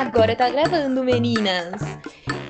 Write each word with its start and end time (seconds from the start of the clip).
Agora 0.00 0.34
tá 0.34 0.48
gravando, 0.48 1.04
meninas! 1.04 1.74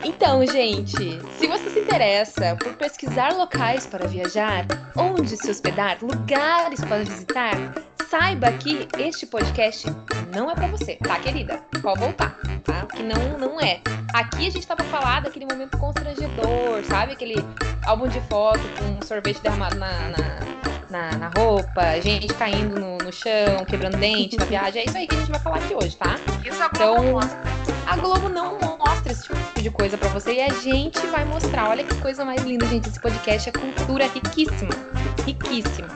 Então, 0.05 0.47
gente, 0.47 1.19
se 1.37 1.49
você 1.49 1.69
se 1.69 1.81
interessa 1.81 2.55
por 2.55 2.75
pesquisar 2.75 3.35
locais 3.35 3.89
para 3.89 4.07
viajar, 4.07 4.65
onde 4.97 5.37
se 5.37 5.51
hospedar, 5.51 5.99
lugares 6.01 6.81
para 6.81 6.99
visitar, 6.99 7.57
saiba 8.09 8.53
que 8.53 8.87
este 8.97 9.27
podcast 9.27 9.89
não 10.33 10.49
é 10.49 10.55
para 10.55 10.69
você, 10.69 10.95
tá, 10.95 11.19
querida? 11.19 11.61
Pode 11.83 11.99
voltar, 11.99 12.39
tá? 12.63 12.87
Que 12.87 13.03
não, 13.03 13.37
não 13.37 13.61
é. 13.61 13.81
Aqui 14.15 14.47
a 14.47 14.51
gente 14.51 14.65
pra 14.65 14.77
falar 14.85 15.23
daquele 15.23 15.47
momento 15.47 15.77
constrangedor, 15.77 16.85
sabe? 16.85 17.15
Aquele 17.15 17.45
álbum 17.85 18.07
de 18.07 18.21
foto 18.29 18.61
com 18.79 19.05
sorvete 19.05 19.43
derramado 19.43 19.75
na, 19.75 19.91
na, 20.11 20.60
na, 20.91 21.17
na 21.17 21.31
roupa, 21.37 22.01
gente 22.01 22.27
caindo 22.35 22.79
no, 22.79 22.99
no, 22.99 23.13
chão, 23.13 23.65
quebrando 23.67 23.97
dente 23.97 24.37
na 24.37 24.45
viagem. 24.45 24.83
É 24.83 24.85
isso 24.85 24.97
aí 24.97 25.07
que 25.07 25.15
a 25.15 25.19
gente 25.19 25.31
vai 25.31 25.41
falar 25.41 25.57
aqui 25.57 25.75
hoje, 25.75 25.97
tá? 25.97 26.17
Isso 26.45 26.63
a 26.63 26.69
Globo 26.69 27.03
então, 27.03 27.13
mostra. 27.13 27.41
A 27.87 27.97
Globo 27.97 28.29
não 28.29 28.59
mostra 28.59 29.13
esse 29.13 29.23
tipo 29.23 29.63
de 29.63 29.71
coisa 29.71 29.97
para 29.97 30.09
você 30.09 30.35
e 30.35 30.41
a 30.41 30.49
gente 30.49 30.99
vai 31.07 31.25
mostrar. 31.25 31.71
Olha 31.71 31.85
que 31.85 31.95
coisa 31.97 32.25
mais 32.25 32.43
linda, 32.43 32.67
gente. 32.67 32.89
Esse 32.89 33.01
podcast 33.01 33.49
é 33.49 33.53
cultura 33.53 34.07
riquíssima. 34.07 34.75
Riquíssima. 35.25 35.89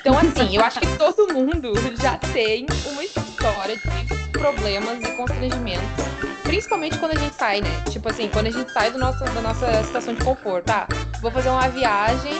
Então, 0.00 0.16
assim, 0.18 0.56
eu 0.56 0.62
acho 0.62 0.80
que 0.80 0.86
todo 0.96 1.32
mundo 1.32 1.72
já 2.00 2.16
tem 2.18 2.66
uma 2.86 3.04
história 3.04 3.76
de 3.76 4.30
problemas 4.32 5.00
e 5.02 5.16
constrangimentos. 5.16 6.10
Principalmente 6.42 6.98
quando 6.98 7.12
a 7.12 7.18
gente 7.20 7.34
sai, 7.34 7.60
né? 7.60 7.68
Tipo 7.90 8.08
assim, 8.08 8.28
quando 8.28 8.46
a 8.46 8.50
gente 8.50 8.72
sai 8.72 8.90
do 8.90 8.98
nosso, 8.98 9.22
da 9.24 9.40
nossa 9.40 9.84
situação 9.84 10.14
de 10.14 10.24
conforto, 10.24 10.66
tá? 10.66 10.88
Vou 11.20 11.30
fazer 11.30 11.48
uma 11.48 11.68
viagem, 11.68 12.32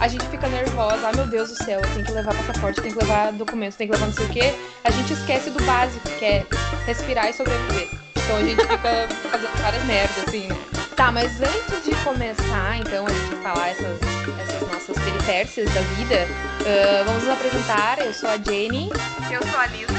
a 0.00 0.08
gente 0.08 0.26
fica 0.28 0.48
nervosa, 0.48 1.08
ah 1.08 1.12
meu 1.14 1.26
Deus 1.26 1.50
do 1.50 1.64
céu, 1.64 1.80
eu 1.80 1.88
tenho 1.94 2.04
que 2.04 2.12
levar 2.12 2.34
passaporte, 2.34 2.80
tenho 2.80 2.94
que 2.94 3.00
levar 3.00 3.32
documentos, 3.32 3.76
tenho 3.76 3.90
que 3.90 3.96
levar 3.96 4.06
não 4.06 4.14
sei 4.14 4.26
o 4.26 4.28
quê. 4.28 4.54
A 4.84 4.90
gente 4.90 5.12
esquece 5.12 5.50
do 5.50 5.62
básico, 5.64 6.08
que 6.18 6.24
é 6.24 6.46
respirar 6.86 7.28
e 7.28 7.32
sobreviver. 7.32 7.88
Então 8.16 8.36
a 8.36 8.42
gente 8.42 8.60
fica 8.60 8.78
fazendo 9.30 9.62
várias 9.62 9.84
merdas, 9.84 10.18
assim. 10.26 10.48
Tá, 10.94 11.12
mas 11.12 11.40
antes 11.40 11.84
de 11.84 11.94
começar, 12.04 12.78
então, 12.78 13.06
a 13.06 13.10
gente 13.10 13.36
falar 13.36 13.68
essas, 13.68 14.00
essas 14.40 14.68
nossas 14.68 14.98
peripécias 15.04 15.72
da 15.72 15.80
vida, 15.80 16.26
uh, 16.60 17.04
vamos 17.04 17.22
nos 17.22 17.32
apresentar. 17.32 17.98
Eu 18.00 18.12
sou 18.12 18.28
a 18.28 18.36
Jenny. 18.36 18.90
Eu 19.30 19.40
sou 19.48 19.60
a 19.60 19.66
Lisa. 19.66 19.92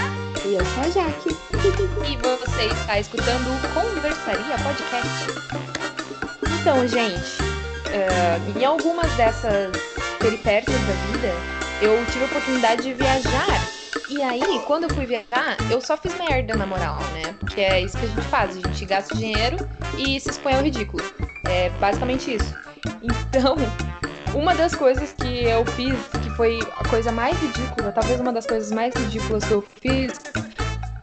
E 0.45 0.55
eu 0.55 0.65
sou 0.65 0.83
a 0.83 0.89
Jaque. 0.89 1.37
E 2.09 2.17
você 2.17 2.65
está 2.65 2.99
escutando 2.99 3.47
o 3.47 3.73
Conversaria 3.73 4.57
Podcast. 4.63 5.49
Então, 6.59 6.87
gente, 6.87 7.58
uh, 7.89 8.59
em 8.59 8.65
algumas 8.65 9.11
dessas 9.13 9.71
peripécias 10.19 10.75
da 10.75 10.93
vida, 11.11 11.33
eu 11.81 12.05
tive 12.07 12.23
a 12.23 12.27
oportunidade 12.27 12.83
de 12.83 12.93
viajar. 12.93 13.67
E 14.09 14.21
aí, 14.21 14.61
quando 14.65 14.83
eu 14.83 14.89
fui 14.89 15.05
viajar, 15.05 15.57
eu 15.69 15.79
só 15.81 15.95
fiz 15.95 16.15
merda, 16.17 16.55
na 16.55 16.65
moral, 16.65 16.97
né? 17.13 17.35
Porque 17.39 17.61
é 17.61 17.81
isso 17.81 17.97
que 17.97 18.05
a 18.05 18.07
gente 18.07 18.21
faz, 18.23 18.57
a 18.57 18.67
gente 18.67 18.85
gasta 18.85 19.15
dinheiro 19.15 19.57
e 19.97 20.19
se 20.19 20.29
expõe 20.29 20.55
ao 20.55 20.63
ridículo. 20.63 21.03
É 21.45 21.69
basicamente 21.79 22.35
isso. 22.35 22.55
Então, 23.01 23.55
uma 24.33 24.53
das 24.55 24.75
coisas 24.75 25.13
que 25.13 25.45
eu 25.45 25.65
fiz, 25.65 25.95
que 26.23 26.29
foi 26.31 26.59
a 26.77 26.87
coisa 26.89 27.11
mais 27.11 27.39
ridícula, 27.39 27.91
talvez 27.91 28.19
uma 28.19 28.33
das 28.33 28.45
coisas 28.45 28.71
mais 28.71 28.93
ridículas 28.95 29.43
que 29.45 29.51
eu 29.51 29.63
fiz, 29.81 30.13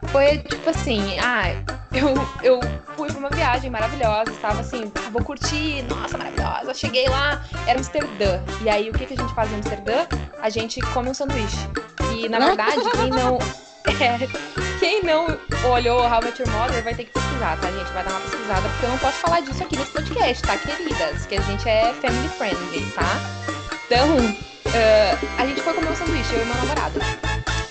foi 0.07 0.39
tipo 0.39 0.69
assim, 0.69 1.17
ah, 1.19 1.49
eu, 1.93 2.13
eu 2.43 2.59
fui 2.95 3.09
pra 3.09 3.19
uma 3.19 3.29
viagem 3.29 3.69
maravilhosa, 3.69 4.31
estava 4.31 4.61
assim, 4.61 4.91
ah, 4.95 5.09
vou 5.09 5.23
curtir, 5.23 5.83
nossa, 5.83 6.17
maravilhosa. 6.17 6.73
Cheguei 6.73 7.07
lá, 7.09 7.43
era 7.65 7.79
Amsterdã. 7.79 8.41
E 8.61 8.69
aí, 8.69 8.89
o 8.89 8.93
que, 8.93 9.05
que 9.05 9.13
a 9.13 9.17
gente 9.17 9.33
faz 9.33 9.51
em 9.51 9.55
Amsterdã? 9.55 10.05
A 10.41 10.49
gente 10.49 10.81
come 10.81 11.09
um 11.09 11.13
sanduíche. 11.13 11.57
E, 12.13 12.27
na 12.29 12.39
verdade, 12.39 12.81
quem 12.95 13.09
não... 13.09 13.37
É, 14.01 14.17
quem 14.79 15.01
não 15.01 15.25
olhou 15.71 16.01
How 16.01 16.21
Met 16.21 16.41
Your 16.41 16.51
Mother 16.51 16.83
vai 16.83 16.93
ter 16.93 17.05
que 17.05 17.11
pesquisar, 17.11 17.57
tá, 17.57 17.71
gente? 17.71 17.89
Vai 17.93 18.03
dar 18.03 18.11
uma 18.11 18.19
pesquisada, 18.19 18.67
porque 18.67 18.85
eu 18.85 18.89
não 18.89 18.97
posso 18.97 19.17
falar 19.19 19.39
disso 19.39 19.63
aqui 19.63 19.77
nesse 19.77 19.91
podcast, 19.91 20.43
tá, 20.43 20.57
queridas? 20.57 21.25
Que 21.25 21.35
a 21.35 21.41
gente 21.41 21.69
é 21.69 21.93
family 21.93 22.27
friendly, 22.27 22.91
tá? 22.91 23.05
Então, 23.85 24.17
uh, 24.17 25.41
a 25.41 25.45
gente 25.45 25.61
foi 25.61 25.73
comer 25.73 25.89
um 25.89 25.95
sanduíche, 25.95 26.33
eu 26.35 26.41
e 26.41 26.45
meu 26.45 26.55
namorado. 26.57 26.99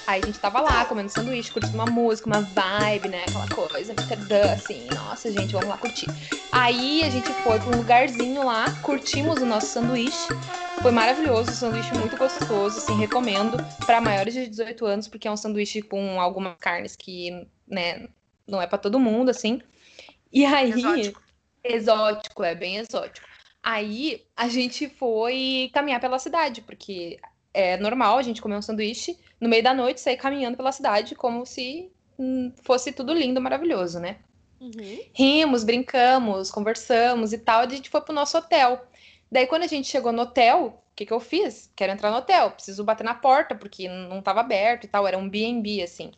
Aí 0.07 0.21
a 0.23 0.27
gente 0.27 0.39
tava 0.39 0.61
lá 0.61 0.85
comendo 0.85 1.11
sanduíche, 1.11 1.51
curtindo 1.51 1.75
uma 1.75 1.87
música, 1.87 2.29
uma 2.29 2.41
vibe, 2.41 3.09
né? 3.09 3.25
Aquela 3.25 3.49
coisa, 3.49 3.93
Amsterdã, 3.93 4.53
assim, 4.53 4.87
nossa, 4.95 5.33
gente, 5.33 5.53
vamos 5.53 5.69
lá 5.69 5.77
curtir. 5.77 6.07
Aí 6.53 7.03
a 7.03 7.11
gente 7.11 7.27
foi 7.43 7.59
pra 7.59 7.69
um 7.69 7.79
lugarzinho 7.79 8.45
lá, 8.45 8.67
curtimos 8.83 9.43
o 9.43 9.47
nosso 9.47 9.67
sanduíche. 9.67 10.29
Foi 10.81 10.93
maravilhoso, 10.93 11.51
um 11.51 11.55
sanduíche 11.55 11.93
muito 11.95 12.17
gostoso, 12.17 12.79
assim, 12.79 12.97
recomendo 12.97 13.57
para 13.85 14.01
maiores 14.01 14.33
de 14.33 14.47
18 14.47 14.87
anos, 14.87 15.09
porque 15.09 15.27
é 15.27 15.31
um 15.31 15.37
sanduíche 15.37 15.83
com 15.83 16.21
algumas 16.21 16.57
carnes 16.61 16.95
que, 16.95 17.49
né, 17.67 18.09
não 18.47 18.63
é 18.63 18.67
para 18.67 18.79
todo 18.79 19.01
mundo, 19.01 19.31
assim. 19.31 19.61
E 20.33 20.45
aí. 20.45 20.71
Exótico. 20.71 21.23
Exótico, 21.65 22.45
é 22.45 22.55
bem 22.55 22.77
exótico. 22.77 23.27
Aí 23.61 24.25
a 24.37 24.47
gente 24.49 24.89
foi 24.89 25.69
caminhar 25.75 26.01
pela 26.01 26.21
cidade, 26.21 26.61
porque 26.61 27.19
é 27.57 27.79
normal 27.79 28.19
a 28.19 28.23
gente 28.23 28.43
comer 28.43 28.57
um 28.57 28.63
sanduíche 28.63 29.19
no 29.41 29.49
meio 29.49 29.63
da 29.63 29.73
noite, 29.73 30.01
sair 30.01 30.19
caminhando 30.19 30.59
pela 30.59 30.71
cidade 30.71 31.15
como 31.15 31.47
se 31.47 31.91
hum, 32.19 32.53
fosse 32.63 32.93
tudo 32.93 33.15
lindo, 33.15 33.41
maravilhoso, 33.41 33.99
né? 33.99 34.19
Uhum. 34.61 35.01
Rimos, 35.15 35.65
brincamos, 35.65 36.51
conversamos 36.51 37.33
e 37.33 37.39
tal. 37.39 37.63
E 37.63 37.67
a 37.67 37.71
gente 37.71 37.89
foi 37.89 38.03
pro 38.03 38.15
nosso 38.15 38.37
hotel. 38.37 38.87
Daí, 39.33 39.47
quando 39.47 39.63
a 39.63 39.67
gente 39.67 39.89
chegou 39.89 40.13
no 40.13 40.23
hotel, 40.23 40.83
o 40.93 40.95
que, 40.95 41.07
que 41.07 41.13
eu 41.13 41.21
fiz? 41.21 41.71
Quero 41.75 41.93
entrar 41.93 42.11
no 42.11 42.19
hotel, 42.19 42.51
preciso 42.51 42.85
bater 42.85 43.05
na 43.05 43.15
porta, 43.15 43.55
porque 43.55 43.89
não 43.89 44.19
estava 44.19 44.41
aberto 44.41 44.85
e 44.85 44.89
tal, 44.89 45.07
era 45.07 45.17
um 45.17 45.29
BB, 45.29 45.83
assim. 45.83 46.13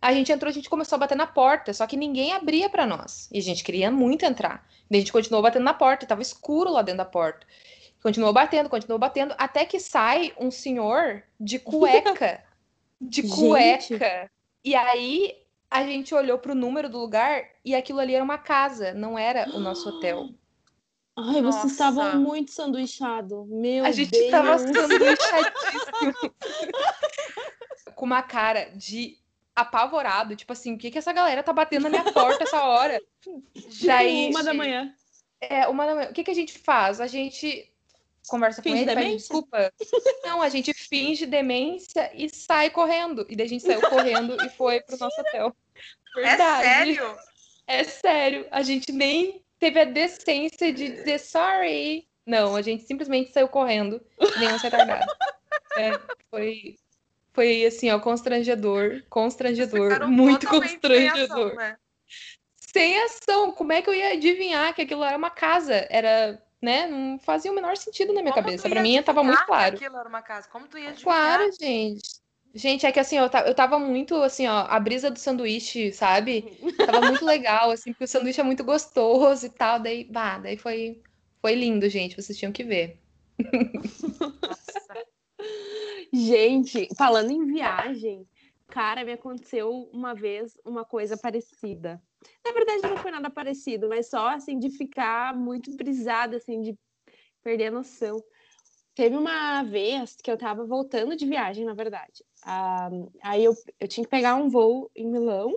A 0.00 0.12
gente 0.12 0.32
entrou, 0.32 0.48
a 0.48 0.52
gente 0.52 0.70
começou 0.70 0.96
a 0.96 1.00
bater 1.00 1.16
na 1.16 1.26
porta, 1.26 1.72
só 1.74 1.86
que 1.86 1.96
ninguém 1.96 2.32
abria 2.32 2.70
para 2.70 2.86
nós. 2.86 3.28
E 3.30 3.38
a 3.38 3.42
gente 3.42 3.62
queria 3.62 3.90
muito 3.90 4.24
entrar. 4.24 4.66
Daí 4.90 4.98
a 4.98 5.00
gente 5.00 5.12
continuou 5.12 5.42
batendo 5.42 5.64
na 5.64 5.74
porta, 5.74 6.06
tava 6.06 6.22
escuro 6.22 6.70
lá 6.70 6.80
dentro 6.80 6.98
da 6.98 7.04
porta. 7.04 7.46
Continuou 8.06 8.32
batendo, 8.32 8.70
continuou 8.70 9.00
batendo, 9.00 9.34
até 9.36 9.64
que 9.64 9.80
sai 9.80 10.32
um 10.38 10.48
senhor 10.48 11.24
de 11.40 11.58
cueca. 11.58 12.40
de 13.02 13.28
cueca. 13.28 13.80
Gente. 13.80 14.30
E 14.64 14.76
aí 14.76 15.36
a 15.68 15.82
gente 15.82 16.14
olhou 16.14 16.38
pro 16.38 16.54
número 16.54 16.88
do 16.88 16.98
lugar 16.98 17.42
e 17.64 17.74
aquilo 17.74 17.98
ali 17.98 18.14
era 18.14 18.22
uma 18.22 18.38
casa, 18.38 18.94
não 18.94 19.18
era 19.18 19.50
o 19.50 19.58
nosso 19.58 19.88
hotel. 19.90 20.28
Ai, 21.16 21.40
Nossa. 21.40 21.62
vocês 21.62 21.72
estavam 21.72 22.20
muito 22.20 22.52
sanduichado. 22.52 23.44
Meu 23.46 23.84
A 23.84 23.90
gente 23.90 24.12
Deus. 24.12 24.30
tava 24.30 24.56
sanduichadíssimo. 24.56 26.32
Com 27.96 28.06
uma 28.06 28.22
cara 28.22 28.70
de 28.76 29.18
apavorado, 29.52 30.36
tipo 30.36 30.52
assim, 30.52 30.74
o 30.74 30.78
que 30.78 30.92
que 30.92 30.98
essa 30.98 31.12
galera 31.12 31.42
tá 31.42 31.52
batendo 31.52 31.82
na 31.82 31.88
minha 31.88 32.12
porta 32.12 32.44
essa 32.44 32.62
hora? 32.62 33.02
Já 33.68 34.00
uma 34.04 34.44
da 34.44 34.54
manhã. 34.54 34.94
É, 35.40 35.66
uma 35.66 35.84
da 35.84 35.94
manhã. 35.96 36.10
O 36.10 36.12
que 36.12 36.22
que 36.22 36.30
a 36.30 36.34
gente 36.34 36.56
faz? 36.56 37.00
A 37.00 37.08
gente 37.08 37.68
conversa 38.28 38.62
finge 38.62 38.84
com 38.84 38.90
ele, 38.90 39.00
pede 39.00 39.16
desculpa. 39.16 39.72
Não, 40.24 40.42
a 40.42 40.48
gente 40.48 40.72
finge 40.74 41.26
demência 41.26 42.10
e 42.14 42.28
sai 42.28 42.70
correndo. 42.70 43.26
E 43.28 43.36
daí 43.36 43.46
a 43.46 43.48
gente 43.48 43.64
saiu 43.64 43.80
correndo 43.80 44.36
e 44.44 44.50
foi 44.50 44.80
pro 44.80 44.98
nosso 44.98 45.20
hotel. 45.20 45.54
É 46.16 46.20
Verdade. 46.20 46.66
É 46.66 46.74
sério? 46.74 47.16
É 47.66 47.84
sério. 47.84 48.46
A 48.50 48.62
gente 48.62 48.92
nem 48.92 49.44
teve 49.58 49.80
a 49.80 49.84
decência 49.84 50.72
de 50.72 50.88
dizer 50.88 51.18
sorry. 51.18 52.08
Não, 52.26 52.56
a 52.56 52.62
gente 52.62 52.84
simplesmente 52.84 53.32
saiu 53.32 53.48
correndo, 53.48 54.00
nem 54.38 54.52
um 54.52 54.56
retardado. 54.56 55.06
É, 55.76 55.92
foi, 56.30 56.76
foi 57.32 57.64
assim, 57.64 57.90
ó, 57.90 58.00
constrangedor, 58.00 59.02
constrangedor, 59.08 60.08
muito 60.08 60.48
constrangedor. 60.48 61.16
Sem 61.16 61.24
ação, 61.24 61.54
né? 61.54 61.76
sem 62.76 63.02
ação, 63.02 63.52
como 63.52 63.72
é 63.72 63.80
que 63.80 63.88
eu 63.88 63.94
ia 63.94 64.12
adivinhar 64.12 64.74
que 64.74 64.82
aquilo 64.82 65.04
era 65.04 65.16
uma 65.16 65.30
casa? 65.30 65.86
Era 65.88 66.42
né? 66.60 66.86
Não 66.86 67.18
fazia 67.18 67.50
o 67.50 67.54
menor 67.54 67.76
sentido 67.76 68.12
na 68.12 68.22
minha 68.22 68.32
Como 68.32 68.44
cabeça. 68.44 68.68
Para 68.68 68.82
mim, 68.82 69.00
tava 69.02 69.22
muito 69.22 69.44
claro. 69.44 69.76
aquilo 69.76 69.96
era 69.96 70.08
uma 70.08 70.22
casa. 70.22 70.48
Como 70.48 70.66
tu 70.66 70.78
ia 70.78 70.90
adivinhar? 70.90 71.36
Claro, 71.38 71.50
gente. 71.60 72.20
Gente, 72.54 72.86
é 72.86 72.92
que 72.92 72.98
assim, 72.98 73.18
eu, 73.18 73.28
eu 73.46 73.54
tava 73.54 73.78
muito, 73.78 74.14
assim, 74.22 74.46
ó, 74.46 74.66
a 74.66 74.80
brisa 74.80 75.10
do 75.10 75.18
sanduíche, 75.18 75.92
sabe? 75.92 76.58
Tava 76.78 77.02
muito 77.02 77.22
legal, 77.26 77.70
assim, 77.70 77.92
porque 77.92 78.04
o 78.04 78.08
sanduíche 78.08 78.40
é 78.40 78.44
muito 78.44 78.64
gostoso 78.64 79.44
e 79.44 79.50
tal. 79.50 79.78
Daí, 79.78 80.04
bah, 80.04 80.38
daí 80.38 80.56
foi, 80.56 81.02
foi 81.40 81.54
lindo, 81.54 81.86
gente. 81.88 82.16
Vocês 82.16 82.38
tinham 82.38 82.52
que 82.52 82.64
ver. 82.64 82.98
Nossa. 83.38 85.06
Gente, 86.12 86.88
falando 86.96 87.30
em 87.30 87.44
viagem, 87.46 88.26
cara, 88.68 89.04
me 89.04 89.12
aconteceu 89.12 89.90
uma 89.92 90.14
vez 90.14 90.58
uma 90.64 90.84
coisa 90.84 91.16
parecida. 91.16 92.00
Na 92.44 92.52
verdade, 92.52 92.82
não 92.82 92.96
foi 92.96 93.10
nada 93.10 93.28
parecido, 93.28 93.88
mas 93.88 94.08
só 94.08 94.28
assim 94.28 94.58
de 94.58 94.70
ficar 94.70 95.36
muito 95.36 95.74
brisada, 95.76 96.36
assim, 96.36 96.60
de 96.62 96.78
perder 97.42 97.66
a 97.66 97.70
noção. 97.70 98.22
Teve 98.94 99.16
uma 99.16 99.62
vez 99.62 100.16
que 100.16 100.30
eu 100.30 100.38
tava 100.38 100.64
voltando 100.64 101.16
de 101.16 101.26
viagem, 101.26 101.64
na 101.64 101.74
verdade. 101.74 102.24
Ah, 102.42 102.88
aí 103.22 103.44
eu, 103.44 103.54
eu 103.78 103.86
tinha 103.86 104.04
que 104.04 104.10
pegar 104.10 104.36
um 104.36 104.48
voo 104.48 104.90
em 104.96 105.06
Milão 105.06 105.50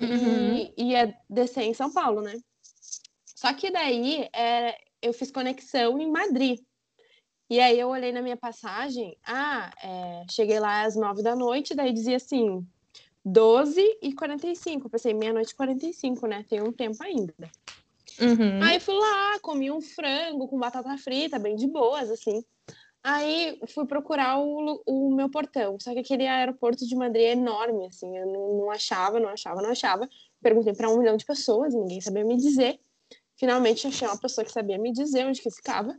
uhum. 0.00 0.72
e 0.76 0.90
ia 0.90 1.16
descer 1.30 1.62
em 1.62 1.74
São 1.74 1.92
Paulo, 1.92 2.22
né? 2.22 2.34
Só 3.24 3.52
que 3.54 3.70
daí 3.70 4.28
é, 4.34 4.76
eu 5.00 5.12
fiz 5.12 5.30
conexão 5.30 6.00
em 6.00 6.10
Madrid. 6.10 6.60
E 7.48 7.60
aí 7.60 7.78
eu 7.78 7.88
olhei 7.88 8.10
na 8.10 8.20
minha 8.20 8.36
passagem, 8.36 9.16
ah, 9.24 9.70
é, 9.80 10.24
cheguei 10.28 10.58
lá 10.58 10.82
às 10.82 10.96
nove 10.96 11.22
da 11.22 11.36
noite, 11.36 11.76
daí 11.76 11.92
dizia 11.92 12.16
assim, 12.16 12.66
12 13.28 13.98
e 14.00 14.14
45. 14.14 14.86
Eu 14.86 14.90
pensei, 14.90 15.12
meia-noite 15.12 15.52
e 15.52 15.56
45, 15.56 16.28
né? 16.28 16.44
Tem 16.48 16.62
um 16.62 16.70
tempo 16.70 17.02
ainda. 17.02 17.34
Uhum. 18.20 18.62
Aí 18.62 18.78
fui 18.78 18.94
lá, 18.94 19.40
comi 19.40 19.68
um 19.68 19.80
frango 19.80 20.46
com 20.46 20.56
batata 20.56 20.96
frita, 20.96 21.36
bem 21.36 21.56
de 21.56 21.66
boas, 21.66 22.08
assim. 22.08 22.44
Aí 23.02 23.58
fui 23.66 23.84
procurar 23.84 24.38
o, 24.38 24.80
o 24.86 25.14
meu 25.14 25.28
portão. 25.28 25.76
Só 25.80 25.92
que 25.92 25.98
aquele 25.98 26.26
aeroporto 26.26 26.86
de 26.86 26.94
Madrid 26.94 27.24
é 27.24 27.32
enorme, 27.32 27.86
assim. 27.86 28.16
Eu 28.16 28.26
não, 28.26 28.58
não 28.58 28.70
achava, 28.70 29.18
não 29.18 29.28
achava, 29.28 29.60
não 29.60 29.70
achava. 29.70 30.08
Perguntei 30.40 30.72
para 30.72 30.88
um 30.88 30.98
milhão 30.98 31.16
de 31.16 31.24
pessoas, 31.24 31.74
ninguém 31.74 32.00
sabia 32.00 32.24
me 32.24 32.36
dizer. 32.36 32.78
Finalmente 33.36 33.88
achei 33.88 34.06
uma 34.06 34.18
pessoa 34.18 34.44
que 34.44 34.52
sabia 34.52 34.78
me 34.78 34.92
dizer 34.92 35.26
onde 35.26 35.42
que 35.42 35.50
ficava. 35.50 35.98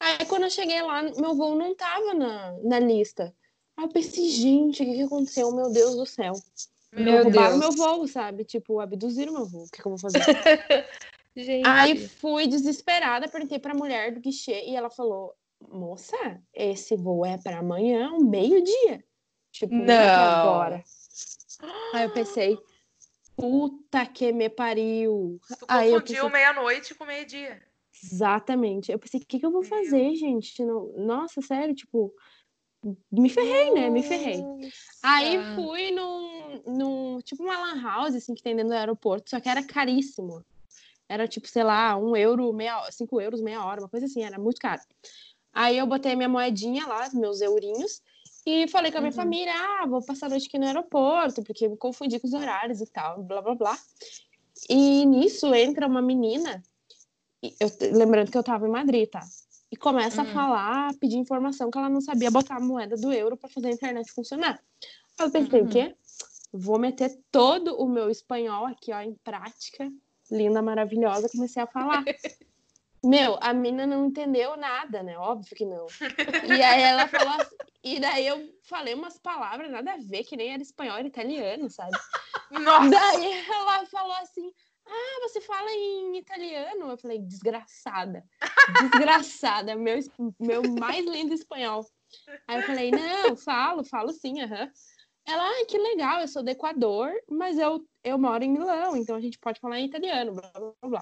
Aí 0.00 0.26
quando 0.26 0.42
eu 0.42 0.50
cheguei 0.50 0.82
lá, 0.82 1.02
meu 1.02 1.34
voo 1.34 1.54
não 1.54 1.76
tava 1.76 2.12
na, 2.12 2.58
na 2.64 2.80
lista. 2.80 3.32
Aí 3.76 3.84
eu 3.84 3.88
pensei, 3.88 4.28
gente, 4.28 4.82
o 4.82 4.86
que, 4.86 4.94
que 4.94 5.02
aconteceu? 5.02 5.54
Meu 5.54 5.70
Deus 5.70 5.96
do 5.96 6.06
céu. 6.06 6.32
Meu 6.92 7.24
roubaram 7.24 7.58
Deus. 7.58 7.76
meu 7.76 7.86
voo, 7.86 8.06
sabe? 8.06 8.44
Tipo, 8.44 8.80
abduziram 8.80 9.32
meu 9.32 9.44
voo. 9.44 9.64
O 9.64 9.68
que, 9.70 9.82
que 9.82 9.86
eu 9.86 9.96
vou 9.96 9.98
fazer? 9.98 10.20
Gente. 11.36 11.66
Aí 11.66 12.08
fui 12.08 12.46
desesperada, 12.46 13.28
perguntei 13.28 13.58
pra 13.58 13.74
mulher 13.74 14.10
do 14.14 14.20
guichê 14.20 14.64
e 14.64 14.74
ela 14.74 14.88
falou: 14.88 15.34
Moça, 15.60 16.16
esse 16.54 16.96
voo 16.96 17.26
é 17.26 17.36
para 17.36 17.58
amanhã, 17.58 18.10
um 18.12 18.24
meio-dia. 18.24 19.04
Tipo, 19.52 19.74
não 19.74 19.84
é 19.84 20.14
Não. 20.14 20.22
agora. 20.38 20.84
Aí 21.92 22.04
eu 22.04 22.10
pensei: 22.10 22.58
Puta 23.36 24.06
que 24.06 24.32
me 24.32 24.48
pariu. 24.48 25.38
Tu 25.46 25.66
Aí 25.68 25.92
eu 25.92 26.00
confundiu 26.00 26.24
pensei, 26.24 26.30
meia-noite 26.30 26.94
com 26.94 27.04
meio-dia. 27.04 27.62
exatamente. 28.02 28.90
Eu 28.90 28.98
pensei: 28.98 29.20
O 29.20 29.26
que, 29.26 29.38
que 29.38 29.44
eu 29.44 29.50
vou 29.52 29.60
Meu. 29.60 29.68
fazer, 29.68 30.14
gente? 30.14 30.64
Não- 30.64 30.90
Nossa, 30.96 31.42
sério, 31.42 31.74
tipo, 31.74 32.14
me 33.10 33.28
ferrei, 33.28 33.72
né? 33.72 33.90
Me 33.90 34.02
ferrei. 34.02 34.44
Aí 35.02 35.38
fui 35.54 35.90
num, 35.90 36.62
num 36.66 37.20
tipo 37.20 37.42
uma 37.42 37.56
lan 37.58 37.82
house, 37.82 38.14
assim, 38.14 38.34
que 38.34 38.42
tem 38.42 38.54
dentro 38.54 38.70
do 38.70 38.76
aeroporto, 38.76 39.30
só 39.30 39.40
que 39.40 39.48
era 39.48 39.62
caríssimo. 39.62 40.44
Era 41.08 41.28
tipo, 41.28 41.46
sei 41.48 41.62
lá, 41.62 41.96
um 41.96 42.16
euro, 42.16 42.52
meia, 42.52 42.90
cinco 42.90 43.20
euros, 43.20 43.40
meia 43.40 43.64
hora, 43.64 43.80
uma 43.80 43.88
coisa 43.88 44.06
assim, 44.06 44.22
era 44.22 44.38
muito 44.38 44.60
caro. 44.60 44.82
Aí 45.52 45.78
eu 45.78 45.86
botei 45.86 46.14
minha 46.16 46.28
moedinha 46.28 46.86
lá, 46.86 47.08
meus 47.14 47.40
eurinhos, 47.40 48.02
e 48.44 48.66
falei 48.68 48.90
com 48.92 48.98
a 48.98 49.00
minha 49.00 49.10
Uhum. 49.10 49.16
família, 49.16 49.52
ah, 49.54 49.86
vou 49.86 50.04
passar 50.04 50.26
a 50.26 50.30
noite 50.30 50.48
aqui 50.48 50.58
no 50.58 50.66
aeroporto, 50.66 51.42
porque 51.42 51.68
me 51.68 51.76
confundi 51.76 52.18
com 52.20 52.26
os 52.26 52.34
horários 52.34 52.80
e 52.80 52.86
tal, 52.86 53.22
blá, 53.22 53.40
blá, 53.40 53.54
blá. 53.54 53.78
E 54.68 55.04
nisso 55.06 55.54
entra 55.54 55.86
uma 55.86 56.02
menina, 56.02 56.62
eu- 57.42 57.96
lembrando 57.96 58.30
que 58.30 58.38
eu 58.38 58.42
tava 58.42 58.66
em 58.66 58.70
Madrid, 58.70 59.08
tá? 59.08 59.20
E 59.70 59.76
começa 59.76 60.22
Hum. 60.22 60.24
a 60.24 60.32
falar, 60.32 60.94
pedir 61.00 61.16
informação 61.16 61.70
que 61.70 61.78
ela 61.78 61.88
não 61.88 62.00
sabia 62.00 62.30
botar 62.30 62.56
a 62.56 62.60
moeda 62.60 62.96
do 62.96 63.12
euro 63.12 63.36
para 63.36 63.48
fazer 63.48 63.68
a 63.68 63.72
internet 63.72 64.12
funcionar. 64.12 64.60
Aí 65.18 65.26
eu 65.26 65.30
pensei, 65.30 65.60
Uhum. 65.60 65.66
o 65.66 65.70
quê? 65.70 65.94
Vou 66.52 66.78
meter 66.78 67.18
todo 67.30 67.76
o 67.76 67.88
meu 67.88 68.08
espanhol 68.08 68.66
aqui, 68.66 68.92
ó, 68.92 69.00
em 69.00 69.14
prática. 69.24 69.90
Linda, 70.30 70.62
maravilhosa, 70.62 71.28
comecei 71.28 71.62
a 71.62 71.66
falar. 71.66 72.04
Meu, 73.04 73.38
a 73.40 73.52
menina 73.52 73.86
não 73.86 74.06
entendeu 74.06 74.56
nada, 74.56 75.02
né? 75.02 75.16
Óbvio 75.16 75.54
que 75.54 75.64
não. 75.64 75.86
E 76.44 76.60
aí 76.62 76.82
ela 76.82 77.06
falou 77.06 77.32
assim, 77.34 77.54
e 77.84 78.00
daí 78.00 78.26
eu 78.26 78.52
falei 78.64 78.94
umas 78.94 79.16
palavras 79.18 79.70
nada 79.70 79.92
a 79.92 79.96
ver, 79.96 80.24
que 80.24 80.36
nem 80.36 80.52
era 80.52 80.62
espanhol, 80.62 80.96
era 80.96 81.06
italiano, 81.06 81.70
sabe? 81.70 81.92
Nossa! 82.50 82.88
Daí 82.90 83.44
ela 83.48 83.86
falou 83.86 84.14
assim: 84.14 84.50
Ah, 84.86 85.20
você 85.22 85.40
fala 85.40 85.70
em 85.72 86.18
italiano? 86.18 86.90
Eu 86.90 86.98
falei, 86.98 87.18
desgraçada. 87.18 88.24
Desgraçada, 88.80 89.74
meu, 89.74 89.98
meu 90.38 90.62
mais 90.62 91.04
lindo 91.04 91.34
espanhol. 91.34 91.86
Aí 92.46 92.58
eu 92.58 92.62
falei, 92.62 92.92
não, 92.92 93.36
falo, 93.36 93.84
falo 93.84 94.12
sim, 94.12 94.40
aham. 94.40 94.70
Ela, 95.26 95.42
ai, 95.42 95.64
que 95.64 95.76
legal, 95.76 96.20
eu 96.20 96.28
sou 96.28 96.42
do 96.42 96.50
Equador, 96.50 97.10
mas 97.28 97.58
eu, 97.58 97.84
eu 98.04 98.16
moro 98.16 98.44
em 98.44 98.50
Milão, 98.50 98.96
então 98.96 99.16
a 99.16 99.20
gente 99.20 99.38
pode 99.40 99.58
falar 99.58 99.80
em 99.80 99.86
italiano, 99.86 100.32
blá, 100.32 100.52
blá, 100.54 100.72
blá, 100.80 100.88
blá. 100.88 101.00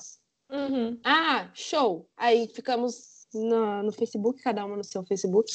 Uhum. 0.50 0.98
Ah, 1.04 1.50
show! 1.54 2.08
Aí 2.16 2.48
ficamos 2.48 3.26
no, 3.34 3.82
no 3.82 3.92
Facebook, 3.92 4.40
cada 4.42 4.64
uma 4.64 4.76
no 4.76 4.84
seu 4.84 5.02
Facebook. 5.04 5.52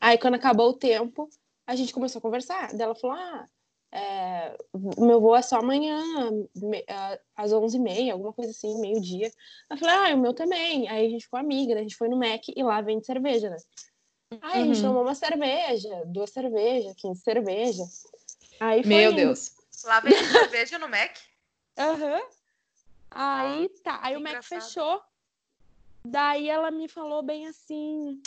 Aí 0.00 0.18
quando 0.18 0.34
acabou 0.34 0.70
o 0.70 0.76
tempo, 0.76 1.30
a 1.66 1.76
gente 1.76 1.92
começou 1.92 2.18
a 2.18 2.22
conversar. 2.22 2.72
Daí 2.72 2.82
ela 2.82 2.94
falou: 2.94 3.16
Ah, 3.16 3.48
é, 3.92 4.56
o 4.72 5.04
meu 5.04 5.20
voo 5.20 5.34
é 5.36 5.42
só 5.42 5.56
amanhã, 5.58 6.00
me- 6.54 6.84
ah, 6.88 7.18
às 7.36 7.52
11h30, 7.52 8.12
alguma 8.12 8.32
coisa 8.32 8.50
assim, 8.50 8.78
meio-dia. 8.80 9.30
Eu 9.70 9.76
falei: 9.76 9.94
Ah, 10.12 10.14
o 10.14 10.18
meu 10.20 10.32
também. 10.32 10.88
Aí 10.88 11.06
a 11.06 11.10
gente 11.10 11.24
ficou 11.24 11.38
amiga, 11.40 11.74
daí 11.74 11.80
a 11.80 11.82
gente 11.82 11.96
foi 11.96 12.08
no 12.08 12.16
Mac 12.16 12.42
e 12.48 12.62
lá 12.62 12.80
vende 12.80 13.04
cerveja, 13.06 13.50
né? 13.50 13.56
Aí 14.42 14.62
a 14.62 14.64
gente 14.66 14.76
Uhum. 14.76 14.88
tomou 14.88 15.02
uma 15.02 15.14
cerveja, 15.14 16.04
duas 16.06 16.30
cervejas, 16.30 16.94
15 16.96 17.20
cerveja. 17.20 17.82
Aí 18.60 18.82
foi 18.82 18.88
Meu 18.92 19.10
indo. 19.10 19.16
Deus. 19.16 19.50
Lá 19.84 19.98
vem 20.00 20.12
cerveja 20.12 20.78
no 20.78 20.88
Mac. 20.88 21.16
Aham. 21.76 22.20
Aí 23.10 23.68
tá, 23.82 23.98
aí 24.02 24.16
o 24.16 24.20
Mac 24.20 24.34
engraçado. 24.34 24.62
fechou. 24.62 25.02
Daí 26.06 26.48
ela 26.48 26.70
me 26.70 26.88
falou 26.88 27.22
bem 27.22 27.46
assim: 27.48 28.22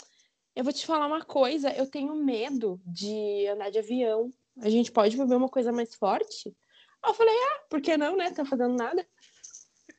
Eu 0.54 0.62
vou 0.62 0.72
te 0.72 0.86
falar 0.86 1.06
uma 1.06 1.24
coisa, 1.24 1.70
eu 1.72 1.90
tenho 1.90 2.14
medo 2.14 2.80
de 2.86 3.46
andar 3.48 3.70
de 3.70 3.78
avião. 3.78 4.30
A 4.60 4.70
gente 4.70 4.92
pode 4.92 5.16
beber 5.16 5.36
uma 5.36 5.48
coisa 5.48 5.72
mais 5.72 5.94
forte? 5.94 6.54
Aí 7.02 7.10
eu 7.10 7.14
falei: 7.14 7.34
Ah, 7.34 7.60
por 7.68 7.80
que 7.80 7.96
não, 7.96 8.16
né? 8.16 8.30
Tá 8.30 8.44
fazendo 8.44 8.74
nada. 8.74 9.06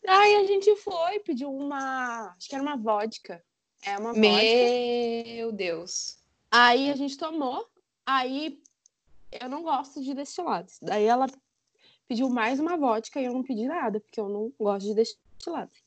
Aí 0.07 0.35
a 0.35 0.43
gente 0.45 0.75
foi, 0.77 1.19
pediu 1.19 1.53
uma. 1.53 2.33
Acho 2.37 2.47
que 2.47 2.55
era 2.55 2.63
uma 2.63 2.77
vodka. 2.77 3.43
É 3.83 3.97
uma 3.97 4.13
vodka. 4.13 4.23
Meu 5.25 5.51
Deus. 5.51 6.17
Aí 6.51 6.89
a 6.89 6.95
gente 6.95 7.17
tomou. 7.17 7.67
Aí 8.05 8.61
eu 9.31 9.49
não 9.49 9.63
gosto 9.63 10.01
de 10.01 10.13
destilados. 10.13 10.77
Daí 10.81 11.05
ela 11.05 11.25
pediu 12.07 12.29
mais 12.29 12.59
uma 12.59 12.77
vodka 12.77 13.19
e 13.19 13.25
eu 13.25 13.33
não 13.33 13.43
pedi 13.43 13.67
nada, 13.67 13.99
porque 13.99 14.19
eu 14.19 14.29
não 14.29 14.53
gosto 14.59 14.87
de 14.87 14.93
destilados. 14.93 15.77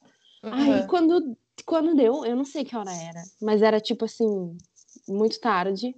Aí 0.43 0.81
Uhum. 0.81 0.87
quando, 0.87 1.37
quando 1.65 1.95
deu, 1.97 2.25
eu 2.25 2.37
não 2.37 2.45
sei 2.45 2.65
que 2.65 2.77
hora 2.77 2.93
era, 2.93 3.23
mas 3.41 3.63
era 3.63 3.81
tipo 3.81 4.05
assim, 4.05 4.57
muito 5.07 5.41
tarde. 5.41 5.95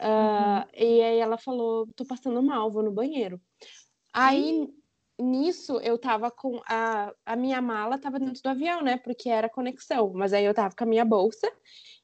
Ah, 0.00 0.66
E 0.74 1.02
aí 1.02 1.18
ela 1.18 1.36
falou: 1.36 1.86
tô 1.96 2.04
passando 2.04 2.42
mal, 2.42 2.70
vou 2.70 2.82
no 2.82 2.90
banheiro. 2.90 3.40
Aí 4.12 4.68
nisso 5.20 5.80
eu 5.80 5.98
tava 5.98 6.30
com 6.30 6.60
a, 6.66 7.12
a 7.26 7.36
minha 7.36 7.60
mala 7.60 7.98
tava 7.98 8.18
dentro 8.18 8.40
do 8.42 8.48
avião, 8.48 8.82
né? 8.82 8.96
Porque 8.96 9.28
era 9.28 9.48
conexão. 9.48 10.12
Mas 10.14 10.32
aí 10.32 10.44
eu 10.44 10.54
tava 10.54 10.74
com 10.74 10.84
a 10.84 10.86
minha 10.86 11.04
bolsa 11.04 11.50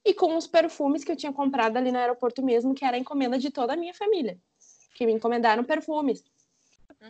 e 0.05 0.13
com 0.13 0.37
os 0.37 0.47
perfumes 0.47 1.05
que 1.05 1.13
eu 1.13 1.17
tinha 1.17 1.33
comprado 1.33 1.77
ali 1.77 1.93
no 1.93 1.99
aeroporto 1.99 2.43
mesmo, 2.43 2.75
que 2.75 2.85
era 2.85 2.97
a 2.97 3.01
encomenda 3.01 3.39
de 3.39 3.51
toda 3.51 3.75
a 3.75 3.77
minha 3.77 3.95
família. 3.95 4.39
Que 4.95 5.07
me 5.07 5.13
encomendaram 5.13 5.65
perfumes. 5.65 6.25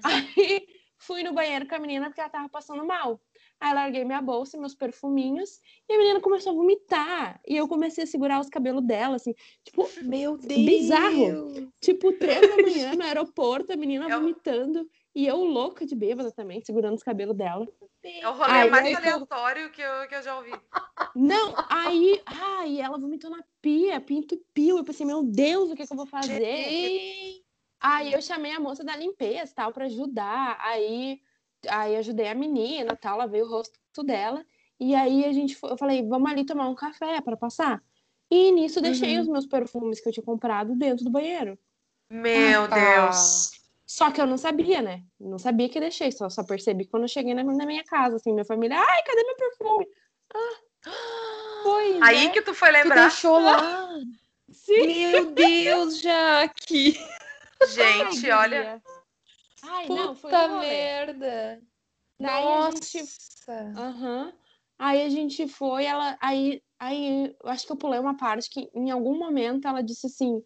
Aí 0.02 0.66
fui 0.98 1.22
no 1.22 1.32
banheiro 1.32 1.66
com 1.66 1.74
a 1.74 1.78
menina 1.78 2.06
porque 2.06 2.20
ela 2.20 2.30
tava 2.30 2.48
passando 2.48 2.84
mal. 2.84 3.20
Aí 3.64 3.72
larguei 3.72 4.04
minha 4.04 4.20
bolsa 4.20 4.58
e 4.58 4.60
meus 4.60 4.74
perfuminhos 4.74 5.58
e 5.88 5.94
a 5.94 5.96
menina 5.96 6.20
começou 6.20 6.52
a 6.52 6.54
vomitar. 6.54 7.40
E 7.48 7.56
eu 7.56 7.66
comecei 7.66 8.04
a 8.04 8.06
segurar 8.06 8.38
os 8.38 8.50
cabelos 8.50 8.84
dela, 8.84 9.16
assim, 9.16 9.34
tipo, 9.64 9.88
Meu 10.02 10.36
Deus. 10.36 10.64
Bizarro. 10.66 11.72
tipo, 11.80 12.12
três 12.12 12.42
da 12.42 12.58
manhã 12.62 12.94
no 12.94 13.02
aeroporto, 13.02 13.72
a 13.72 13.76
menina 13.76 14.04
Eu- 14.12 14.20
vomitando. 14.20 14.86
E 15.14 15.26
eu 15.26 15.36
louca 15.42 15.86
de 15.86 15.94
bêbada 15.94 16.30
também, 16.30 16.60
segurando 16.60 16.94
os 16.96 17.02
cabelos 17.02 17.34
dela. 17.34 17.66
É 18.04 18.28
o 18.28 18.32
rolê 18.32 18.50
Aí 18.50 18.70
mais 18.70 18.94
aleatório 18.94 19.70
que 19.70 19.80
eu, 19.80 20.08
que 20.08 20.14
eu 20.14 20.22
já 20.22 20.36
ouvi. 20.36 20.52
Não, 21.14 21.54
aí, 21.70 22.20
ai, 22.26 22.82
ela 22.82 22.98
vomitou 22.98 23.30
na 23.30 23.42
pia, 23.62 23.98
pia 23.98 24.18
entupiu. 24.18 24.76
Eu 24.76 24.84
pensei, 24.84 25.06
meu 25.06 25.22
Deus, 25.22 25.70
o 25.70 25.74
que, 25.74 25.86
que 25.86 25.92
eu 25.92 25.96
vou 25.96 26.06
fazer? 26.06 26.38
Gente. 26.38 27.44
Aí 27.80 28.12
eu 28.12 28.20
chamei 28.20 28.52
a 28.52 28.60
moça 28.60 28.84
da 28.84 28.94
limpeza, 28.94 29.54
tal, 29.54 29.72
para 29.72 29.86
ajudar. 29.86 30.58
Aí, 30.60 31.18
aí 31.68 31.96
ajudei 31.96 32.28
a 32.28 32.34
menina, 32.34 32.96
tal, 32.96 33.18
lavei 33.18 33.42
o 33.42 33.48
rosto 33.48 34.02
dela. 34.04 34.44
E 34.80 34.94
aí 34.94 35.24
a 35.24 35.32
gente, 35.32 35.54
foi, 35.56 35.70
eu 35.72 35.76
falei, 35.78 36.06
vamos 36.06 36.30
ali 36.30 36.44
tomar 36.44 36.68
um 36.68 36.74
café 36.74 37.20
para 37.20 37.36
passar. 37.36 37.82
E 38.30 38.50
nisso 38.52 38.80
deixei 38.80 39.16
Uhum. 39.16 39.22
os 39.22 39.28
meus 39.28 39.46
perfumes 39.46 40.00
que 40.00 40.08
eu 40.08 40.12
tinha 40.12 40.24
comprado 40.24 40.74
dentro 40.74 41.04
do 41.04 41.10
banheiro. 41.10 41.58
Meu 42.10 42.62
Ah. 42.64 43.06
Deus. 43.06 43.50
Só 43.86 44.10
que 44.10 44.20
eu 44.20 44.26
não 44.26 44.36
sabia, 44.36 44.82
né? 44.82 45.02
Não 45.20 45.38
sabia 45.38 45.68
que 45.68 45.78
deixei, 45.78 46.10
só, 46.10 46.28
só 46.28 46.42
percebi 46.42 46.84
quando 46.86 47.04
eu 47.04 47.08
cheguei 47.08 47.32
na, 47.34 47.44
na 47.44 47.64
minha 47.66 47.84
casa, 47.84 48.16
assim, 48.16 48.32
minha 48.32 48.44
família, 48.44 48.76
ai, 48.76 49.02
cadê 49.04 49.22
meu 49.22 49.36
perfume? 49.36 49.86
Pois 51.62 52.02
Aí 52.02 52.26
é. 52.26 52.30
que 52.30 52.42
tu 52.42 52.52
foi 52.54 52.70
Tu 52.70 52.72
lembrar. 52.72 53.02
deixou 53.08 53.38
lá. 53.38 53.88
Sim. 54.50 55.12
Meu 55.12 55.26
Deus, 55.32 56.00
Jaque. 56.00 56.98
Gente, 57.72 58.30
olha. 58.30 58.82
Ai, 59.66 59.88
não, 59.88 60.14
foi 60.14 60.30
Puta 60.30 60.46
um 60.46 60.54
rolê. 60.56 60.68
merda. 60.68 61.62
Daí 62.20 62.44
a 62.44 62.70
gente 62.70 62.98
Nossa. 63.00 63.72
Aham. 63.76 64.32
Aí 64.78 65.02
a 65.02 65.08
gente 65.08 65.46
foi, 65.48 65.84
ela. 65.84 66.16
Aí, 66.20 66.62
aí 66.78 67.34
eu 67.42 67.50
acho 67.50 67.66
que 67.66 67.72
eu 67.72 67.76
pulei 67.76 67.98
uma 67.98 68.16
parte 68.16 68.50
que 68.50 68.70
em 68.74 68.90
algum 68.90 69.18
momento 69.18 69.66
ela 69.66 69.82
disse 69.82 70.06
assim: 70.06 70.42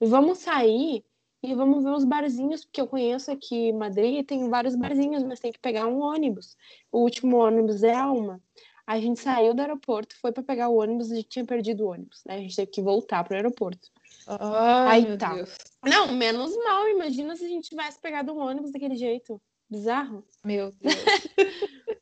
vamos 0.00 0.38
sair 0.38 1.04
e 1.42 1.54
vamos 1.54 1.84
ver 1.84 1.90
os 1.90 2.04
barzinhos, 2.04 2.64
porque 2.64 2.80
eu 2.80 2.86
conheço 2.88 3.30
aqui 3.30 3.68
em 3.68 3.72
Madrid, 3.72 4.26
tem 4.26 4.48
vários 4.48 4.74
barzinhos, 4.74 5.22
mas 5.22 5.38
tem 5.38 5.52
que 5.52 5.58
pegar 5.60 5.86
um 5.86 6.00
ônibus. 6.00 6.56
O 6.90 7.00
último 7.00 7.36
ônibus 7.36 7.82
é 7.82 7.94
a 7.94 8.10
uma. 8.10 8.42
Aí 8.86 9.00
a 9.00 9.02
gente 9.02 9.20
saiu 9.20 9.54
do 9.54 9.60
aeroporto, 9.60 10.16
foi 10.18 10.32
para 10.32 10.42
pegar 10.42 10.68
o 10.70 10.80
ônibus, 10.80 11.12
a 11.12 11.14
gente 11.14 11.28
tinha 11.28 11.44
perdido 11.44 11.84
o 11.84 11.90
ônibus, 11.90 12.22
né? 12.26 12.36
A 12.36 12.38
gente 12.38 12.56
teve 12.56 12.70
que 12.70 12.82
voltar 12.82 13.22
pro 13.22 13.36
aeroporto. 13.36 13.88
Ai, 14.28 14.98
Aí 14.98 15.06
meu 15.06 15.16
tá. 15.16 15.34
Deus. 15.34 15.56
Não, 15.82 16.12
menos 16.12 16.54
mal. 16.64 16.86
Imagina 16.88 17.34
se 17.34 17.44
a 17.44 17.48
gente 17.48 17.70
tivesse 17.70 17.98
pegado 18.00 18.32
um 18.32 18.38
ônibus 18.38 18.70
daquele 18.70 18.96
jeito. 18.96 19.40
Bizarro. 19.70 20.24
Meu 20.44 20.70
Deus. 20.80 20.94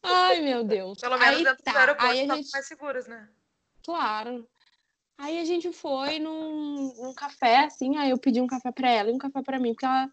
Ai, 0.02 0.40
meu 0.40 0.64
Deus. 0.64 0.98
Pelo 0.98 1.18
menos 1.18 1.36
Aí 1.36 1.44
dentro 1.44 1.62
tá. 1.62 1.72
do 1.72 1.78
aeroporto 1.78 2.10
Aí 2.10 2.26
gente... 2.26 2.50
mais 2.50 2.66
seguras, 2.66 3.06
né? 3.06 3.28
Claro. 3.84 4.48
Aí 5.18 5.38
a 5.38 5.44
gente 5.44 5.72
foi 5.72 6.18
num, 6.18 6.92
num 6.94 7.14
café, 7.14 7.64
assim, 7.64 7.96
aí 7.96 8.10
eu 8.10 8.18
pedi 8.18 8.40
um 8.40 8.46
café 8.46 8.70
pra 8.70 8.90
ela 8.90 9.10
e 9.10 9.14
um 9.14 9.18
café 9.18 9.42
pra 9.42 9.58
mim, 9.58 9.72
porque 9.72 9.86
ela. 9.86 10.10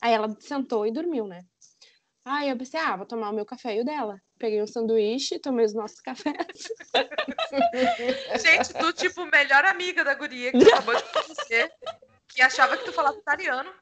Aí 0.00 0.12
ela 0.12 0.36
sentou 0.40 0.86
e 0.86 0.92
dormiu, 0.92 1.26
né? 1.26 1.44
Aí 2.24 2.48
eu 2.48 2.56
pensei, 2.56 2.78
ah, 2.80 2.96
vou 2.96 3.06
tomar 3.06 3.30
o 3.30 3.34
meu 3.34 3.44
café 3.44 3.76
e 3.76 3.80
o 3.80 3.84
dela. 3.84 4.20
Peguei 4.38 4.62
um 4.62 4.66
sanduíche, 4.66 5.38
tomei 5.38 5.64
os 5.64 5.74
nossos 5.74 6.00
cafés. 6.00 6.34
Gente, 8.42 8.74
tu, 8.74 8.92
tipo, 8.92 9.24
melhor 9.26 9.64
amiga 9.64 10.04
da 10.04 10.14
guria 10.14 10.52
que 10.52 10.64
acabou 10.64 10.94
de 10.94 11.02
conhecer, 11.04 11.72
que 12.28 12.42
achava 12.42 12.76
que 12.76 12.84
tu 12.84 12.92
falava 12.92 13.16
italiano. 13.16 13.72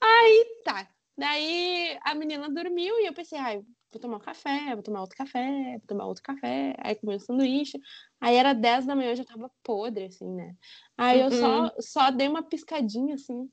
Aí 0.00 0.44
tá. 0.64 0.88
Daí 1.16 1.98
a 2.02 2.14
menina 2.14 2.50
dormiu 2.50 2.98
e 3.00 3.06
eu 3.06 3.14
pensei, 3.14 3.38
ai, 3.38 3.62
vou 3.90 4.00
tomar 4.00 4.18
um 4.18 4.20
café, 4.20 4.74
vou 4.74 4.82
tomar 4.82 5.00
outro 5.00 5.16
café, 5.16 5.78
vou 5.78 5.86
tomar 5.86 6.06
outro 6.06 6.22
café. 6.22 6.74
Aí 6.78 6.94
comi 6.96 7.16
um 7.16 7.20
sanduíche. 7.20 7.80
Aí 8.20 8.36
era 8.36 8.52
10 8.52 8.86
da 8.86 8.94
manhã, 8.94 9.10
eu 9.10 9.16
já 9.16 9.24
tava 9.24 9.50
podre, 9.62 10.06
assim, 10.06 10.28
né? 10.28 10.54
Aí 10.96 11.20
eu 11.20 11.30
só, 11.30 11.72
só 11.80 12.10
dei 12.10 12.28
uma 12.28 12.42
piscadinha, 12.42 13.14
assim. 13.14 13.50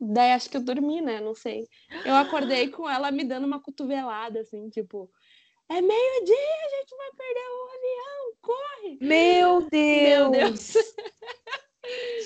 Daí 0.00 0.32
acho 0.32 0.48
que 0.48 0.56
eu 0.56 0.62
dormi, 0.62 1.00
né? 1.00 1.20
Não 1.20 1.34
sei. 1.34 1.66
Eu 2.04 2.14
acordei 2.14 2.68
com 2.68 2.88
ela 2.88 3.10
me 3.10 3.24
dando 3.24 3.46
uma 3.46 3.60
cotovelada, 3.60 4.40
assim, 4.40 4.68
tipo, 4.68 5.10
é 5.68 5.80
meio-dia, 5.80 6.36
a 6.36 6.68
gente 6.78 6.96
vai 6.96 7.10
perder 7.16 7.48
o 7.50 7.68
avião, 7.76 8.32
corre! 8.40 8.98
Meu 9.00 9.68
Deus. 9.68 9.72
Meu 10.02 10.30
Deus! 10.30 10.72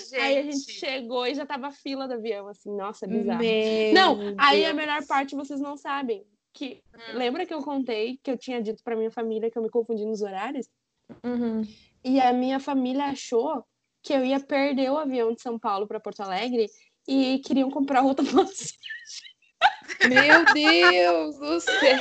Gente, 0.09 0.15
Aí 0.21 0.37
a 0.37 0.43
gente 0.43 0.71
chegou 0.71 1.25
e 1.25 1.33
já 1.33 1.45
tava 1.45 1.71
fila 1.71 2.07
do 2.07 2.13
avião, 2.15 2.47
assim, 2.47 2.75
nossa, 2.75 3.07
bizarro. 3.07 3.41
Meu 3.41 3.93
Não, 3.93 4.35
aí 4.37 4.65
a 4.65 4.67
Deus. 4.67 4.75
melhor 4.75 5.05
parte 5.05 5.35
vocês 5.35 5.59
não 5.59 5.75
sabem. 5.77 6.25
Que, 6.53 6.83
Hum. 6.93 7.17
Lembra 7.17 7.45
que 7.45 7.53
eu 7.53 7.61
contei 7.63 8.19
que 8.21 8.29
eu 8.29 8.37
tinha 8.37 8.61
dito 8.61 8.83
pra 8.83 8.95
minha 8.95 9.09
família 9.09 9.49
que 9.49 9.57
eu 9.57 9.63
me 9.63 9.69
confundi 9.69 10.05
nos 10.05 10.21
horários? 10.21 10.69
Uhum. 11.23 11.63
E 12.03 12.19
a 12.19 12.31
minha 12.31 12.59
família 12.59 13.05
achou 13.05 13.65
que 14.01 14.13
eu 14.13 14.23
ia 14.23 14.39
perder 14.39 14.91
o 14.91 14.97
avião 14.97 15.33
de 15.33 15.41
São 15.41 15.57
Paulo 15.57 15.87
para 15.87 15.99
Porto 15.99 16.21
Alegre 16.21 16.69
e 17.07 17.39
queriam 17.39 17.69
comprar 17.69 18.01
outra 18.01 18.23
passagem. 18.25 18.77
Meu 20.07 20.45
Deus 20.53 21.37
do 21.37 21.59
céu. 21.59 21.99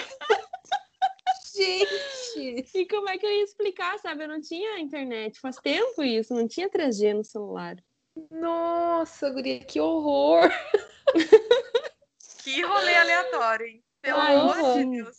Gente. 1.55 2.79
E 2.79 2.89
como 2.89 3.09
é 3.09 3.19
que 3.19 3.27
eu 3.27 3.31
ia 3.31 3.45
explicar, 3.45 3.99
sabe? 3.99 4.25
Eu 4.25 4.29
não 4.29 4.41
tinha 4.41 4.81
internet. 4.81 5.39
Faz 5.39 5.57
tempo 5.57 6.03
isso, 6.03 6.35
não 6.35 6.49
tinha 6.49 6.71
3G 6.71 7.15
no 7.15 7.25
celular. 7.25 7.77
Nossa, 8.31 9.31
guria, 9.31 9.61
que 9.61 9.81
horror. 9.81 10.51
que 12.43 12.63
rolê 12.63 12.97
aleatório, 12.97 13.67
hein? 13.67 13.85
Pelo 14.01 14.19
Ai, 14.19 14.37
amor 14.37 14.75
de. 14.75 14.85
Deus. 14.87 15.17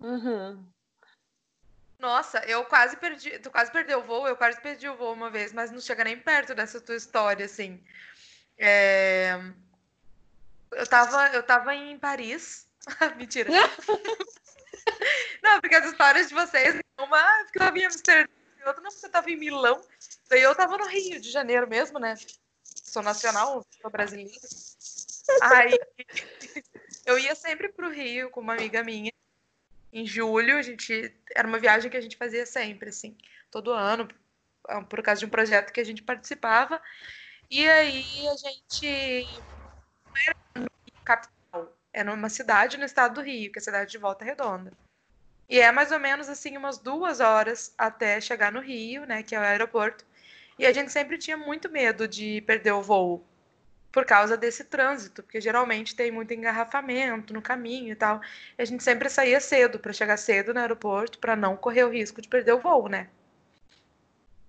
Aham. 0.00 0.72
Nossa, 1.98 2.38
eu 2.46 2.64
quase 2.64 2.96
perdi. 2.96 3.38
Tu 3.38 3.50
quase 3.50 3.70
perdeu 3.70 4.00
o 4.00 4.02
voo, 4.02 4.26
eu 4.26 4.36
quase 4.36 4.60
perdi 4.60 4.88
o 4.88 4.96
voo 4.96 5.12
uma 5.12 5.30
vez, 5.30 5.52
mas 5.52 5.70
não 5.70 5.80
chega 5.80 6.02
nem 6.02 6.18
perto 6.18 6.54
dessa 6.54 6.80
tua 6.80 6.96
história, 6.96 7.46
assim. 7.46 7.82
É, 8.58 9.40
Eu 10.72 10.86
tava, 10.86 11.28
eu 11.28 11.42
tava 11.42 11.74
em 11.74 11.98
Paris. 11.98 12.66
Mentira. 13.16 13.50
não, 15.42 15.60
porque 15.60 15.74
as 15.74 15.86
histórias 15.86 16.28
de 16.28 16.34
vocês, 16.34 16.80
uma, 16.98 17.44
porque 17.44 17.58
eu 17.58 17.62
tava 17.62 17.78
em 17.78 17.84
Amsterdã, 17.84 18.32
outra, 18.66 18.82
não, 18.82 18.90
eu 19.02 19.10
tava 19.10 19.30
em 19.30 19.36
Milão. 19.36 19.80
Daí 20.28 20.42
eu 20.42 20.54
tava 20.54 20.76
no 20.76 20.86
Rio 20.86 21.20
de 21.20 21.30
Janeiro 21.30 21.68
mesmo, 21.68 21.98
né? 21.98 22.14
Sou 22.64 23.02
nacional, 23.02 23.64
sou 23.80 23.90
brasileira. 23.90 24.30
Aí 25.42 25.78
eu 27.06 27.18
ia 27.18 27.34
sempre 27.34 27.68
pro 27.68 27.90
Rio 27.90 28.30
com 28.30 28.40
uma 28.40 28.54
amiga 28.54 28.82
minha. 28.82 29.12
Em 29.92 30.06
julho, 30.06 30.56
a 30.56 30.62
gente 30.62 31.14
era 31.34 31.46
uma 31.46 31.58
viagem 31.58 31.90
que 31.90 31.96
a 31.96 32.00
gente 32.00 32.16
fazia 32.16 32.46
sempre, 32.46 32.88
assim, 32.88 33.16
todo 33.50 33.72
ano, 33.72 34.08
por 34.88 35.02
causa 35.02 35.18
de 35.18 35.26
um 35.26 35.30
projeto 35.30 35.72
que 35.72 35.80
a 35.80 35.84
gente 35.84 36.02
participava. 36.02 36.80
E 37.52 37.68
aí 37.68 38.26
a 38.28 38.34
gente 38.34 39.26
não 40.06 40.12
era 40.26 40.70
capital, 41.04 41.76
era 41.92 42.10
numa 42.16 42.30
cidade 42.30 42.78
no 42.78 42.84
estado 42.84 43.16
do 43.16 43.20
Rio, 43.20 43.52
que 43.52 43.58
é 43.58 43.60
a 43.60 43.64
cidade 43.64 43.90
de 43.90 43.98
Volta 43.98 44.24
Redonda. 44.24 44.72
E 45.50 45.60
é 45.60 45.70
mais 45.70 45.92
ou 45.92 46.00
menos 46.00 46.30
assim 46.30 46.56
umas 46.56 46.78
duas 46.78 47.20
horas 47.20 47.74
até 47.76 48.18
chegar 48.22 48.50
no 48.50 48.60
Rio, 48.60 49.04
né, 49.04 49.22
que 49.22 49.34
é 49.34 49.38
o 49.38 49.42
aeroporto. 49.42 50.02
E 50.58 50.64
a 50.64 50.72
gente 50.72 50.90
sempre 50.92 51.18
tinha 51.18 51.36
muito 51.36 51.70
medo 51.70 52.08
de 52.08 52.40
perder 52.42 52.72
o 52.72 52.82
voo 52.82 53.22
por 53.92 54.06
causa 54.06 54.34
desse 54.34 54.64
trânsito, 54.64 55.22
porque 55.22 55.38
geralmente 55.40 55.94
tem 55.94 56.10
muito 56.10 56.32
engarrafamento 56.32 57.34
no 57.34 57.42
caminho 57.42 57.92
e 57.92 57.96
tal. 57.96 58.22
E 58.58 58.62
a 58.62 58.64
gente 58.64 58.82
sempre 58.82 59.10
saía 59.10 59.40
cedo 59.40 59.78
para 59.78 59.92
chegar 59.92 60.16
cedo 60.16 60.54
no 60.54 60.60
aeroporto 60.60 61.18
para 61.18 61.36
não 61.36 61.54
correr 61.58 61.84
o 61.84 61.90
risco 61.90 62.22
de 62.22 62.28
perder 62.28 62.54
o 62.54 62.60
voo, 62.60 62.88
né? 62.88 63.10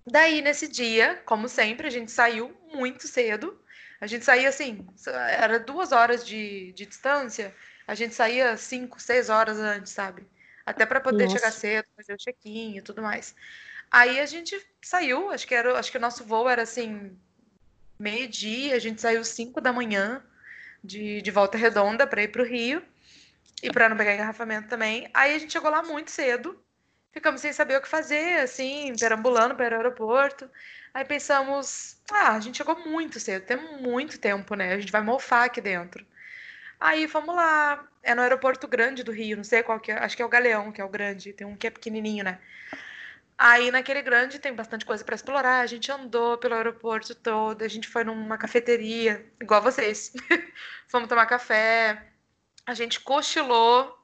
Daí 0.05 0.41
nesse 0.41 0.67
dia, 0.67 1.21
como 1.25 1.47
sempre, 1.47 1.87
a 1.87 1.89
gente 1.89 2.11
saiu 2.11 2.55
muito 2.73 3.07
cedo. 3.07 3.59
A 4.01 4.07
gente 4.07 4.25
saía 4.25 4.49
assim, 4.49 4.85
era 5.07 5.59
duas 5.59 5.91
horas 5.91 6.25
de, 6.25 6.73
de 6.73 6.85
distância. 6.85 7.55
A 7.87 7.95
gente 7.95 8.13
saía 8.13 8.57
cinco, 8.57 9.01
seis 9.01 9.29
horas 9.29 9.57
antes, 9.57 9.93
sabe? 9.93 10.27
Até 10.65 10.85
para 10.85 10.99
poder 10.99 11.25
Nossa. 11.25 11.37
chegar 11.37 11.51
cedo, 11.51 11.87
fazer 11.95 12.13
o 12.13 12.17
check-in 12.17 12.77
e 12.77 12.81
tudo 12.81 13.01
mais. 13.01 13.35
Aí 13.89 14.19
a 14.19 14.25
gente 14.25 14.59
saiu, 14.81 15.29
acho 15.31 15.47
que 15.47 15.55
era, 15.55 15.77
acho 15.77 15.91
que 15.91 15.97
o 15.97 16.01
nosso 16.01 16.23
voo 16.23 16.49
era 16.49 16.63
assim 16.63 17.17
meio-dia, 17.99 18.75
a 18.75 18.79
gente 18.79 18.99
saiu 18.99 19.23
5 19.23 19.61
da 19.61 19.71
manhã 19.71 20.23
de, 20.83 21.21
de 21.21 21.31
volta 21.31 21.57
redonda 21.57 22.05
para 22.05 22.23
ir 22.23 22.29
para 22.29 22.41
o 22.41 22.45
Rio 22.45 22.83
e 23.61 23.71
para 23.71 23.87
não 23.87 23.95
pegar 23.95 24.13
engarrafamento 24.15 24.67
também. 24.67 25.09
Aí 25.13 25.35
a 25.35 25.39
gente 25.39 25.53
chegou 25.53 25.69
lá 25.69 25.81
muito 25.81 26.11
cedo, 26.11 26.61
ficamos 27.13 27.39
sem 27.39 27.53
saber 27.53 27.77
o 27.77 27.81
que 27.81 27.87
fazer, 27.87 28.41
assim, 28.41 28.93
perambulando 28.99 29.55
para 29.55 29.75
o 29.75 29.77
aeroporto. 29.77 30.49
Aí 30.93 31.05
pensamos, 31.05 31.97
ah, 32.11 32.35
a 32.35 32.39
gente 32.39 32.57
chegou 32.57 32.77
muito 32.87 33.19
cedo, 33.19 33.45
temos 33.45 33.79
muito 33.81 34.19
tempo, 34.19 34.55
né? 34.55 34.73
A 34.73 34.79
gente 34.79 34.91
vai 34.91 35.01
mofar 35.01 35.45
aqui 35.45 35.61
dentro. 35.61 36.05
Aí 36.79 37.07
fomos 37.07 37.35
lá, 37.35 37.87
é 38.03 38.13
no 38.13 38.21
aeroporto 38.21 38.67
grande 38.67 39.03
do 39.03 39.11
Rio, 39.11 39.37
não 39.37 39.43
sei 39.43 39.63
qual 39.63 39.79
que 39.79 39.91
é, 39.91 39.97
acho 39.97 40.15
que 40.17 40.21
é 40.21 40.25
o 40.25 40.29
Galeão, 40.29 40.71
que 40.71 40.81
é 40.81 40.83
o 40.83 40.89
grande, 40.89 41.33
tem 41.33 41.47
um 41.47 41.55
que 41.55 41.67
é 41.67 41.69
pequenininho, 41.69 42.25
né? 42.25 42.39
Aí 43.37 43.71
naquele 43.71 44.01
grande 44.01 44.39
tem 44.39 44.53
bastante 44.53 44.85
coisa 44.85 45.03
para 45.03 45.15
explorar. 45.15 45.61
A 45.61 45.65
gente 45.67 45.91
andou 45.91 46.37
pelo 46.37 46.55
aeroporto 46.55 47.15
todo, 47.15 47.63
a 47.63 47.67
gente 47.67 47.87
foi 47.87 48.03
numa 48.03 48.37
cafeteria, 48.37 49.25
igual 49.41 49.61
vocês. 49.61 50.13
Fomos 50.87 51.09
tomar 51.09 51.25
café, 51.25 52.03
a 52.65 52.73
gente 52.73 52.99
cochilou. 53.01 53.97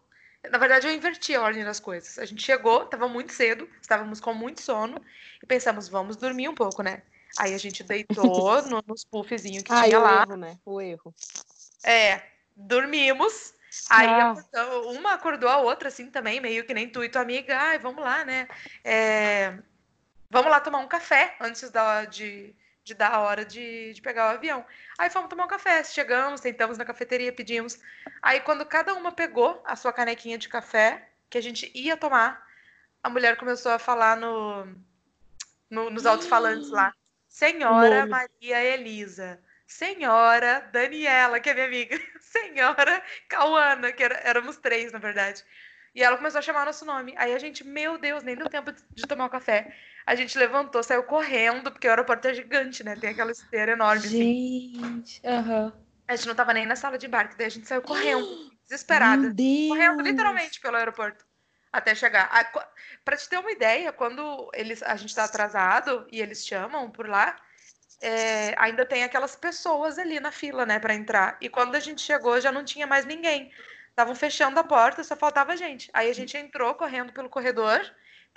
Na 0.50 0.58
verdade, 0.58 0.88
eu 0.88 0.94
inverti 0.94 1.36
a 1.36 1.42
ordem 1.42 1.64
das 1.66 1.80
coisas. 1.80 2.18
A 2.18 2.26
gente 2.26 2.42
chegou, 2.42 2.84
estava 2.84 3.08
muito 3.08 3.34
cedo, 3.34 3.70
estávamos 3.82 4.20
com 4.22 4.34
muito 4.34 4.62
sono 4.62 5.04
e 5.44 5.46
pensamos, 5.46 5.90
vamos 5.90 6.16
dormir 6.16 6.48
um 6.48 6.56
pouco, 6.56 6.82
né? 6.82 7.04
Aí 7.38 7.54
a 7.54 7.58
gente 7.58 7.84
deitou 7.84 8.62
no, 8.70 8.82
nos 8.88 9.04
puffzinhos 9.04 9.64
que 9.64 9.72
Ai, 9.74 9.90
tinha 9.90 10.00
o 10.00 10.04
lá. 10.04 10.22
erro, 10.24 10.36
né? 10.38 10.58
O 10.66 10.80
erro. 10.82 11.14
É, 11.84 12.24
dormimos. 12.56 13.54
Aí 13.90 14.08
Ah. 14.08 14.32
acordou- 14.32 14.92
uma 14.94 15.14
acordou 15.14 15.50
a 15.50 15.58
outra, 15.58 15.90
assim, 15.90 16.10
também, 16.10 16.40
meio 16.40 16.66
que 16.66 16.74
nem 16.74 16.90
tu 16.90 17.04
e 17.04 17.10
tua 17.10 17.22
amiga. 17.22 17.58
Ai, 17.58 17.78
vamos 17.78 18.02
lá, 18.04 18.24
né? 18.24 18.48
É, 18.84 19.58
vamos 20.30 20.50
lá 20.50 20.60
tomar 20.60 20.80
um 20.80 20.88
café 20.88 21.36
antes 21.40 21.70
da, 21.70 22.06
de, 22.06 22.56
de 22.90 22.96
dar 22.96 23.12
a 23.14 23.20
hora 23.20 23.46
de, 23.46 23.94
de 23.94 24.02
pegar 24.02 24.26
o 24.32 24.36
avião. 24.36 24.66
Aí 24.98 25.10
fomos 25.10 25.30
tomar 25.30 25.46
um 25.46 25.48
café. 25.48 25.84
Chegamos, 25.84 26.42
sentamos 26.42 26.78
na 26.78 26.84
cafeteria, 26.86 27.32
pedimos. 27.32 27.80
Aí 28.22 28.40
quando 28.42 28.66
cada 28.66 28.94
uma 28.96 29.12
pegou 29.12 29.62
a 29.64 29.76
sua 29.76 29.94
canequinha 29.94 30.38
de 30.38 30.50
café, 30.50 31.08
que 31.30 31.38
a 31.38 31.42
gente 31.42 31.72
ia 31.76 31.96
tomar, 31.96 32.44
a 33.04 33.10
mulher 33.10 33.38
começou 33.38 33.72
a 33.72 33.80
falar 33.80 34.18
no, 34.18 34.66
no- 35.70 35.90
nos 35.90 36.06
alto-falantes 36.06 36.70
lá. 36.72 36.94
Senhora 37.28 38.00
Nome. 38.00 38.10
Maria 38.12 38.64
Elisa. 38.64 39.40
Senhora 39.68 40.68
Daniela, 40.74 41.40
que 41.40 41.50
é 41.50 41.54
minha 41.54 41.68
amiga. 41.68 41.96
Senhora 42.20 43.04
Cauana, 43.28 43.92
que 43.92 44.04
era- 44.04 44.20
éramos 44.24 44.58
três, 44.58 44.92
na 44.92 44.98
verdade. 44.98 45.46
E 45.94 46.02
ela 46.04 46.18
começou 46.18 46.40
a 46.40 46.42
chamar 46.42 46.66
nosso 46.66 46.86
nome. 46.86 47.14
Aí 47.18 47.34
a 47.36 47.40
gente, 47.40 47.64
meu 47.64 47.98
Deus, 48.00 48.24
nem 48.24 48.36
deu 48.36 48.50
tempo 48.50 48.72
de 48.72 49.04
tomar 49.08 49.26
o 49.26 49.30
café. 49.30 49.76
A 50.10 50.16
gente 50.16 50.36
levantou, 50.40 50.82
saiu 50.82 51.04
correndo, 51.04 51.72
porque 51.72 51.86
o 51.88 51.92
aeroporto 51.92 52.28
é 52.28 52.34
gigante, 52.34 52.84
né? 52.84 52.96
Tem 52.96 53.12
aquela 53.12 53.32
esteira 53.32 53.74
enorme, 53.74 54.00
assim. 54.08 54.18
Gente. 54.82 55.22
Aham. 55.24 55.72
A 56.08 56.16
gente 56.16 56.28
não 56.28 56.34
tava 56.34 56.52
nem 56.52 56.66
na 56.66 56.76
sala 56.76 56.98
de 56.98 57.06
embarque, 57.06 57.38
daí 57.38 57.46
a 57.46 57.50
gente 57.52 57.68
saiu 57.68 57.84
correndo, 57.84 58.26
desesperada. 58.68 59.30
Correndo 59.70 60.02
literalmente 60.02 60.60
pelo 60.60 60.78
aeroporto 60.78 61.24
até 61.72 61.94
chegar. 61.94 62.24
A- 62.32 62.44
qu- 62.44 62.66
Pra 63.06 63.16
te 63.16 63.30
ter 63.30 63.38
uma 63.38 63.52
ideia, 63.52 63.92
quando 63.94 64.50
eles, 64.56 64.82
a 64.82 64.96
gente 64.96 65.14
tá 65.14 65.26
atrasado 65.26 66.08
e 66.12 66.20
eles 66.20 66.44
chamam 66.44 66.90
por 66.90 67.08
lá, 67.08 67.36
é, 68.02 68.56
ainda 68.58 68.84
tem 68.88 69.04
aquelas 69.04 69.36
pessoas 69.36 70.00
ali 70.00 70.20
na 70.20 70.32
fila, 70.32 70.66
né, 70.66 70.80
pra 70.80 70.96
entrar. 70.96 71.38
E 71.40 71.48
quando 71.50 71.76
a 71.76 71.80
gente 71.80 72.02
chegou, 72.02 72.42
já 72.42 72.52
não 72.52 72.66
tinha 72.66 72.88
mais 72.88 73.06
ninguém. 73.06 73.52
Estavam 73.92 74.16
fechando 74.16 74.60
a 74.60 74.64
porta, 74.64 75.04
só 75.04 75.16
faltava 75.16 75.56
gente. 75.56 75.88
Aí 75.94 76.10
a 76.10 76.16
gente 76.16 76.36
entrou 76.36 76.74
correndo 76.74 77.14
pelo 77.14 77.30
corredor, 77.30 77.80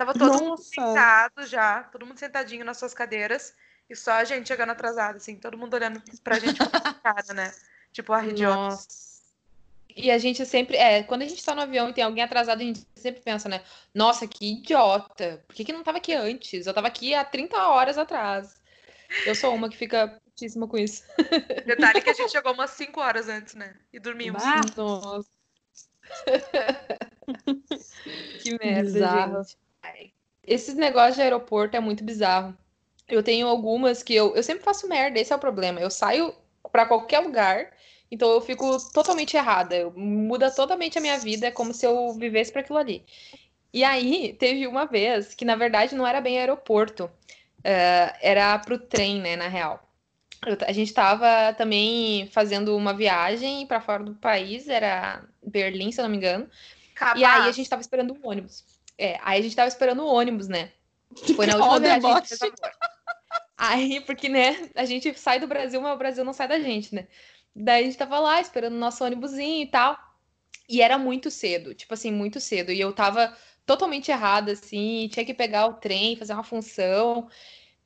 tava 0.04 0.18
todo 0.18 0.34
mundo 0.34 0.50
Nossa. 0.50 0.64
sentado 0.64 1.46
já, 1.46 1.84
todo 1.84 2.06
mundo 2.06 2.18
sentadinho 2.18 2.64
nas 2.64 2.76
suas 2.76 2.92
cadeiras. 2.92 3.54
E 3.88 3.96
só 3.96 4.12
a 4.12 4.24
gente 4.24 4.48
chegando 4.48 4.70
atrasada, 4.70 5.18
assim, 5.18 5.36
todo 5.36 5.58
mundo 5.58 5.74
olhando 5.74 6.02
pra 6.22 6.38
gente 6.38 6.58
com 6.58 6.64
cara, 7.02 7.34
né? 7.34 7.52
Tipo, 7.92 8.12
a 8.12 8.24
idiota. 8.24 8.56
Nossa. 8.56 9.12
E 9.94 10.10
a 10.10 10.16
gente 10.16 10.44
sempre, 10.46 10.76
é, 10.76 11.02
quando 11.02 11.22
a 11.22 11.26
gente 11.26 11.44
tá 11.44 11.54
no 11.54 11.60
avião 11.60 11.90
e 11.90 11.92
tem 11.92 12.02
alguém 12.02 12.24
atrasado, 12.24 12.60
a 12.60 12.64
gente 12.64 12.86
sempre 12.94 13.20
pensa, 13.20 13.48
né? 13.48 13.62
Nossa, 13.94 14.26
que 14.26 14.52
idiota. 14.52 15.44
Por 15.46 15.54
que, 15.54 15.64
que 15.64 15.72
não 15.72 15.82
tava 15.82 15.98
aqui 15.98 16.14
antes? 16.14 16.66
Eu 16.66 16.72
tava 16.72 16.88
aqui 16.88 17.14
há 17.14 17.24
30 17.24 17.56
horas 17.68 17.98
atrás. 17.98 18.54
Eu 19.26 19.34
sou 19.34 19.54
uma 19.54 19.68
que 19.68 19.76
fica 19.76 20.18
putíssima 20.24 20.66
com 20.66 20.78
isso. 20.78 21.04
Detalhe 21.66 22.00
que 22.00 22.08
a 22.08 22.14
gente 22.14 22.32
chegou 22.32 22.54
umas 22.54 22.70
5 22.70 22.98
horas 22.98 23.28
antes, 23.28 23.54
né? 23.54 23.76
E 23.92 24.00
dormimos. 24.00 24.42
Bah, 24.42 24.62
Nossa. 24.74 25.28
que 28.42 28.58
merda, 28.58 28.90
Bizarro. 28.90 29.44
gente. 29.44 29.61
Esses 30.52 30.74
negócios 30.74 31.16
de 31.16 31.22
aeroporto 31.22 31.76
é 31.76 31.80
muito 31.80 32.04
bizarro. 32.04 32.56
Eu 33.08 33.22
tenho 33.22 33.46
algumas 33.48 34.02
que 34.02 34.14
eu, 34.14 34.34
eu 34.36 34.42
sempre 34.42 34.62
faço 34.62 34.88
merda, 34.88 35.18
esse 35.18 35.32
é 35.32 35.36
o 35.36 35.38
problema. 35.38 35.80
Eu 35.80 35.90
saio 35.90 36.34
pra 36.70 36.86
qualquer 36.86 37.20
lugar, 37.20 37.72
então 38.10 38.30
eu 38.30 38.40
fico 38.40 38.76
totalmente 38.92 39.36
errada. 39.36 39.74
Eu, 39.76 39.90
muda 39.92 40.50
totalmente 40.50 40.98
a 40.98 41.00
minha 41.00 41.18
vida, 41.18 41.46
é 41.46 41.50
como 41.50 41.72
se 41.72 41.86
eu 41.86 42.12
vivesse 42.14 42.52
para 42.52 42.60
aquilo 42.60 42.78
ali. 42.78 43.04
E 43.72 43.82
aí, 43.82 44.34
teve 44.38 44.66
uma 44.66 44.84
vez 44.84 45.34
que, 45.34 45.44
na 45.44 45.56
verdade, 45.56 45.94
não 45.94 46.06
era 46.06 46.20
bem 46.20 46.38
aeroporto, 46.38 47.10
eh, 47.64 48.14
era 48.20 48.58
pro 48.58 48.78
trem, 48.78 49.20
né, 49.20 49.36
na 49.36 49.48
real. 49.48 49.88
Eu- 50.46 50.58
a 50.66 50.72
gente 50.72 50.92
tava 50.92 51.54
também 51.54 52.26
fazendo 52.28 52.76
uma 52.76 52.92
viagem 52.92 53.66
para 53.66 53.80
fora 53.80 54.04
do 54.04 54.14
país, 54.14 54.68
era 54.68 55.24
Berlim, 55.42 55.90
se 55.92 56.00
eu 56.00 56.04
não 56.04 56.10
me 56.10 56.18
engano. 56.18 56.48
Capaz. 56.94 57.20
E 57.20 57.24
aí 57.24 57.48
a 57.48 57.52
gente 57.52 57.70
tava 57.70 57.80
esperando 57.80 58.14
o 58.14 58.28
ônibus. 58.28 58.64
É, 59.02 59.18
aí 59.20 59.40
a 59.40 59.42
gente 59.42 59.56
tava 59.56 59.66
esperando 59.66 60.04
o 60.04 60.06
ônibus, 60.06 60.46
né? 60.46 60.70
Foi 61.34 61.44
na 61.44 61.56
última 61.58 62.20
que 62.20 62.34
a 62.34 62.36
gente. 62.36 62.62
Aí, 63.58 64.00
porque, 64.02 64.28
né, 64.28 64.70
a 64.76 64.84
gente 64.84 65.12
sai 65.18 65.40
do 65.40 65.48
Brasil, 65.48 65.80
mas 65.80 65.92
o 65.92 65.98
Brasil 65.98 66.24
não 66.24 66.32
sai 66.32 66.46
da 66.46 66.60
gente, 66.60 66.94
né? 66.94 67.08
Daí 67.54 67.82
a 67.82 67.86
gente 67.86 67.98
tava 67.98 68.20
lá 68.20 68.40
esperando 68.40 68.74
o 68.74 68.78
nosso 68.78 69.04
ônibusinho 69.04 69.64
e 69.64 69.66
tal. 69.66 69.98
E 70.68 70.80
era 70.80 70.96
muito 70.96 71.32
cedo, 71.32 71.74
tipo 71.74 71.92
assim, 71.92 72.12
muito 72.12 72.38
cedo. 72.38 72.70
E 72.70 72.80
eu 72.80 72.92
tava 72.92 73.36
totalmente 73.66 74.12
errada, 74.12 74.52
assim, 74.52 75.08
tinha 75.10 75.26
que 75.26 75.34
pegar 75.34 75.66
o 75.66 75.74
trem, 75.74 76.14
fazer 76.14 76.34
uma 76.34 76.44
função. 76.44 77.28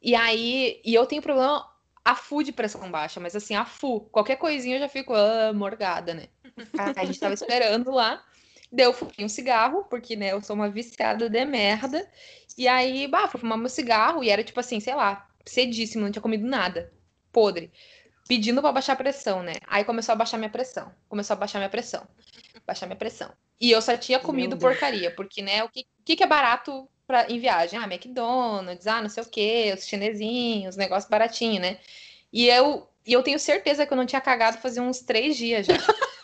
E 0.02 0.14
aí, 0.14 0.82
e 0.84 0.94
eu 0.94 1.06
tenho 1.06 1.22
problema 1.22 1.66
a 2.04 2.14
full 2.14 2.42
de 2.42 2.52
pressão 2.52 2.90
baixa, 2.90 3.18
mas 3.20 3.34
assim, 3.34 3.54
a 3.54 3.64
full. 3.64 4.02
Qualquer 4.12 4.36
coisinha 4.36 4.76
eu 4.76 4.80
já 4.80 4.88
fico 4.88 5.14
ah, 5.14 5.50
morgada, 5.54 6.12
né? 6.12 6.28
A 6.94 7.04
gente 7.06 7.18
tava 7.18 7.32
esperando 7.32 7.90
lá. 7.90 8.22
Daí 8.70 8.86
eu 8.86 8.92
fumei 8.92 9.14
um 9.20 9.28
cigarro, 9.28 9.84
porque, 9.84 10.16
né, 10.16 10.32
eu 10.32 10.42
sou 10.42 10.56
uma 10.56 10.68
viciada 10.68 11.28
de 11.28 11.44
merda. 11.44 12.08
E 12.58 12.66
aí, 12.66 13.06
bah, 13.06 13.28
fui 13.28 13.40
fumar 13.40 13.58
meu 13.58 13.68
cigarro 13.68 14.24
e 14.24 14.30
era 14.30 14.42
tipo 14.42 14.58
assim, 14.58 14.80
sei 14.80 14.94
lá, 14.94 15.28
cedíssimo, 15.44 16.04
não 16.04 16.10
tinha 16.10 16.22
comido 16.22 16.46
nada. 16.46 16.92
Podre. 17.32 17.70
Pedindo 18.28 18.60
pra 18.60 18.72
baixar 18.72 18.94
a 18.94 18.96
pressão, 18.96 19.42
né? 19.42 19.54
Aí 19.66 19.84
começou 19.84 20.12
a 20.12 20.16
baixar 20.16 20.36
minha 20.38 20.50
pressão. 20.50 20.92
Começou 21.08 21.34
a 21.34 21.36
baixar 21.36 21.58
minha 21.58 21.70
pressão. 21.70 22.06
Baixar 22.66 22.86
minha 22.86 22.96
pressão. 22.96 23.32
E 23.60 23.70
eu 23.70 23.80
só 23.80 23.96
tinha 23.96 24.18
comido 24.18 24.56
porcaria, 24.56 25.10
porque, 25.10 25.40
né, 25.40 25.64
o 25.64 25.68
que, 25.68 25.86
que 26.04 26.16
que 26.16 26.22
é 26.22 26.26
barato 26.26 26.88
pra, 27.06 27.30
em 27.30 27.38
viagem? 27.38 27.78
Ah, 27.78 27.84
McDonald's, 27.84 28.86
ah, 28.86 29.00
não 29.00 29.08
sei 29.08 29.22
o 29.22 29.26
quê, 29.26 29.72
os 29.76 29.86
chinesinhos, 29.86 30.76
negócio 30.76 31.08
baratinho, 31.08 31.60
né? 31.60 31.78
E 32.32 32.48
eu, 32.48 32.88
e 33.06 33.12
eu 33.12 33.22
tenho 33.22 33.38
certeza 33.38 33.86
que 33.86 33.92
eu 33.92 33.96
não 33.96 34.04
tinha 34.04 34.20
cagado 34.20 34.58
fazia 34.58 34.82
uns 34.82 35.00
três 35.00 35.36
dias 35.36 35.66
já. 35.66 35.74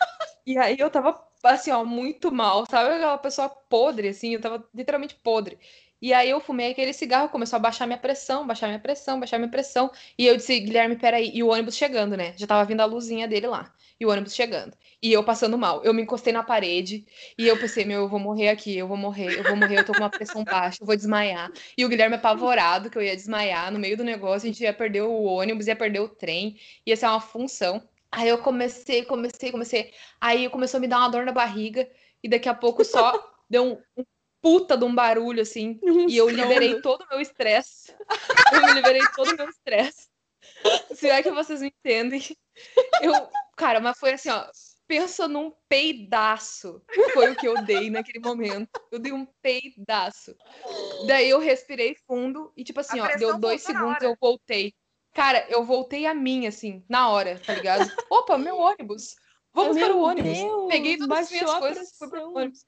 E 0.45 0.57
aí 0.57 0.75
eu 0.77 0.89
tava, 0.89 1.17
assim, 1.43 1.71
ó, 1.71 1.83
muito 1.83 2.31
mal, 2.31 2.65
sabe? 2.69 2.95
Aquela 2.95 3.17
pessoa 3.17 3.49
podre, 3.49 4.09
assim, 4.09 4.33
eu 4.33 4.41
tava 4.41 4.63
literalmente 4.73 5.15
podre. 5.15 5.59
E 6.03 6.11
aí 6.13 6.29
eu 6.29 6.41
fumei 6.41 6.71
aquele 6.71 6.91
cigarro, 6.91 7.29
começou 7.29 7.55
a 7.55 7.59
baixar 7.59 7.85
minha 7.87 7.97
pressão, 7.97 8.45
baixar 8.45 8.67
minha 8.67 8.79
pressão, 8.79 9.17
baixar 9.19 9.37
minha 9.39 9.49
pressão. 9.49 9.89
E 10.17 10.27
eu 10.27 10.35
disse, 10.35 10.59
Guilherme, 10.59 10.97
peraí. 10.97 11.31
E 11.33 11.41
o 11.41 11.47
ônibus 11.47 11.77
chegando, 11.77 12.17
né? 12.17 12.33
Já 12.35 12.45
tava 12.45 12.65
vindo 12.65 12.81
a 12.81 12.85
luzinha 12.85 13.25
dele 13.25 13.47
lá. 13.47 13.73
E 13.97 14.05
o 14.05 14.09
ônibus 14.09 14.35
chegando. 14.35 14.75
E 15.01 15.13
eu 15.13 15.23
passando 15.23 15.57
mal. 15.57 15.81
Eu 15.81 15.93
me 15.93 16.01
encostei 16.01 16.33
na 16.33 16.43
parede. 16.43 17.05
E 17.37 17.47
eu 17.47 17.57
pensei, 17.57 17.85
meu, 17.85 18.01
eu 18.01 18.09
vou 18.09 18.19
morrer 18.19 18.49
aqui, 18.49 18.77
eu 18.77 18.85
vou 18.85 18.97
morrer, 18.97 19.39
eu 19.39 19.45
vou 19.45 19.55
morrer, 19.55 19.79
eu 19.79 19.85
tô 19.85 19.93
com 19.93 19.99
uma 19.99 20.09
pressão 20.09 20.43
baixa, 20.43 20.79
eu 20.81 20.85
vou 20.85 20.95
desmaiar. 20.95 21.49
E 21.77 21.85
o 21.85 21.89
Guilherme 21.89 22.15
apavorado 22.15 22.89
que 22.89 22.97
eu 22.97 23.01
ia 23.01 23.15
desmaiar 23.15 23.71
no 23.71 23.79
meio 23.79 23.95
do 23.95 24.03
negócio, 24.03 24.45
a 24.49 24.51
gente 24.51 24.61
ia 24.61 24.73
perder 24.73 25.03
o 25.03 25.23
ônibus, 25.23 25.67
ia 25.67 25.75
perder 25.75 26.01
o 26.01 26.09
trem, 26.09 26.57
ia 26.85 26.97
ser 26.97 27.05
uma 27.05 27.21
função. 27.21 27.81
Aí 28.13 28.29
eu 28.29 28.37
comecei, 28.37 29.03
comecei, 29.03 29.51
comecei. 29.51 29.91
Aí 30.21 30.47
começou 30.47 30.77
a 30.77 30.81
me 30.81 30.87
dar 30.87 30.99
uma 30.99 31.09
dor 31.09 31.25
na 31.25 31.31
barriga. 31.31 31.89
E 32.21 32.29
daqui 32.29 32.47
a 32.47 32.53
pouco 32.53 32.85
só 32.85 33.11
deu 33.49 33.63
um, 33.63 34.01
um 34.01 34.05
puta 34.39 34.77
de 34.77 34.85
um 34.85 34.93
barulho, 34.93 35.41
assim. 35.41 35.79
Um 35.81 36.07
E 36.07 36.15
eu 36.15 36.29
liberei 36.29 36.79
todo 36.79 37.01
o 37.01 37.09
meu 37.09 37.19
estresse. 37.19 37.91
Eu 38.53 38.73
liberei 38.75 39.01
todo 39.15 39.31
o 39.31 39.35
meu 39.35 39.49
estresse. 39.49 40.07
Se 40.93 41.09
é 41.09 41.23
que 41.23 41.31
vocês 41.31 41.61
me 41.61 41.69
entendem. 41.69 42.21
Eu, 43.01 43.13
cara, 43.57 43.79
mas 43.79 43.97
foi 43.97 44.13
assim, 44.13 44.29
ó. 44.29 44.45
Pensa 44.85 45.27
num 45.27 45.51
peidaço. 45.67 46.83
Foi 47.13 47.31
o 47.31 47.35
que 47.35 47.47
eu 47.47 47.63
dei 47.63 47.89
naquele 47.89 48.19
momento. 48.19 48.69
Eu 48.91 48.99
dei 48.99 49.11
um 49.11 49.25
peidaço. 49.41 50.35
Daí 51.07 51.29
eu 51.29 51.39
respirei 51.39 51.95
fundo 52.05 52.53
e, 52.55 52.63
tipo 52.63 52.79
assim, 52.81 52.99
ó, 52.99 53.07
deu 53.15 53.39
dois 53.39 53.63
segundos, 53.63 54.03
eu 54.03 54.15
voltei. 54.21 54.71
Cara, 55.13 55.45
eu 55.47 55.63
voltei 55.63 56.05
a 56.07 56.13
mim, 56.13 56.47
assim, 56.47 56.83
na 56.89 57.09
hora, 57.09 57.39
tá 57.39 57.53
ligado? 57.53 57.81
Opa, 58.09 58.37
meu 58.37 58.57
ônibus. 58.57 59.15
Vamos 59.53 59.75
Meu 59.75 59.87
para 59.87 59.95
o 59.95 60.01
ônibus. 60.01 60.37
Deus, 60.37 60.67
Peguei 60.67 60.97
todas 60.97 61.19
as 61.19 61.31
minhas 61.31 61.49
a 61.51 61.59
coisas 61.59 61.91
e 61.91 61.97
fui 61.97 62.09
para 62.09 62.27
o 62.27 62.35
ônibus. 62.35 62.65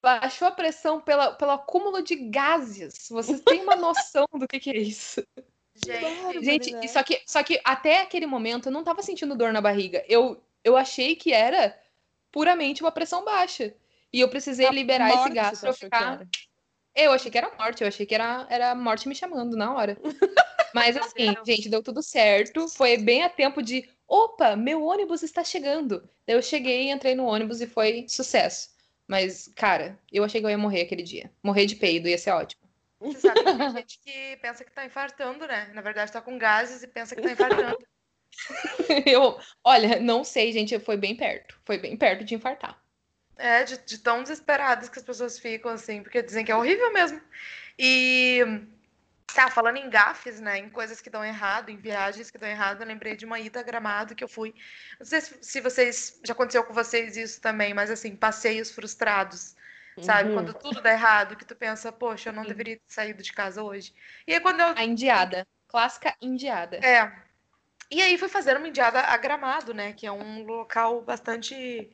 Baixou 0.00 0.48
a 0.48 0.50
pressão 0.50 1.00
pela, 1.00 1.32
pelo 1.32 1.52
acúmulo 1.52 2.02
de 2.02 2.16
gases. 2.16 3.08
Vocês 3.10 3.40
têm 3.42 3.62
uma 3.62 3.76
noção 3.76 4.26
do 4.32 4.48
que, 4.48 4.58
que 4.58 4.70
é 4.70 4.78
isso? 4.78 5.22
Gente, 5.74 6.44
Gente, 6.44 6.88
só 6.88 7.02
que, 7.02 7.22
só 7.26 7.42
que 7.42 7.60
até 7.64 8.00
aquele 8.00 8.26
momento 8.26 8.66
eu 8.68 8.72
não 8.72 8.82
tava 8.82 9.02
sentindo 9.02 9.36
dor 9.36 9.52
na 9.52 9.60
barriga. 9.60 10.04
Eu, 10.08 10.42
eu 10.64 10.76
achei 10.76 11.14
que 11.14 11.32
era 11.32 11.78
puramente 12.30 12.82
uma 12.82 12.90
pressão 12.90 13.24
baixa. 13.24 13.74
E 14.12 14.20
eu 14.20 14.28
precisei 14.28 14.68
liberar 14.70 15.08
esse 15.08 15.18
Morte, 15.18 15.34
gás 15.34 15.58
tu 15.58 15.60
pra 15.60 15.70
eu 15.70 15.74
ficar. 15.74 16.26
Eu 16.94 17.12
achei 17.12 17.30
que 17.30 17.38
era 17.38 17.54
morte, 17.56 17.82
eu 17.82 17.88
achei 17.88 18.04
que 18.04 18.14
era, 18.14 18.46
era 18.50 18.70
a 18.72 18.74
morte 18.74 19.08
me 19.08 19.14
chamando 19.14 19.56
na 19.56 19.74
hora. 19.74 19.96
Mas 20.74 20.96
assim, 20.96 21.34
gente, 21.44 21.68
deu 21.68 21.82
tudo 21.82 22.02
certo. 22.02 22.68
Foi 22.68 22.96
bem 22.96 23.22
a 23.22 23.28
tempo 23.28 23.62
de. 23.62 23.88
Opa, 24.06 24.56
meu 24.56 24.82
ônibus 24.82 25.22
está 25.22 25.42
chegando. 25.42 26.08
Daí 26.26 26.36
eu 26.36 26.42
cheguei, 26.42 26.90
entrei 26.90 27.14
no 27.14 27.24
ônibus 27.24 27.60
e 27.60 27.66
foi 27.66 28.06
sucesso. 28.08 28.70
Mas, 29.06 29.48
cara, 29.56 29.98
eu 30.10 30.24
achei 30.24 30.40
que 30.40 30.46
eu 30.46 30.50
ia 30.50 30.58
morrer 30.58 30.82
aquele 30.82 31.02
dia. 31.02 31.30
Morrer 31.42 31.66
de 31.66 31.76
peido, 31.76 32.08
ia 32.08 32.18
ser 32.18 32.30
ótimo. 32.30 32.62
Você 33.00 33.20
sabe 33.20 33.42
que 33.42 33.56
tem 33.56 33.70
gente 33.70 33.98
que 33.98 34.36
pensa 34.40 34.64
que 34.64 34.70
tá 34.70 34.84
infartando, 34.84 35.46
né? 35.46 35.70
Na 35.74 35.80
verdade, 35.80 36.12
tá 36.12 36.20
com 36.20 36.38
gases 36.38 36.82
e 36.82 36.86
pensa 36.86 37.16
que 37.16 37.22
tá 37.22 37.32
infartando. 37.32 37.78
Eu, 39.06 39.38
olha, 39.64 40.00
não 40.00 40.24
sei, 40.24 40.52
gente, 40.52 40.78
foi 40.78 40.96
bem 40.96 41.16
perto. 41.16 41.58
Foi 41.64 41.78
bem 41.78 41.96
perto 41.96 42.24
de 42.24 42.34
infartar. 42.34 42.80
É, 43.36 43.64
de, 43.64 43.76
de 43.78 43.98
tão 43.98 44.22
desesperadas 44.22 44.88
que 44.88 44.98
as 44.98 45.04
pessoas 45.04 45.38
ficam, 45.38 45.72
assim, 45.72 46.02
porque 46.02 46.22
dizem 46.22 46.44
que 46.44 46.52
é 46.52 46.56
horrível 46.56 46.92
mesmo. 46.92 47.20
E, 47.78 48.40
tá, 49.34 49.50
falando 49.50 49.76
em 49.76 49.88
gafes, 49.88 50.40
né, 50.40 50.58
em 50.58 50.68
coisas 50.68 51.00
que 51.00 51.10
dão 51.10 51.24
errado, 51.24 51.70
em 51.70 51.76
viagens 51.76 52.30
que 52.30 52.38
dão 52.38 52.48
errado, 52.48 52.82
eu 52.82 52.86
lembrei 52.86 53.16
de 53.16 53.24
uma 53.24 53.38
ida 53.38 53.60
a 53.60 53.62
Gramado 53.62 54.14
que 54.14 54.24
eu 54.24 54.28
fui. 54.28 54.54
Não 54.98 55.06
sei 55.06 55.20
se, 55.20 55.38
se 55.42 55.60
vocês, 55.60 56.20
já 56.24 56.32
aconteceu 56.32 56.64
com 56.64 56.72
vocês 56.72 57.16
isso 57.16 57.40
também, 57.40 57.74
mas 57.74 57.90
assim, 57.90 58.14
passeios 58.16 58.70
frustrados, 58.70 59.54
sabe? 60.00 60.30
Uhum. 60.30 60.34
Quando 60.36 60.54
tudo 60.54 60.80
dá 60.80 60.92
errado, 60.92 61.36
que 61.36 61.44
tu 61.44 61.54
pensa, 61.54 61.92
poxa, 61.92 62.30
eu 62.30 62.32
não 62.32 62.42
Sim. 62.42 62.48
deveria 62.48 62.76
ter 62.76 62.82
saído 62.86 63.22
de 63.22 63.32
casa 63.32 63.62
hoje. 63.62 63.94
E 64.26 64.34
aí 64.34 64.40
quando 64.40 64.60
eu 64.60 64.74
A 64.76 64.84
indiada. 64.84 65.46
Clássica 65.68 66.14
indiada. 66.20 66.76
É. 66.76 67.10
E 67.90 68.00
aí 68.00 68.16
fui 68.16 68.28
fazer 68.28 68.56
uma 68.56 68.68
indiada 68.68 69.00
a 69.00 69.16
Gramado, 69.16 69.74
né? 69.74 69.92
Que 69.92 70.06
é 70.06 70.12
um 70.12 70.44
local 70.44 71.02
bastante 71.02 71.90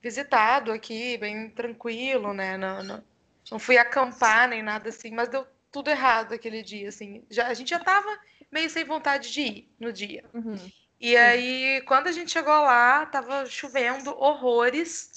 visitado 0.00 0.70
aqui, 0.72 1.16
bem 1.16 1.48
tranquilo, 1.50 2.34
né? 2.34 2.56
Não, 2.58 2.82
não, 2.82 3.04
não 3.50 3.58
fui 3.58 3.78
acampar 3.78 4.48
nem 4.48 4.62
nada 4.62 4.90
assim, 4.90 5.10
mas 5.10 5.28
deu 5.28 5.46
tudo 5.74 5.90
errado 5.90 6.32
aquele 6.32 6.62
dia, 6.62 6.88
assim. 6.88 7.24
Já, 7.28 7.48
a 7.48 7.54
gente 7.54 7.70
já 7.70 7.80
tava 7.80 8.08
meio 8.48 8.70
sem 8.70 8.84
vontade 8.84 9.32
de 9.32 9.40
ir 9.40 9.74
no 9.80 9.92
dia. 9.92 10.24
Uhum. 10.32 10.54
E 11.00 11.16
aí, 11.16 11.82
quando 11.84 12.06
a 12.06 12.12
gente 12.12 12.30
chegou 12.30 12.54
lá, 12.54 13.04
tava 13.06 13.44
chovendo 13.46 14.16
horrores. 14.16 15.10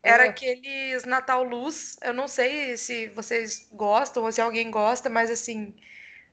Era 0.00 0.26
Ah. 0.26 0.28
aqueles 0.28 1.04
Natal 1.04 1.42
Luz. 1.42 1.96
Eu 2.00 2.14
não 2.14 2.28
sei 2.28 2.76
se 2.76 3.08
vocês 3.08 3.68
gostam 3.72 4.22
ou 4.22 4.30
se 4.30 4.40
alguém 4.40 4.70
gosta, 4.70 5.10
mas 5.10 5.28
assim, 5.32 5.74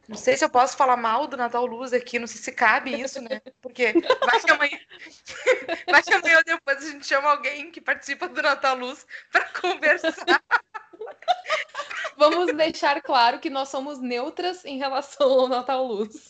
não 0.08 0.15
sei 0.15 0.38
se 0.38 0.45
eu 0.45 0.49
posso 0.49 0.78
falar 0.78 0.95
mal 0.95 1.25
do 1.25 1.36
Natal 1.36 1.65
Luz 1.65 1.91
aqui, 1.91 2.19
não 2.19 2.28
sei 2.28 2.39
se 2.39 2.51
cabe 2.51 3.01
isso, 3.01 3.19
né? 3.19 3.41
Porque 3.60 3.93
vai 4.21 4.39
que 4.39 4.51
amanhã, 4.51 4.80
vai 5.89 6.04
que 6.04 6.13
amanhã 6.13 6.38
ou 6.38 6.43
depois 6.43 6.78
a 6.78 6.91
gente 6.91 7.08
chama 7.08 7.32
alguém 7.32 7.71
que 7.71 7.82
participa 7.82 8.30
do 8.30 8.39
Natal 8.43 8.78
Luz 8.78 9.08
para 9.32 9.45
conversar. 9.60 10.43
Vamos 12.18 12.56
deixar 12.56 13.02
claro 13.02 13.39
que 13.39 13.50
nós 13.50 13.70
somos 13.70 14.00
neutras 14.00 14.63
em 14.65 14.78
relação 14.78 15.28
ao 15.41 15.48
Natal 15.48 15.86
Luz. 15.86 16.30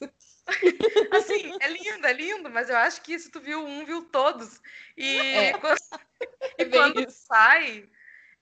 Assim, 1.11 1.55
é 1.59 1.67
lindo, 1.67 2.05
é 2.07 2.13
lindo, 2.13 2.49
mas 2.49 2.69
eu 2.69 2.77
acho 2.77 3.01
que 3.01 3.17
se 3.17 3.31
tu 3.31 3.39
viu 3.39 3.65
um, 3.65 3.85
viu 3.85 4.03
todos. 4.05 4.61
E 4.97 5.17
É. 5.17 5.53
quando, 5.53 5.79
É 6.57 6.63
e 6.63 6.65
quando 6.69 6.99
isso. 7.01 7.25
sai, 7.27 7.89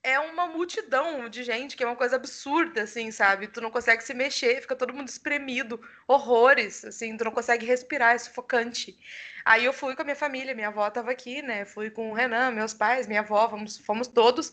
é 0.02 0.18
uma 0.20 0.46
multidão 0.46 1.28
de 1.28 1.42
gente, 1.42 1.76
que 1.76 1.82
é 1.82 1.86
uma 1.86 1.96
coisa 1.96 2.16
absurda, 2.16 2.82
assim, 2.82 3.10
sabe? 3.10 3.48
Tu 3.48 3.60
não 3.60 3.70
consegue 3.70 4.02
se 4.04 4.14
mexer, 4.14 4.60
fica 4.60 4.76
todo 4.76 4.92
mundo 4.94 5.08
espremido, 5.08 5.80
horrores, 6.06 6.84
assim, 6.84 7.16
tu 7.16 7.24
não 7.24 7.32
consegue 7.32 7.66
respirar, 7.66 8.14
é 8.14 8.18
sufocante. 8.18 8.98
Aí 9.44 9.64
eu 9.64 9.72
fui 9.72 9.94
com 9.96 10.02
a 10.02 10.04
minha 10.04 10.16
família, 10.16 10.54
minha 10.54 10.68
avó 10.68 10.88
tava 10.90 11.10
aqui, 11.10 11.42
né? 11.42 11.64
Fui 11.64 11.90
com 11.90 12.10
o 12.10 12.14
Renan, 12.14 12.50
meus 12.52 12.74
pais, 12.74 13.06
minha 13.06 13.20
avó, 13.20 13.48
fomos, 13.48 13.78
fomos 13.78 14.08
todos. 14.08 14.52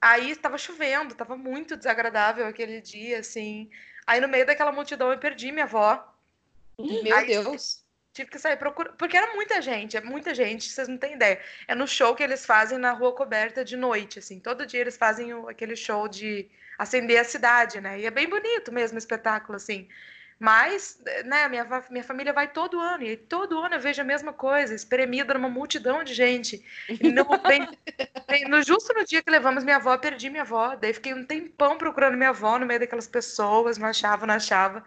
Aí 0.00 0.30
estava 0.30 0.56
chovendo, 0.58 1.12
estava 1.12 1.36
muito 1.36 1.76
desagradável 1.76 2.46
aquele 2.46 2.80
dia, 2.80 3.18
assim. 3.20 3.70
Aí 4.06 4.20
no 4.20 4.28
meio 4.28 4.46
daquela 4.46 4.72
multidão 4.72 5.12
eu 5.12 5.18
perdi 5.18 5.52
minha 5.52 5.64
avó. 5.64 6.06
Meu 6.78 7.16
Aí, 7.16 7.26
Deus. 7.26 7.84
Tive 8.12 8.30
que 8.30 8.38
sair 8.38 8.56
procurando. 8.56 8.96
Porque 8.96 9.16
era 9.16 9.34
muita 9.34 9.62
gente, 9.62 9.96
é 9.96 10.00
muita 10.00 10.34
gente, 10.34 10.68
vocês 10.68 10.88
não 10.88 10.98
têm 10.98 11.14
ideia. 11.14 11.40
É 11.68 11.74
no 11.74 11.86
show 11.86 12.14
que 12.14 12.22
eles 12.22 12.44
fazem 12.44 12.76
na 12.78 12.92
rua 12.92 13.14
coberta 13.14 13.64
de 13.64 13.76
noite, 13.76 14.18
assim. 14.18 14.40
Todo 14.40 14.66
dia 14.66 14.80
eles 14.80 14.96
fazem 14.96 15.32
o- 15.32 15.48
aquele 15.48 15.76
show 15.76 16.08
de 16.08 16.50
acender 16.78 17.18
a 17.20 17.24
cidade, 17.24 17.80
né? 17.80 18.00
E 18.00 18.06
é 18.06 18.10
bem 18.10 18.28
bonito 18.28 18.72
mesmo 18.72 18.96
o 18.96 18.98
espetáculo, 18.98 19.56
assim. 19.56 19.88
Mas, 20.40 20.98
né, 21.26 21.46
minha, 21.50 21.66
minha 21.90 22.02
família 22.02 22.32
vai 22.32 22.48
todo 22.50 22.80
ano, 22.80 23.04
e 23.04 23.14
todo 23.14 23.58
ano 23.60 23.74
eu 23.74 23.80
vejo 23.80 24.00
a 24.00 24.04
mesma 24.04 24.32
coisa, 24.32 24.74
espremida 24.74 25.34
numa 25.34 25.50
multidão 25.50 26.02
de 26.02 26.14
gente. 26.14 26.64
E 26.88 27.12
no, 27.12 27.26
bem- 27.46 27.68
bem- 28.26 28.48
no- 28.48 28.62
justo 28.62 28.94
no 28.94 29.04
dia 29.04 29.22
que 29.22 29.30
levamos 29.30 29.62
minha 29.64 29.76
avó, 29.76 29.98
perdi 29.98 30.30
minha 30.30 30.40
avó. 30.42 30.74
Daí 30.76 30.94
fiquei 30.94 31.12
um 31.12 31.26
tempão 31.26 31.76
procurando 31.76 32.16
minha 32.16 32.30
avó 32.30 32.58
no 32.58 32.64
meio 32.64 32.80
daquelas 32.80 33.06
pessoas, 33.06 33.76
não 33.76 33.86
achava, 33.88 34.26
não 34.26 34.34
achava. 34.34 34.82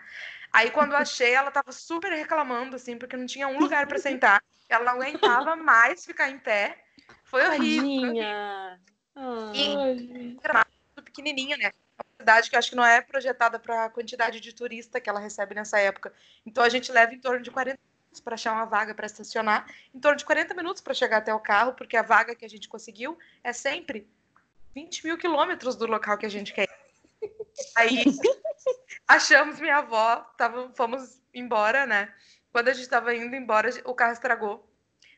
Aí 0.51 0.71
quando 0.71 0.95
achei, 0.95 1.33
ela 1.33 1.51
tava 1.51 1.71
super 1.71 2.11
reclamando, 2.11 2.75
assim, 2.75 2.97
porque 2.97 3.15
não 3.15 3.27
tinha 3.27 3.47
um 3.47 3.59
lugar 3.59 3.85
para 3.85 3.99
sentar. 3.99 4.41
Ela 4.67 4.85
não 4.85 4.93
aguentava 4.93 5.55
mais 5.55 6.03
ficar 6.03 6.31
em 6.31 6.39
pé. 6.39 6.83
Foi 7.25 7.45
horrível. 7.47 8.01
Tadinha. 8.01 8.79
Ah. 9.15 9.51
E- 9.53 10.37
pequenininha, 11.03 11.57
né? 11.57 11.71
Cidade 12.23 12.49
que 12.49 12.55
acho 12.55 12.69
que 12.69 12.75
não 12.77 12.86
é 12.86 13.01
projetada 13.01 13.59
para 13.59 13.83
a 13.83 13.89
quantidade 13.89 14.39
de 14.39 14.55
turista 14.55 15.01
que 15.01 15.09
ela 15.09 15.19
recebe 15.19 15.53
nessa 15.53 15.77
época. 15.77 16.13
Então 16.45 16.63
a 16.63 16.69
gente 16.69 16.89
leva 16.89 17.13
em 17.13 17.19
torno 17.19 17.41
de 17.41 17.51
40 17.51 17.77
minutos 17.77 18.21
para 18.21 18.36
achar 18.36 18.53
uma 18.53 18.63
vaga 18.63 18.95
para 18.95 19.05
estacionar, 19.05 19.65
em 19.93 19.99
torno 19.99 20.17
de 20.17 20.23
40 20.23 20.53
minutos 20.53 20.81
para 20.81 20.93
chegar 20.93 21.17
até 21.17 21.33
o 21.33 21.39
carro, 21.41 21.73
porque 21.73 21.97
a 21.97 22.01
vaga 22.01 22.33
que 22.33 22.45
a 22.45 22.49
gente 22.49 22.69
conseguiu 22.69 23.19
é 23.43 23.51
sempre 23.51 24.07
20 24.73 25.05
mil 25.05 25.17
quilômetros 25.17 25.75
do 25.75 25.86
local 25.86 26.17
que 26.17 26.25
a 26.25 26.29
gente 26.29 26.53
quer. 26.53 26.69
Aí 27.75 28.05
achamos 29.05 29.59
minha 29.59 29.79
avó, 29.79 30.21
tava, 30.38 30.71
fomos 30.77 31.19
embora, 31.33 31.86
né? 31.86 32.13
Quando 32.53 32.69
a 32.69 32.73
gente 32.73 32.83
estava 32.83 33.13
indo 33.13 33.36
embora, 33.36 33.69
o 33.83 33.93
carro 33.93 34.13
estragou. 34.13 34.65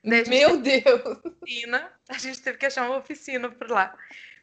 Meu 0.03 0.57
Deus. 0.57 1.19
oficina, 1.23 1.93
a 2.09 2.17
gente 2.17 2.41
teve 2.41 2.57
que 2.57 2.65
achar 2.65 2.89
uma 2.89 2.97
oficina 2.97 3.47
por 3.47 3.69
lá. 3.69 3.95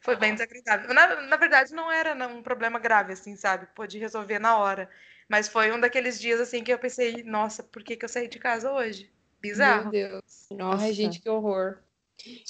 Foi 0.03 0.17
bem 0.17 0.35
desagradável. 0.35 0.93
Na, 0.93 1.23
na 1.23 1.37
verdade, 1.37 1.73
não 1.73 1.91
era 1.91 2.12
um 2.27 2.43
problema 2.43 2.79
grave, 2.79 3.12
assim, 3.12 3.37
sabe? 3.37 3.67
Pôde 3.75 3.99
resolver 3.99 4.38
na 4.41 4.59
hora. 4.59 4.91
Mas 5.29 5.49
foi 5.49 5.73
um 5.73 5.81
daqueles 5.81 6.21
dias, 6.21 6.41
assim, 6.41 6.62
que 6.65 6.73
eu 6.73 6.79
pensei, 6.79 7.23
nossa, 7.23 7.62
por 7.62 7.83
que, 7.85 7.97
que 7.97 8.05
eu 8.05 8.09
saí 8.09 8.29
de 8.29 8.38
casa 8.38 8.73
hoje? 8.73 9.05
Meu 9.05 9.41
Bizarro. 9.41 9.91
Deus. 9.91 10.49
Nossa. 10.51 10.85
Ai, 10.85 10.93
gente, 10.93 11.21
que 11.21 11.29
horror. 11.31 11.79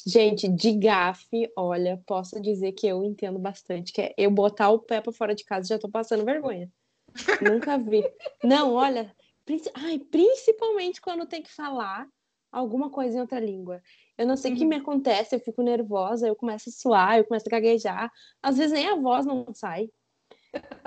Gente, 0.07 0.49
de 0.49 0.73
gafe, 0.73 1.51
olha, 1.57 2.03
posso 2.07 2.41
dizer 2.41 2.73
que 2.73 2.87
eu 2.87 3.05
entendo 3.05 3.39
bastante, 3.39 3.93
que 3.93 4.01
é 4.01 4.15
eu 4.17 4.31
botar 4.31 4.71
o 4.71 4.79
pé 4.79 5.01
pra 5.01 5.13
fora 5.13 5.35
de 5.35 5.45
casa 5.45 5.69
já 5.69 5.79
tô 5.79 5.89
passando 5.89 6.25
vergonha. 6.25 6.71
Nunca 7.41 7.79
vi. 7.79 8.03
Não, 8.43 8.73
olha, 8.73 9.15
princi- 9.45 9.71
ai, 9.75 9.99
principalmente 9.99 11.01
quando 11.01 11.27
tem 11.27 11.43
que 11.43 11.53
falar 11.53 12.09
alguma 12.51 12.91
coisa 12.91 13.17
em 13.17 13.21
outra 13.21 13.39
língua. 13.41 13.83
Eu 14.19 14.27
não 14.27 14.37
sei 14.37 14.53
o 14.53 14.57
que 14.57 14.63
Uhum. 14.63 14.69
me 14.69 14.77
acontece, 14.77 15.35
eu 15.35 15.41
fico 15.41 15.63
nervosa, 15.63 16.27
eu 16.29 16.37
começo 16.37 16.69
a 16.69 16.73
suar, 16.73 17.19
eu 17.19 17.25
começo 17.25 17.47
a 17.49 17.51
gaguejar. 17.51 18.13
Às 18.43 18.57
vezes 18.59 18.73
nem 18.73 18.89
a 18.89 18.97
voz 18.97 19.25
não 19.27 19.47
sai. 19.55 19.89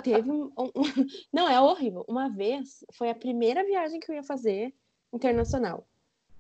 Teve 0.04 0.30
um, 0.32 0.52
um- 0.58 0.72
Não, 1.34 1.50
é 1.50 1.60
horrível. 1.60 2.06
Uma 2.08 2.30
vez, 2.30 2.84
foi 2.94 3.10
a 3.10 3.16
primeira 3.16 3.64
viagem 3.66 4.00
que 4.00 4.12
eu 4.12 4.16
ia 4.16 4.24
fazer 4.24 4.74
internacional. 5.12 5.88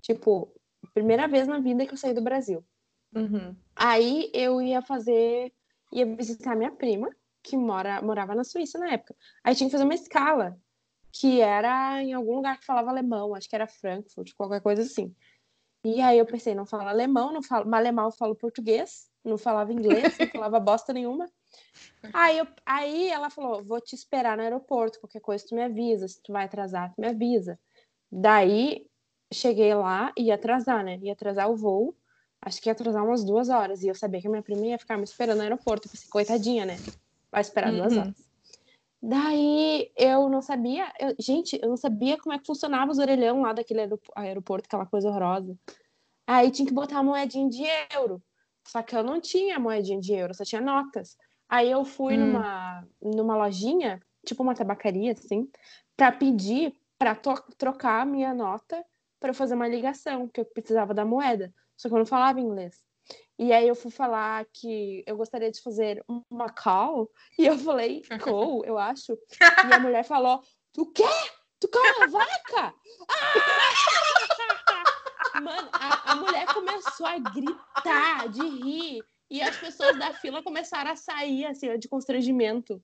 Tipo, 0.02 0.52
primeira 0.94 1.28
vez 1.28 1.48
na 1.48 1.60
vida 1.60 1.86
que 1.86 1.94
eu 1.94 1.98
saí 1.98 2.14
do 2.14 2.22
Brasil. 2.22 2.64
Uhum. 3.16 3.56
Aí 3.76 4.30
eu 4.34 4.62
ia 4.62 4.82
fazer, 4.82 5.52
ia 5.92 6.06
visitar 6.06 6.56
minha 6.56 6.72
prima, 6.72 7.10
que 7.42 7.58
mora, 7.58 8.02
morava 8.02 8.36
na 8.36 8.44
Suíça 8.44 8.78
na 8.78 8.92
época. 8.92 9.16
Aí 9.44 9.56
tinha 9.56 9.68
que 9.68 9.72
fazer 9.72 9.84
uma 9.86 9.96
escala, 9.96 10.58
que 11.12 11.42
era 11.42 12.02
em 12.04 12.14
algum 12.14 12.36
lugar 12.36 12.60
que 12.60 12.66
falava 12.66 12.90
alemão, 12.92 13.34
acho 13.34 13.50
que 13.50 13.56
era 13.56 13.68
Frankfurt, 13.68 14.34
qualquer 14.36 14.62
coisa 14.62 14.82
assim. 14.84 15.16
E 15.86 16.02
aí 16.02 16.18
eu 16.18 16.26
pensei, 16.26 16.56
não 16.56 16.66
falo 16.66 16.90
alemão, 16.90 17.32
não 17.32 17.44
falo, 17.44 17.70
mal 17.70 17.86
eu 17.86 18.12
falo 18.12 18.36
português, 18.36 19.08
não 19.24 19.38
falava 19.38 19.72
inglês, 19.72 20.18
não 20.20 20.28
falava 20.28 20.60
bosta 20.60 20.92
nenhuma. 20.92 21.30
Aí, 22.12 22.40
eu, 22.40 22.48
aí 22.66 23.08
ela 23.10 23.30
falou, 23.30 23.64
vou 23.64 23.80
te 23.80 23.94
esperar 23.94 24.36
no 24.36 24.42
aeroporto, 24.42 25.00
qualquer 25.00 25.20
coisa 25.20 25.46
tu 25.48 25.54
me 25.54 25.64
avisa, 25.64 26.08
se 26.08 26.20
tu 26.24 26.34
vai 26.34 26.46
atrasar, 26.46 26.92
tu 26.92 27.00
me 27.00 27.08
avisa. 27.08 27.60
Daí 28.12 28.88
cheguei 29.32 29.76
lá, 29.76 30.12
ia 30.18 30.34
atrasar, 30.34 30.84
né? 30.84 30.98
Ia 31.04 31.14
atrasar 31.14 31.52
o 31.52 31.56
voo, 31.56 31.96
acho 32.42 32.60
que 32.60 32.68
ia 32.68 32.74
atrasar 32.74 33.04
umas 33.06 33.24
duas 33.24 33.50
horas. 33.50 33.84
E 33.84 33.88
eu 33.88 33.94
sabia 33.94 34.20
que 34.20 34.28
a 34.28 34.30
minha 34.30 34.42
prima 34.42 34.66
ia 34.66 34.80
ficar 34.80 34.98
me 34.98 35.04
esperando 35.04 35.38
no 35.38 35.44
aeroporto. 35.44 35.88
Eu 35.88 35.92
pensei, 35.92 36.10
coitadinha, 36.10 36.66
né? 36.66 36.78
Vai 37.32 37.42
esperar 37.42 37.72
duas 37.72 37.94
Uhum. 37.94 38.00
horas. 38.00 38.25
Daí 39.02 39.92
eu 39.98 40.30
não 40.30 40.42
sabia, 40.42 40.92
eu- 41.00 41.16
gente, 41.20 41.60
eu 41.62 41.70
não 41.70 41.78
sabia 41.78 42.18
como 42.18 42.34
é 42.34 42.40
que 42.40 42.46
funcionava 42.46 42.92
os 42.92 42.98
orelhão 42.98 43.42
lá 43.42 43.54
daquele 43.54 43.82
aeropo- 43.82 44.12
aeroporto, 44.16 44.66
aquela 44.68 44.86
coisa 44.86 45.10
horrorosa. 45.10 45.56
Aí 46.28 46.50
tinha 46.52 46.68
que 46.68 46.74
botar 46.74 46.96
uma 46.96 47.04
moedinha 47.12 47.48
de 47.50 47.64
euro. 47.94 48.22
Só 48.68 48.82
que 48.82 48.96
eu 48.96 49.04
não 49.04 49.22
tinha 49.22 49.60
moedinha 49.60 50.00
de 50.00 50.14
euro, 50.14 50.34
só 50.34 50.44
tinha 50.44 50.62
notas. 50.62 51.18
Aí 51.48 51.70
eu 51.70 51.86
fui 51.86 52.16
Hum. 52.18 52.22
numa, 52.32 52.88
numa 53.02 53.38
lojinha, 53.38 54.00
tipo 54.26 54.42
uma 54.42 54.56
tabacaria, 54.56 55.12
assim, 55.12 55.48
pra 55.96 56.12
pedir 56.12 56.74
pra 56.98 57.14
to- 57.14 57.44
trocar 57.58 58.02
a 58.02 58.06
minha 58.06 58.34
nota 58.34 58.84
para 59.20 59.30
eu 59.30 59.34
fazer 59.36 59.54
uma 59.54 59.68
ligação, 59.68 60.28
que 60.28 60.42
eu 60.42 60.46
precisava 60.46 60.94
da 60.94 61.06
moeda. 61.06 61.54
Só 61.78 61.88
que 61.90 61.94
eu 61.94 62.00
não 62.00 62.06
falava 62.06 62.40
inglês. 62.40 62.84
E 63.38 63.52
aí 63.52 63.68
eu 63.68 63.76
fui 63.76 63.92
falar 63.92 64.46
que 64.54 65.04
eu 65.06 65.18
gostaria 65.18 65.52
de 65.52 65.62
fazer 65.62 66.02
uma 66.30 66.50
call, 66.50 67.10
e 67.38 67.46
eu 67.46 67.58
falei 67.58 68.02
call, 68.24 68.64
eu 68.66 68.78
acho. 68.78 69.18
E 69.70 69.74
a 69.74 69.80
mulher 69.80 70.04
falou: 70.06 70.42
Tu 70.74 70.86
quê? 70.92 71.04
Tu 71.60 71.68
quer 71.68 71.80
uma 71.98 72.08
vaca? 72.08 72.74
Ah! 73.10 73.34
Mano, 75.42 75.70
a, 75.74 76.12
a 76.12 76.16
mulher 76.16 76.46
começou 76.54 77.06
a 77.06 77.18
gritar 77.20 78.30
de 78.30 78.42
rir. 78.42 79.04
E 79.30 79.42
as 79.42 79.58
pessoas 79.58 79.98
da 79.98 80.14
fila 80.14 80.42
começaram 80.44 80.92
a 80.92 80.96
sair, 80.96 81.46
assim, 81.46 81.78
de 81.80 81.88
constrangimento. 81.90 82.82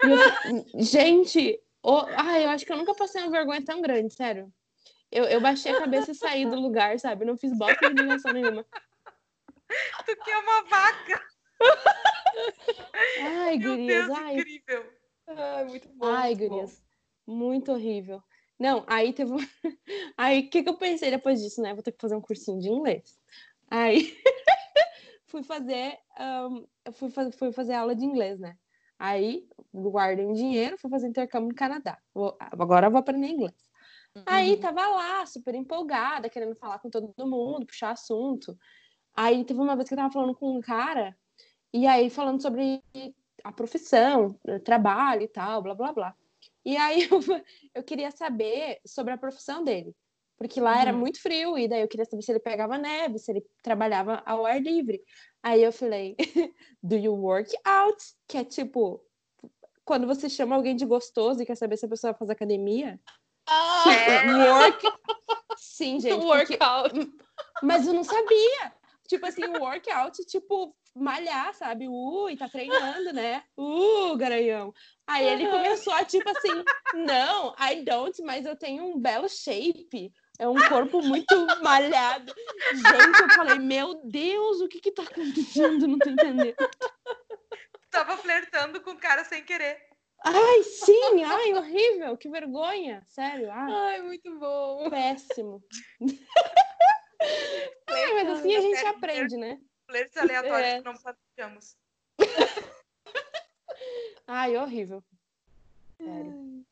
Eu, 0.00 0.80
gente, 0.82 1.60
ô- 1.82 2.06
ai, 2.16 2.44
eu 2.44 2.50
acho 2.50 2.64
que 2.64 2.72
eu 2.72 2.76
nunca 2.76 2.94
passei 2.94 3.20
uma 3.20 3.30
vergonha 3.30 3.62
tão 3.64 3.82
grande, 3.82 4.14
sério. 4.14 4.50
Eu, 5.10 5.24
eu 5.24 5.40
baixei 5.40 5.72
a 5.72 5.78
cabeça 5.78 6.12
e 6.12 6.14
saí 6.14 6.46
do 6.46 6.56
lugar, 6.56 6.98
sabe? 6.98 7.24
Não 7.24 7.36
fiz 7.36 7.56
bosta 7.58 7.88
de 7.88 7.94
ligação 8.00 8.32
nenhuma. 8.32 8.64
Tu 10.06 10.16
que 10.16 10.30
é 10.30 10.38
uma 10.38 10.62
vaca. 10.64 11.22
Ai, 13.18 13.58
Meu 13.58 13.70
gurias, 13.76 14.06
Deus, 14.06 14.18
ai, 14.18 14.36
incrível. 14.38 14.92
Ai, 15.28 15.64
muito 15.64 15.88
bom. 15.90 16.06
ai, 16.06 16.28
muito 16.34 16.38
bom. 16.40 16.48
gurias. 16.48 16.84
Muito 17.26 17.72
horrível. 17.72 18.22
Não, 18.58 18.84
aí 18.86 19.12
teve. 19.12 19.32
um- 19.32 19.36
Aí, 20.16 20.40
o 20.40 20.50
que, 20.50 20.62
que 20.62 20.68
eu 20.68 20.76
pensei 20.76 21.10
depois 21.10 21.40
disso, 21.40 21.60
né? 21.62 21.74
Vou 21.74 21.82
ter 21.82 21.92
que 21.92 22.00
fazer 22.00 22.14
um 22.14 22.20
cursinho 22.20 22.58
de 22.60 22.68
inglês. 22.68 23.18
Aí, 23.70 24.16
fui 25.26 25.42
fazer. 25.42 25.98
ahn, 26.18 26.64
eu 26.84 26.92
fui, 26.92 27.10
faz- 27.10 27.34
fui 27.36 27.52
fazer 27.52 27.74
aula 27.74 27.94
de 27.94 28.04
inglês, 28.04 28.38
né? 28.38 28.56
Aí, 28.98 29.48
guardei 29.74 30.30
dinheiro, 30.32 30.78
fui 30.78 30.90
fazer 30.90 31.08
intercâmbio 31.08 31.48
no 31.48 31.54
Canadá. 31.54 31.98
Vou- 32.14 32.36
agora 32.40 32.86
eu 32.86 32.90
vou 32.90 33.00
aprender 33.00 33.26
inglês. 33.28 33.70
Aí 34.26 34.52
Uhum. 34.52 34.60
tava 34.60 34.86
lá, 34.88 35.26
super 35.26 35.54
empolgada, 35.54 36.28
querendo 36.28 36.54
falar 36.54 36.78
com 36.78 36.90
todo 36.90 37.12
mundo, 37.26 37.66
puxar 37.66 37.90
assunto. 37.92 38.56
Aí 39.14 39.44
teve 39.44 39.60
uma 39.60 39.76
vez 39.76 39.88
que 39.88 39.94
eu 39.94 39.98
tava 39.98 40.12
falando 40.12 40.34
com 40.34 40.56
um 40.56 40.60
cara, 40.60 41.16
e 41.72 41.86
aí 41.86 42.08
falando 42.10 42.40
sobre 42.40 42.82
a 43.44 43.52
profissão, 43.52 44.38
o 44.46 44.60
trabalho 44.60 45.22
e 45.22 45.28
tal, 45.28 45.62
blá 45.62 45.74
blá 45.74 45.92
blá. 45.92 46.14
E 46.64 46.76
aí 46.76 47.00
eu, 47.10 47.20
eu 47.74 47.82
queria 47.82 48.10
saber 48.10 48.80
sobre 48.86 49.12
a 49.12 49.18
profissão 49.18 49.62
dele, 49.64 49.94
porque 50.38 50.60
lá 50.60 50.80
era 50.80 50.92
Uhum. 50.92 50.98
muito 50.98 51.20
frio, 51.20 51.58
e 51.58 51.68
daí 51.68 51.82
eu 51.82 51.88
queria 51.88 52.04
saber 52.06 52.22
se 52.22 52.32
ele 52.32 52.40
pegava 52.40 52.78
neve, 52.78 53.18
se 53.18 53.30
ele 53.32 53.44
trabalhava 53.62 54.22
ao 54.24 54.46
ar 54.46 54.60
livre. 54.60 55.02
Aí 55.42 55.62
eu 55.62 55.72
falei, 55.72 56.16
do 56.82 56.96
you 56.96 57.14
work 57.14 57.52
out? 57.64 57.98
Que 58.28 58.38
é 58.38 58.44
tipo, 58.44 59.04
quando 59.84 60.06
você 60.06 60.28
chama 60.30 60.54
alguém 60.56 60.76
de 60.76 60.86
gostoso 60.86 61.42
e 61.42 61.46
quer 61.46 61.56
saber 61.56 61.76
se 61.76 61.84
a 61.86 61.88
pessoa 61.88 62.14
faz 62.14 62.30
academia. 62.30 62.98
Ah, 63.48 63.84
É. 64.08 64.22
Work. 64.48 64.86
Sim, 65.56 66.00
gente. 66.00 66.14
porque- 66.24 66.54
workout. 66.56 67.12
Mas 67.62 67.86
eu 67.86 67.92
não 67.92 68.04
sabia. 68.04 68.72
Tipo 69.12 69.26
assim, 69.26 69.44
o 69.44 69.60
workout, 69.60 70.24
tipo, 70.24 70.74
malhar, 70.96 71.52
sabe? 71.52 71.86
Ui, 71.86 72.34
tá 72.34 72.48
treinando, 72.48 73.12
né? 73.12 73.44
Uh, 73.58 74.16
garanhão. 74.16 74.72
Aí 75.06 75.28
ele 75.28 75.50
começou 75.50 75.92
a, 75.92 76.02
tipo 76.02 76.26
assim, 76.30 76.64
não, 76.94 77.54
I 77.60 77.84
don't, 77.84 78.22
mas 78.22 78.46
eu 78.46 78.56
tenho 78.56 78.86
um 78.86 78.98
belo 78.98 79.28
shape. 79.28 80.10
É 80.38 80.48
um 80.48 80.56
corpo 80.66 81.02
muito 81.02 81.34
malhado. 81.62 82.34
Gente, 82.72 83.20
eu 83.20 83.28
falei, 83.36 83.58
meu 83.58 84.00
Deus, 84.02 84.62
o 84.62 84.68
que 84.68 84.80
que 84.80 84.92
tá 84.92 85.02
acontecendo? 85.02 85.86
Não 85.86 85.98
tô 85.98 86.08
entendendo. 86.08 86.56
tava 87.90 88.16
flertando 88.16 88.80
com 88.80 88.92
o 88.92 88.98
cara 88.98 89.24
sem 89.24 89.44
querer. 89.44 89.76
Ai, 90.24 90.62
sim, 90.62 91.22
ai, 91.22 91.52
horrível, 91.52 92.16
que 92.16 92.30
vergonha, 92.30 93.04
sério. 93.08 93.50
Ai, 93.52 93.72
Ai, 93.72 94.02
muito 94.02 94.38
bom. 94.38 94.88
péssimo. 94.88 95.62
Ai, 97.86 98.12
mas 98.14 98.28
assim 98.38 98.54
a 98.56 98.60
gente 98.60 98.86
aprende, 98.86 99.36
né? 99.36 99.58
Flertes 99.86 100.16
aleatórios 100.16 100.68
É. 100.68 100.78
que 100.78 100.84
não 100.84 100.94
planejamos. 100.96 101.76
Ai, 104.26 104.56
horrível. 104.56 105.02
Sério. 105.98 106.64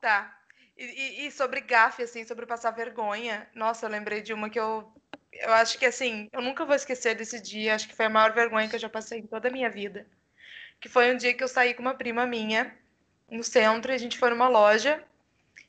Tá. 0.00 0.36
E, 0.76 0.84
e- 0.84 1.26
e 1.26 1.30
sobre 1.30 1.60
gafe, 1.60 2.02
assim, 2.02 2.24
sobre 2.24 2.46
passar 2.46 2.70
vergonha. 2.72 3.48
Nossa, 3.54 3.86
eu 3.86 3.90
lembrei 3.90 4.20
de 4.22 4.32
uma 4.32 4.50
que 4.50 4.58
eu. 4.58 4.92
Eu 5.32 5.52
acho 5.54 5.78
que, 5.78 5.86
assim, 5.86 6.28
eu 6.32 6.42
nunca 6.42 6.64
vou 6.64 6.74
esquecer 6.74 7.14
desse 7.14 7.40
dia. 7.40 7.74
Acho 7.74 7.88
que 7.88 7.94
foi 7.94 8.06
a 8.06 8.10
maior 8.10 8.32
vergonha 8.32 8.68
que 8.68 8.74
eu 8.74 8.80
já 8.80 8.88
passei 8.88 9.20
em 9.20 9.26
toda 9.26 9.48
a 9.48 9.50
minha 9.52 9.70
vida. 9.70 10.06
Que 10.80 10.88
foi 10.88 11.12
um 11.12 11.16
dia 11.16 11.32
que 11.34 11.42
eu 11.44 11.48
saí 11.48 11.72
com 11.74 11.82
uma 11.82 11.94
prima 11.94 12.26
minha 12.26 12.76
no 13.30 13.44
centro 13.44 13.92
e 13.92 13.94
a 13.94 13.98
gente 13.98 14.18
foi 14.18 14.30
numa 14.30 14.48
loja. 14.48 15.02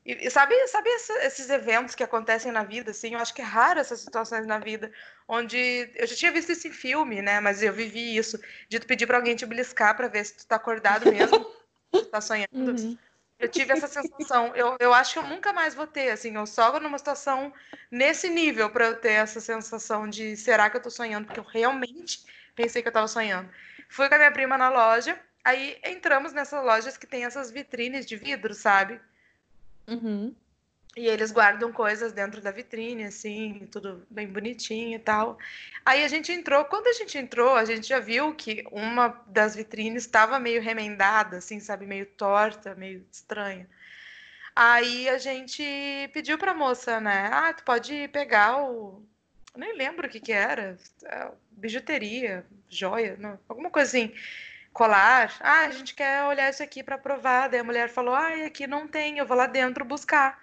E, 0.06 0.28
e 0.28 0.32
sabe, 0.32 0.56
sabe 0.68 0.90
esses 0.90 1.50
eventos 1.50 1.94
que 1.94 2.04
acontecem 2.04 2.52
na 2.52 2.64
vida, 2.64 2.92
assim? 2.92 3.14
Eu 3.14 3.20
acho 3.20 3.34
que 3.34 3.42
é 3.42 3.46
raro 3.46 3.80
essas 3.80 4.00
situações 4.00 4.48
na 4.48 4.58
vida, 4.58 4.92
onde 5.28 5.92
eu 5.96 6.08
já 6.08 6.16
tinha 6.16 6.32
visto 6.32 6.52
isso 6.52 6.68
em 6.68 6.72
filme, 6.72 7.22
né? 7.22 7.40
Mas 7.40 7.62
eu 7.62 7.72
vivi 7.72 8.16
isso, 8.16 8.40
de 8.68 8.80
tu 8.80 8.88
pedir 8.88 9.06
pra 9.06 9.18
alguém 9.18 9.36
te 9.36 9.46
beliscar 9.46 9.96
pra 9.96 10.08
ver 10.08 10.26
se 10.26 10.38
tu 10.38 10.48
tá 10.48 10.56
acordado 10.56 11.12
mesmo, 11.12 11.38
se 11.94 12.02
tu 12.02 12.06
tá 12.06 12.20
sonhando. 12.20 12.50
Uhum. 12.54 12.98
Eu 13.38 13.50
tive 13.50 13.74
essa 13.74 13.88
sensação. 13.88 14.56
Eu, 14.56 14.78
eu 14.80 14.94
acho 14.94 15.14
que 15.14 15.20
eu 15.20 15.28
nunca 15.28 15.52
mais 15.52 15.74
vou 15.74 15.88
ter, 15.88 16.12
assim, 16.12 16.36
eu 16.36 16.46
só 16.46 16.80
numa 16.80 16.98
situação 16.98 17.52
nesse 17.90 18.30
nível 18.30 18.70
pra 18.70 18.86
eu 18.86 18.96
ter 18.96 19.14
essa 19.14 19.40
sensação 19.40 20.08
de 20.08 20.38
será 20.38 20.70
que 20.70 20.78
eu 20.78 20.82
tô 20.82 20.92
sonhando? 20.92 21.26
Porque 21.26 21.40
eu 21.40 21.44
realmente 21.44 22.24
pensei 22.56 22.82
que 22.82 22.88
eu 22.88 22.94
tava 22.94 23.08
sonhando. 23.08 23.50
Fui 23.90 24.08
com 24.08 24.16
a 24.16 24.18
minha 24.18 24.32
prima 24.32 24.58
na 24.58 24.70
loja, 24.70 25.20
aí 25.44 25.80
entramos 25.84 26.34
nessas 26.34 26.64
lojas 26.64 26.98
que 26.98 27.08
tem 27.08 27.26
essas 27.26 27.50
vitrines 27.50 28.06
de 28.06 28.16
vidro, 28.16 28.54
sabe? 28.54 29.02
Uhum. 29.88 30.34
E 30.96 31.08
eles 31.08 31.32
guardam 31.32 31.72
coisas 31.72 32.12
dentro 32.12 32.42
da 32.42 32.52
vitrine, 32.52 33.06
assim, 33.06 33.66
tudo 33.72 34.06
bem 34.10 34.28
bonitinho 34.28 34.96
e 34.96 35.00
tal. 35.00 35.38
Aí 35.86 36.04
a 36.04 36.08
gente 36.10 36.32
entrou. 36.34 36.66
Quando 36.66 36.88
a 36.88 36.94
gente 36.94 37.18
entrou, 37.18 37.56
a 37.56 37.64
gente 37.64 37.88
já 37.88 38.00
viu 38.00 38.36
que 38.36 38.66
uma 38.72 39.08
das 39.28 39.56
vitrines 39.56 40.04
estava 40.04 40.38
meio 40.38 40.62
remendada, 40.62 41.38
assim, 41.38 41.62
sabe? 41.62 41.86
Meio 41.86 42.06
torta, 42.06 42.76
meio 42.76 43.06
estranha. 43.10 43.70
Aí 44.54 45.08
a 45.08 45.18
gente 45.18 45.64
pediu 46.14 46.38
pra 46.38 46.54
moça, 46.54 47.00
né? 47.00 47.30
Ah, 47.32 47.54
tu 47.54 47.64
pode 47.64 48.10
pegar 48.10 48.62
o. 48.62 49.02
Nem 49.56 49.76
lembro 49.78 50.08
o 50.08 50.10
que 50.10 50.20
que 50.20 50.34
era. 50.34 50.78
É, 51.06 51.32
Bijuteria, 51.52 52.46
joia, 52.70 53.16
não, 53.18 53.40
alguma 53.48 53.70
coisa 53.70 53.88
assim. 53.90 54.14
Colar. 54.74 55.36
Ah, 55.42 55.62
a 55.66 55.72
gente 55.72 55.94
quer 55.94 56.24
olhar 56.24 56.50
isso 56.50 56.64
aqui 56.64 56.84
pra 56.84 56.98
provar. 56.98 57.50
Daí 57.50 57.60
a 57.60 57.64
mulher 57.64 57.90
falou: 57.90 58.16
Ah, 58.16 58.46
aqui 58.46 58.66
não 58.68 58.88
tem, 58.88 59.18
eu 59.18 59.26
vou 59.26 59.38
lá 59.38 59.48
dentro 59.48 59.84
buscar. 59.86 60.40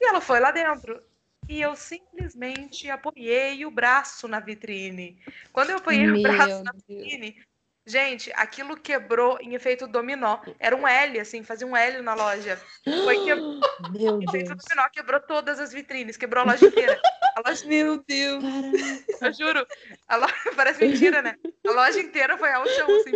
E 0.00 0.06
ela 0.06 0.20
foi 0.20 0.40
lá 0.40 0.50
dentro. 0.50 1.02
E 1.48 1.60
eu 1.60 1.76
simplesmente 1.76 2.88
apoiei 2.90 3.66
o 3.66 3.70
braço 3.70 4.26
na 4.28 4.40
vitrine. 4.40 5.18
Quando 5.52 5.70
eu 5.70 5.76
apoiei 5.76 6.10
o 6.10 6.22
braço 6.22 6.62
Meu 6.62 6.64
na 6.64 6.72
Deus. 6.72 6.82
vitrine, 6.88 7.44
gente, 7.86 8.32
aquilo 8.34 8.76
quebrou 8.76 9.38
em 9.40 9.54
efeito 9.54 9.86
dominó. 9.86 10.38
Era 10.58 10.74
um 10.76 10.86
L, 10.86 11.20
assim, 11.20 11.42
fazia 11.42 11.66
um 11.66 11.76
L 11.76 12.00
na 12.02 12.14
loja. 12.14 12.60
Foi 12.84 13.16
que 13.24 13.34
Meu 13.92 14.22
efeito 14.22 14.48
Deus. 14.54 14.64
dominó 14.64 14.88
quebrou 14.90 15.20
todas 15.20 15.60
as 15.60 15.72
vitrines, 15.72 16.16
quebrou 16.16 16.42
a 16.42 16.46
loja 16.46 16.66
inteira. 16.66 17.00
A 17.36 17.48
loja, 17.48 17.64
Meu 17.68 18.02
Deus. 18.04 18.42
Caraca. 18.42 19.26
eu 19.26 19.32
juro, 19.34 19.66
a 20.08 20.16
loja, 20.16 20.34
parece 20.56 20.86
mentira, 20.86 21.22
né? 21.22 21.36
A 21.66 21.70
loja 21.70 22.00
inteira 22.00 22.36
foi 22.38 22.52
ao 22.52 22.66
chão, 22.66 22.88
assim. 23.00 23.12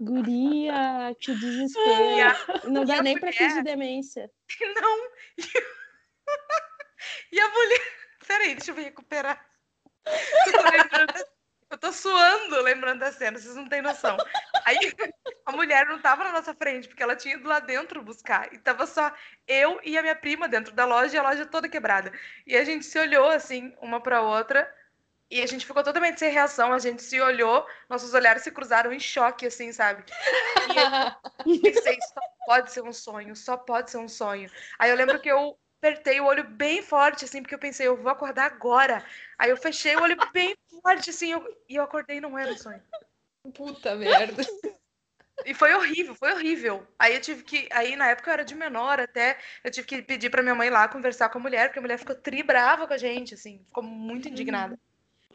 Guria, 0.00 1.14
que 1.20 1.34
desespero. 1.34 2.70
Não 2.70 2.84
dá 2.84 3.02
nem 3.02 3.18
pra 3.18 3.30
mulher? 3.30 3.38
fingir 3.48 3.62
demência. 3.64 4.30
não. 4.80 5.08
E 7.32 7.40
a 7.40 7.48
mulher. 7.48 7.80
Peraí, 8.26 8.54
deixa 8.56 8.72
eu 8.72 8.74
me 8.76 8.82
recuperar. 8.82 9.40
Eu 10.04 10.52
tô, 10.52 10.62
lembrando- 10.70 11.35
eu 11.70 11.78
tô 11.78 11.92
suando 11.92 12.62
lembrando 12.62 13.00
da 13.00 13.12
cena, 13.12 13.38
vocês 13.38 13.54
não 13.54 13.68
têm 13.68 13.82
noção. 13.82 14.16
Aí 14.64 14.78
a 15.44 15.52
mulher 15.52 15.86
não 15.86 16.00
tava 16.00 16.24
na 16.24 16.32
nossa 16.32 16.54
frente, 16.54 16.88
porque 16.88 17.02
ela 17.02 17.16
tinha 17.16 17.34
ido 17.34 17.48
lá 17.48 17.58
dentro 17.58 18.02
buscar. 18.02 18.52
E 18.52 18.58
tava 18.58 18.86
só 18.86 19.12
eu 19.46 19.80
e 19.82 19.98
a 19.98 20.02
minha 20.02 20.14
prima 20.14 20.48
dentro 20.48 20.72
da 20.74 20.84
loja 20.84 21.16
e 21.16 21.18
a 21.18 21.22
loja 21.22 21.46
toda 21.46 21.68
quebrada. 21.68 22.12
E 22.46 22.56
a 22.56 22.64
gente 22.64 22.84
se 22.86 22.98
olhou 22.98 23.28
assim, 23.28 23.74
uma 23.80 24.00
pra 24.00 24.22
outra. 24.22 24.72
E 25.28 25.42
a 25.42 25.46
gente 25.46 25.66
ficou 25.66 25.82
totalmente 25.82 26.20
sem 26.20 26.30
reação. 26.30 26.72
A 26.72 26.78
gente 26.78 27.02
se 27.02 27.20
olhou, 27.20 27.66
nossos 27.88 28.14
olhares 28.14 28.42
se 28.42 28.52
cruzaram 28.52 28.92
em 28.92 29.00
choque, 29.00 29.46
assim, 29.46 29.72
sabe? 29.72 30.04
E 31.44 31.56
eu 31.56 31.60
pensei, 31.62 31.98
só 32.00 32.20
pode 32.46 32.70
ser 32.70 32.82
um 32.82 32.92
sonho, 32.92 33.34
só 33.34 33.56
pode 33.56 33.90
ser 33.90 33.98
um 33.98 34.08
sonho. 34.08 34.48
Aí 34.78 34.88
eu 34.88 34.96
lembro 34.96 35.20
que 35.20 35.28
eu 35.28 35.58
apertei 35.78 36.20
o 36.20 36.24
olho 36.24 36.44
bem 36.44 36.82
forte, 36.82 37.24
assim, 37.24 37.42
porque 37.42 37.54
eu 37.54 37.58
pensei, 37.58 37.86
eu 37.86 37.96
vou 37.96 38.10
acordar 38.10 38.46
agora. 38.46 39.04
Aí 39.38 39.50
eu 39.50 39.56
fechei 39.56 39.94
o 39.96 40.02
olho 40.02 40.16
bem 40.32 40.56
forte, 40.82 41.10
assim, 41.10 41.32
eu- 41.32 41.56
e 41.68 41.76
eu 41.76 41.82
acordei 41.82 42.20
não 42.20 42.38
era 42.38 42.52
um 42.52 42.56
sonho. 42.56 42.82
Puta 43.54 43.94
merda. 43.94 44.42
E 45.44 45.54
foi 45.54 45.72
horrível, 45.74 46.14
foi 46.14 46.32
horrível. 46.32 46.84
Aí 46.98 47.14
eu 47.14 47.20
tive 47.20 47.44
que. 47.44 47.68
Aí 47.70 47.94
na 47.94 48.08
época 48.08 48.30
eu 48.30 48.34
era 48.34 48.44
de 48.44 48.54
menor 48.54 48.98
até. 48.98 49.38
Eu 49.62 49.70
tive 49.70 49.86
que 49.86 50.02
pedir 50.02 50.30
pra 50.30 50.42
minha 50.42 50.54
mãe 50.54 50.70
lá 50.70 50.88
conversar 50.88 51.28
com 51.28 51.38
a 51.38 51.40
mulher, 51.40 51.68
porque 51.68 51.78
a 51.78 51.82
mulher 51.82 51.98
ficou 51.98 52.16
tri 52.16 52.42
brava 52.42 52.86
com 52.86 52.94
a 52.94 52.98
gente, 52.98 53.34
assim, 53.34 53.62
ficou 53.66 53.82
muito 53.82 54.28
indignada. 54.28 54.78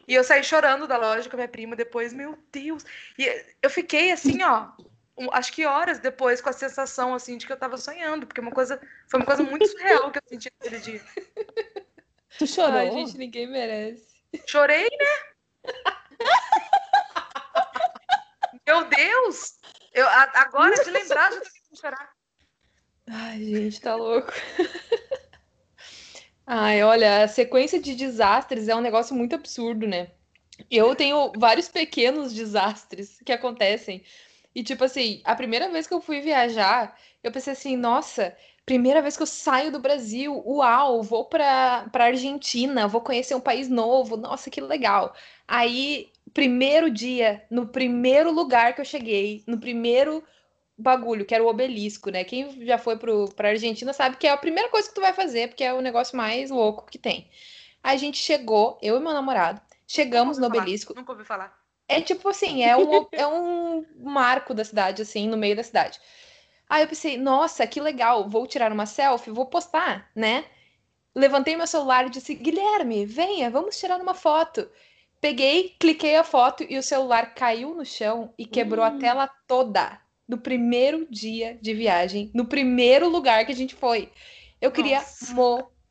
E 0.06 0.14
eu 0.14 0.24
saí 0.24 0.42
chorando 0.44 0.86
da 0.86 0.98
loja 0.98 1.30
com 1.30 1.36
a 1.36 1.38
minha 1.38 1.48
prima 1.48 1.76
depois, 1.76 2.12
meu 2.12 2.36
Deus. 2.50 2.84
E 3.16 3.24
eu 3.62 3.70
fiquei 3.70 4.10
assim, 4.10 4.42
ó, 4.42 4.72
acho 5.32 5.52
que 5.52 5.66
horas 5.66 5.98
depois 5.98 6.40
com 6.40 6.48
a 6.48 6.52
sensação 6.52 7.14
assim 7.14 7.36
de 7.36 7.46
que 7.46 7.52
eu 7.52 7.58
tava 7.58 7.76
sonhando, 7.76 8.26
porque 8.26 8.40
uma 8.40 8.50
coisa 8.50 8.80
foi 9.08 9.20
uma 9.20 9.26
coisa 9.26 9.42
muito 9.42 9.66
surreal 9.66 10.10
que 10.10 10.18
eu 10.18 10.22
senti 10.28 10.50
naquele 10.60 10.80
dia. 10.80 11.02
Tu 12.38 12.46
chorou? 12.46 12.78
Ai, 12.78 12.90
gente, 12.90 13.18
ninguém 13.18 13.46
merece. 13.46 14.06
Chorei, 14.46 14.84
né? 14.84 15.06
Meu 18.66 18.84
Deus! 18.88 19.58
Eu, 19.92 20.06
a- 20.08 20.32
agora 20.36 20.82
de 20.82 20.90
lembrar, 20.90 21.30
já 21.32 21.40
tô 21.40 21.50
querendo 21.50 21.80
chorar. 21.80 22.10
Ai, 23.10 23.38
gente, 23.44 23.80
tá 23.80 23.94
louco. 23.94 24.32
Ai, 26.46 26.82
olha, 26.82 27.22
a 27.24 27.28
sequência 27.28 27.80
de 27.80 27.94
desastres 27.94 28.68
é 28.68 28.74
um 28.74 28.80
negócio 28.80 29.14
muito 29.14 29.34
absurdo, 29.34 29.86
né? 29.86 30.10
Eu 30.70 30.94
tenho 30.96 31.32
vários 31.36 31.68
pequenos 31.68 32.32
desastres 32.32 33.18
que 33.24 33.32
acontecem. 33.32 34.04
E, 34.54 34.62
tipo 34.62 34.84
assim, 34.84 35.20
a 35.24 35.34
primeira 35.34 35.70
vez 35.70 35.86
que 35.86 35.94
eu 35.94 36.00
fui 36.00 36.20
viajar, 36.20 36.96
eu 37.22 37.32
pensei 37.32 37.52
assim, 37.52 37.76
nossa, 37.76 38.36
primeira 38.66 39.00
vez 39.00 39.16
que 39.16 39.22
eu 39.22 39.26
saio 39.26 39.72
do 39.72 39.78
Brasil, 39.78 40.42
uau, 40.46 41.02
vou 41.02 41.24
pra, 41.24 41.88
pra 41.90 42.06
Argentina, 42.06 42.86
vou 42.86 43.00
conhecer 43.00 43.34
um 43.34 43.40
país 43.40 43.68
novo, 43.68 44.16
nossa, 44.16 44.50
que 44.50 44.60
legal. 44.60 45.14
Aí, 45.48 46.10
primeiro 46.34 46.90
dia, 46.90 47.44
no 47.50 47.66
primeiro 47.66 48.30
lugar 48.30 48.74
que 48.74 48.80
eu 48.80 48.84
cheguei, 48.84 49.42
no 49.46 49.58
primeiro 49.58 50.22
bagulho, 50.76 51.24
que 51.24 51.34
era 51.34 51.44
o 51.44 51.48
obelisco, 51.48 52.10
né? 52.10 52.24
Quem 52.24 52.66
já 52.66 52.78
foi 52.78 52.96
pro, 52.96 53.28
pra 53.34 53.50
Argentina 53.50 53.92
sabe 53.92 54.16
que 54.16 54.26
é 54.26 54.30
a 54.30 54.36
primeira 54.36 54.68
coisa 54.68 54.88
que 54.88 54.94
tu 54.94 55.00
vai 55.00 55.12
fazer, 55.12 55.48
porque 55.48 55.64
é 55.64 55.72
o 55.72 55.80
negócio 55.80 56.16
mais 56.16 56.50
louco 56.50 56.86
que 56.90 56.98
tem. 56.98 57.30
A 57.82 57.96
gente 57.96 58.18
chegou, 58.18 58.78
eu 58.82 58.96
e 58.96 59.00
meu 59.00 59.12
namorado, 59.12 59.60
chegamos 59.86 60.38
no 60.38 60.48
falar, 60.48 60.62
obelisco. 60.62 60.94
Nunca 60.94 61.12
ouvi 61.12 61.24
falar. 61.24 61.61
É 61.88 62.00
tipo 62.00 62.28
assim, 62.28 62.62
é 62.62 62.76
um, 62.76 63.06
é 63.12 63.26
um 63.26 63.84
marco 63.98 64.54
da 64.54 64.64
cidade, 64.64 65.02
assim, 65.02 65.28
no 65.28 65.36
meio 65.36 65.56
da 65.56 65.62
cidade. 65.62 66.00
Aí 66.68 66.82
eu 66.82 66.88
pensei, 66.88 67.16
nossa, 67.18 67.66
que 67.66 67.80
legal, 67.80 68.28
vou 68.28 68.46
tirar 68.46 68.72
uma 68.72 68.86
selfie, 68.86 69.30
vou 69.30 69.46
postar, 69.46 70.10
né? 70.16 70.44
Levantei 71.14 71.56
meu 71.56 71.66
celular 71.66 72.06
e 72.06 72.10
disse, 72.10 72.34
Guilherme, 72.34 73.06
venha, 73.06 73.50
vamos 73.50 73.78
tirar 73.78 74.00
uma 74.00 74.14
foto. 74.14 74.70
Peguei, 75.20 75.76
cliquei 75.78 76.16
a 76.16 76.24
foto 76.24 76.64
e 76.68 76.78
o 76.78 76.82
celular 76.82 77.34
caiu 77.34 77.74
no 77.74 77.84
chão 77.84 78.34
e 78.38 78.46
quebrou 78.46 78.84
a 78.84 78.90
Hum. 78.90 78.98
tela 78.98 79.28
toda 79.46 80.00
no 80.28 80.38
primeiro 80.38 81.06
dia 81.10 81.58
de 81.60 81.74
viagem, 81.74 82.30
no 82.34 82.46
primeiro 82.46 83.08
lugar 83.08 83.44
que 83.46 83.52
a 83.52 83.56
gente 83.56 83.74
foi. 83.74 84.10
Eu 84.60 84.72
queria 84.72 85.06
Nossa. 85.06 85.34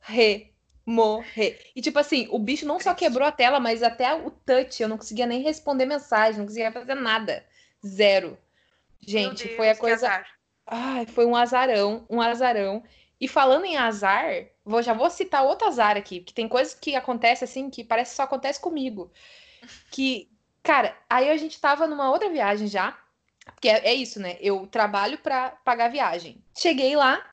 morrer, 0.01 0.50
morrer. 0.85 1.59
E 1.75 1.81
tipo 1.81 1.99
assim, 1.99 2.27
o 2.31 2.39
bicho 2.39 2.65
não 2.65 2.79
só 2.79 2.93
quebrou 2.93 3.27
a 3.27 3.31
tela, 3.31 3.59
mas 3.59 3.83
até 3.83 4.13
o 4.13 4.31
touch, 4.31 4.81
eu 4.81 4.89
não 4.89 4.97
conseguia 4.97 5.25
nem 5.25 5.41
responder 5.41 5.85
mensagem, 5.85 6.39
não 6.39 6.47
conseguia 6.47 6.71
fazer 6.71 6.95
nada. 6.95 7.45
Zero. 7.85 8.37
Gente, 8.99 9.47
Meu 9.47 9.55
foi 9.57 9.69
a 9.69 9.73
Deus, 9.73 9.79
coisa 9.79 10.07
azar. 10.07 10.27
Ai, 10.67 11.05
foi 11.05 11.25
um 11.25 11.35
azarão, 11.35 12.05
um 12.09 12.21
azarão. 12.21 12.83
E 13.19 13.27
falando 13.27 13.65
em 13.65 13.77
azar, 13.77 14.47
vou, 14.65 14.81
já 14.81 14.93
vou 14.93 15.09
citar 15.09 15.43
outro 15.43 15.67
azar 15.67 15.97
aqui, 15.97 16.21
que 16.21 16.33
tem 16.33 16.47
coisas 16.47 16.73
que 16.73 16.95
acontecem 16.95 17.45
assim 17.45 17.69
que 17.69 17.83
parece 17.83 18.11
que 18.11 18.17
só 18.17 18.23
acontece 18.23 18.59
comigo. 18.59 19.11
Que, 19.91 20.29
cara, 20.63 20.97
aí 21.09 21.29
a 21.29 21.37
gente 21.37 21.59
tava 21.59 21.87
numa 21.87 22.09
outra 22.09 22.29
viagem 22.29 22.67
já, 22.67 22.97
porque 23.45 23.69
é, 23.69 23.89
é 23.89 23.93
isso, 23.93 24.19
né? 24.19 24.37
Eu 24.39 24.65
trabalho 24.67 25.17
pra 25.19 25.51
pagar 25.63 25.85
a 25.85 25.89
viagem. 25.89 26.43
Cheguei 26.57 26.95
lá, 26.95 27.23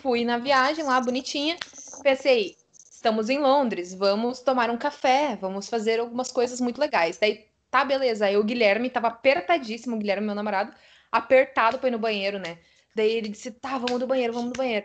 fui 0.00 0.24
na 0.24 0.38
viagem 0.38 0.84
lá, 0.84 1.00
bonitinha, 1.00 1.56
pensei, 2.02 2.56
estamos 3.02 3.28
em 3.28 3.38
Londres, 3.38 3.92
vamos 3.92 4.40
tomar 4.40 4.70
um 4.70 4.78
café, 4.78 5.36
vamos 5.40 5.68
fazer 5.68 6.00
algumas 6.00 6.30
coisas 6.32 6.60
muito 6.60 6.80
legais. 6.80 7.18
Daí 7.18 7.52
Tá, 7.72 7.86
beleza. 7.86 8.26
Aí 8.26 8.36
o 8.36 8.44
Guilherme 8.44 8.90
tava 8.90 9.08
apertadíssimo, 9.08 9.96
o 9.96 9.98
Guilherme, 9.98 10.26
meu 10.26 10.34
namorado, 10.34 10.74
apertado 11.10 11.78
pra 11.78 11.88
ir 11.88 11.92
no 11.92 11.98
banheiro, 11.98 12.38
né? 12.38 12.58
Daí 12.94 13.10
ele 13.12 13.30
disse: 13.30 13.50
tá, 13.50 13.78
vamos 13.78 13.98
no 13.98 14.06
banheiro, 14.06 14.34
vamos 14.34 14.50
no 14.50 14.54
banheiro. 14.54 14.84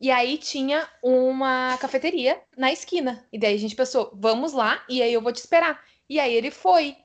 E 0.00 0.12
aí 0.12 0.38
tinha 0.38 0.88
uma 1.02 1.76
cafeteria 1.78 2.40
na 2.56 2.72
esquina. 2.72 3.26
E 3.32 3.38
daí 3.38 3.56
a 3.56 3.58
gente 3.58 3.74
pensou: 3.74 4.12
vamos 4.14 4.52
lá, 4.52 4.80
e 4.88 5.02
aí 5.02 5.12
eu 5.12 5.20
vou 5.20 5.32
te 5.32 5.38
esperar. 5.38 5.84
E 6.08 6.20
aí 6.20 6.32
ele 6.32 6.52
foi. 6.52 6.96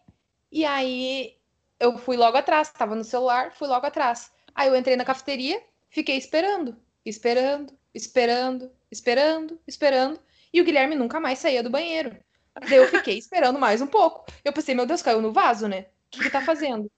E 0.52 0.64
aí 0.64 1.36
eu 1.80 1.98
fui 1.98 2.18
logo 2.18 2.38
atrás, 2.38 2.72
tava 2.72 2.96
no 2.96 3.04
celular, 3.04 3.52
fui 3.52 3.68
logo 3.68 3.86
atrás. 3.88 4.32
Aí 4.54 4.68
eu 4.68 4.76
entrei 4.76 4.96
na 4.96 5.06
cafeteria, 5.06 5.60
fiquei 5.90 6.18
esperando, 6.18 6.78
esperando, 7.04 7.74
esperando, 7.96 8.72
esperando, 8.92 9.60
esperando. 9.68 10.20
E 10.56 10.62
o 10.62 10.64
Guilherme 10.64 10.96
nunca 10.96 11.20
mais 11.20 11.40
saía 11.40 11.62
do 11.62 11.70
banheiro. 11.70 12.16
Daí 12.62 12.78
eu 12.78 12.88
fiquei 12.88 13.18
esperando 13.18 13.60
mais 13.60 13.82
um 13.82 13.88
pouco. 13.88 14.26
Eu 14.42 14.54
pensei, 14.54 14.74
meu 14.74 14.86
Deus, 14.86 15.02
caiu 15.02 15.22
no 15.22 15.34
vaso, 15.34 15.68
né? 15.68 15.88
O 16.08 16.12
que, 16.12 16.24
que 16.24 16.30
tá 16.30 16.40
fazendo? 16.40 16.90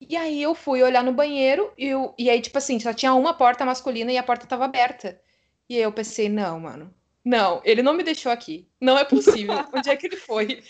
E 0.00 0.16
aí 0.16 0.40
eu 0.40 0.54
fui 0.54 0.80
olhar 0.80 1.02
no 1.02 1.12
banheiro 1.12 1.72
e, 1.76 1.86
eu, 1.86 2.14
e 2.16 2.30
aí, 2.30 2.40
tipo 2.40 2.56
assim, 2.56 2.78
só 2.78 2.94
tinha 2.94 3.12
uma 3.12 3.34
porta 3.34 3.64
masculina 3.64 4.12
e 4.12 4.16
a 4.16 4.22
porta 4.22 4.46
tava 4.46 4.64
aberta. 4.64 5.20
E 5.68 5.74
aí 5.74 5.82
eu 5.82 5.92
pensei, 5.92 6.28
não, 6.28 6.60
mano. 6.60 6.94
Não, 7.24 7.60
ele 7.64 7.82
não 7.82 7.94
me 7.94 8.04
deixou 8.04 8.30
aqui. 8.30 8.68
Não 8.80 8.96
é 8.96 9.04
possível. 9.04 9.56
Onde 9.74 9.90
é 9.90 9.96
que 9.96 10.06
ele 10.06 10.16
foi? 10.16 10.62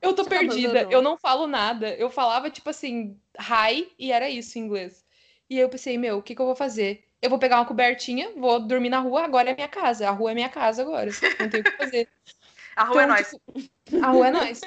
Eu 0.00 0.14
tô 0.14 0.24
perdida. 0.24 0.86
Eu 0.92 1.02
não 1.02 1.18
falo 1.18 1.48
nada. 1.48 1.92
Eu 1.96 2.08
falava, 2.08 2.50
tipo 2.50 2.70
assim, 2.70 3.18
hi, 3.36 3.90
e 3.98 4.12
era 4.12 4.30
isso 4.30 4.56
em 4.56 4.62
inglês. 4.62 5.04
E 5.50 5.56
aí 5.56 5.62
eu 5.62 5.68
pensei, 5.68 5.98
meu, 5.98 6.18
o 6.18 6.22
que, 6.22 6.36
que 6.36 6.40
eu 6.40 6.46
vou 6.46 6.54
fazer? 6.54 7.02
Eu 7.22 7.28
vou 7.28 7.38
pegar 7.38 7.56
uma 7.56 7.66
cobertinha, 7.66 8.32
vou 8.36 8.60
dormir 8.60 8.88
na 8.88 8.98
rua, 8.98 9.24
agora 9.24 9.50
é 9.50 9.54
minha 9.54 9.68
casa. 9.68 10.08
A 10.08 10.10
rua 10.10 10.30
é 10.32 10.34
minha 10.34 10.48
casa 10.48 10.82
agora. 10.82 11.10
Não 11.38 11.48
tem 11.50 11.60
o 11.60 11.64
que 11.64 11.70
fazer. 11.72 12.08
A 12.76 12.84
rua 12.84 13.02
é 13.02 13.04
Então, 13.04 13.16
nós. 13.16 13.28
tipo, 13.28 14.04
a 14.04 14.08
rua 14.08 14.28
é 14.28 14.30
nós. 14.30 14.60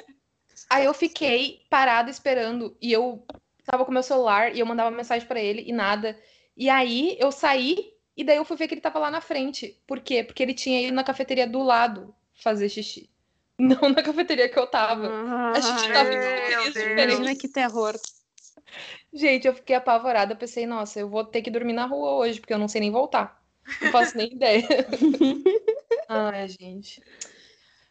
Aí 0.70 0.84
eu 0.84 0.94
fiquei 0.94 1.62
parada 1.68 2.10
esperando 2.10 2.76
e 2.80 2.92
eu 2.92 3.26
tava 3.64 3.84
com 3.84 3.90
meu 3.90 4.02
celular 4.02 4.54
e 4.54 4.60
eu 4.60 4.66
mandava 4.66 4.90
mensagem 4.90 5.26
pra 5.26 5.40
ele 5.40 5.64
e 5.66 5.72
nada. 5.72 6.16
E 6.56 6.68
aí 6.68 7.16
eu 7.18 7.32
saí 7.32 7.92
e 8.16 8.22
daí 8.22 8.36
eu 8.36 8.44
fui 8.44 8.56
ver 8.56 8.68
que 8.68 8.74
ele 8.74 8.80
tava 8.80 8.98
lá 8.98 9.10
na 9.10 9.20
frente. 9.20 9.80
Por 9.86 10.00
quê? 10.00 10.22
Porque 10.22 10.42
ele 10.42 10.54
tinha 10.54 10.82
ido 10.82 10.94
na 10.94 11.02
cafeteria 11.02 11.46
do 11.46 11.62
lado 11.62 12.14
fazer 12.34 12.68
xixi. 12.68 13.10
Não 13.58 13.88
na 13.88 14.02
cafeteria 14.02 14.48
que 14.48 14.58
eu 14.58 14.66
tava. 14.66 15.08
A 15.52 15.60
gente 15.60 15.92
tava 15.92 16.12
em 16.12 16.20
cafeterias 16.20 16.64
diferentes. 16.66 17.14
Imagina 17.14 17.36
que 17.36 17.48
terror. 17.48 17.94
Gente, 19.14 19.46
eu 19.46 19.54
fiquei 19.54 19.76
apavorada. 19.76 20.34
Pensei, 20.36 20.66
nossa, 20.66 20.98
eu 21.00 21.08
vou 21.08 21.24
ter 21.24 21.40
que 21.40 21.50
dormir 21.50 21.72
na 21.72 21.86
rua 21.86 22.14
hoje, 22.16 22.40
porque 22.40 22.52
eu 22.52 22.58
não 22.58 22.68
sei 22.68 22.80
nem 22.80 22.90
voltar. 22.90 23.40
Não 23.80 23.88
faço 23.88 24.16
nem 24.16 24.26
ideia. 24.34 24.66
Ai, 26.08 26.48
gente. 26.48 27.00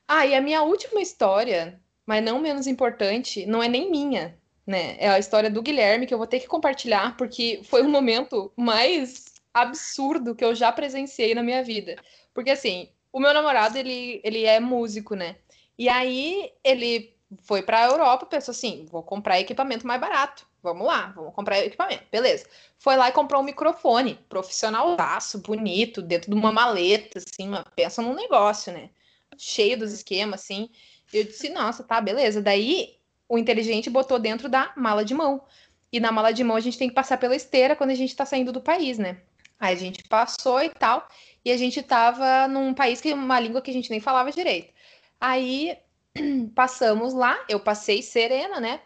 Ah, 0.08 0.26
e 0.26 0.36
a 0.36 0.42
minha 0.42 0.62
última 0.64 1.02
história, 1.02 1.82
mas 2.06 2.24
não 2.24 2.40
menos 2.40 2.68
importante, 2.68 3.46
não 3.46 3.64
é 3.64 3.68
nem 3.70 3.90
minha, 3.90 4.38
né? 4.68 4.98
É 5.00 5.10
a 5.10 5.20
história 5.20 5.50
do 5.50 5.62
Guilherme, 5.62 6.06
que 6.06 6.14
eu 6.14 6.18
vou 6.18 6.28
ter 6.28 6.40
que 6.40 6.48
compartilhar, 6.48 7.16
porque 7.18 7.62
foi 7.64 7.82
o 7.82 7.90
momento 7.90 8.52
mais 8.58 9.26
absurdo 9.54 10.36
que 10.36 10.44
eu 10.44 10.54
já 10.56 10.72
presenciei 10.72 11.34
na 11.34 11.44
minha 11.44 11.64
vida. 11.64 11.96
Porque, 12.34 12.52
assim, 12.52 12.90
o 13.12 13.20
meu 13.20 13.34
namorado, 13.34 13.78
ele, 13.78 14.22
ele 14.24 14.44
é 14.46 14.60
músico, 14.60 15.16
né? 15.16 15.38
E 15.78 15.90
aí 15.90 16.52
ele 16.64 17.16
foi 17.44 17.64
pra 17.64 17.86
Europa, 17.86 18.26
pensou 18.26 18.52
assim: 18.52 18.86
vou 18.92 19.04
comprar 19.04 19.40
equipamento 19.40 19.88
mais 19.88 20.02
barato. 20.02 20.46
Vamos 20.64 20.88
lá, 20.88 21.12
vamos 21.14 21.36
comprar 21.36 21.60
equipamento. 21.60 22.06
Beleza. 22.10 22.48
Foi 22.80 22.96
lá 22.96 23.10
e 23.10 23.12
comprou 23.12 23.42
um 23.42 23.46
microfone 23.46 24.18
profissionalzaço, 24.30 25.40
bonito, 25.40 26.02
dentro 26.02 26.32
de 26.32 26.38
uma 26.38 26.54
maleta, 26.54 27.20
assim, 27.20 27.50
uma, 27.50 27.66
pensa 27.76 28.02
num 28.02 28.16
negócio, 28.16 28.72
né? 28.72 28.90
Cheio 29.38 29.78
dos 29.78 29.92
esquemas, 29.92 30.42
assim. 30.42 30.70
Eu 31.12 31.26
disse, 31.26 31.50
nossa, 31.50 31.84
tá, 31.84 32.00
beleza. 32.00 32.42
Daí 32.42 32.98
o 33.28 33.38
inteligente 33.38 33.90
botou 33.90 34.18
dentro 34.18 34.48
da 34.48 34.72
mala 34.78 35.04
de 35.04 35.14
mão. 35.14 35.44
E 35.92 36.00
na 36.00 36.14
mala 36.14 36.32
de 36.32 36.44
mão 36.46 36.56
a 36.56 36.62
gente 36.62 36.78
tem 36.78 36.88
que 36.88 36.96
passar 36.96 37.18
pela 37.18 37.36
esteira 37.36 37.76
quando 37.76 37.90
a 37.92 37.96
gente 37.96 38.16
tá 38.16 38.26
saindo 38.26 38.54
do 38.54 38.62
país, 38.62 38.98
né? 38.98 39.22
Aí 39.60 39.76
a 39.76 39.78
gente 39.78 40.04
passou 40.08 40.62
e 40.62 40.70
tal, 40.70 41.08
e 41.44 41.52
a 41.52 41.58
gente 41.58 41.82
tava 41.84 42.48
num 42.48 42.74
país 42.74 43.02
que 43.02 43.14
uma 43.14 43.40
língua 43.40 43.62
que 43.62 43.70
a 43.70 43.74
gente 43.74 43.90
nem 43.90 44.00
falava 44.00 44.32
direito. 44.32 44.74
Aí 45.20 45.78
passamos 46.56 47.14
lá, 47.14 47.38
eu 47.50 47.60
passei 47.60 48.02
serena, 48.02 48.60
né? 48.60 48.82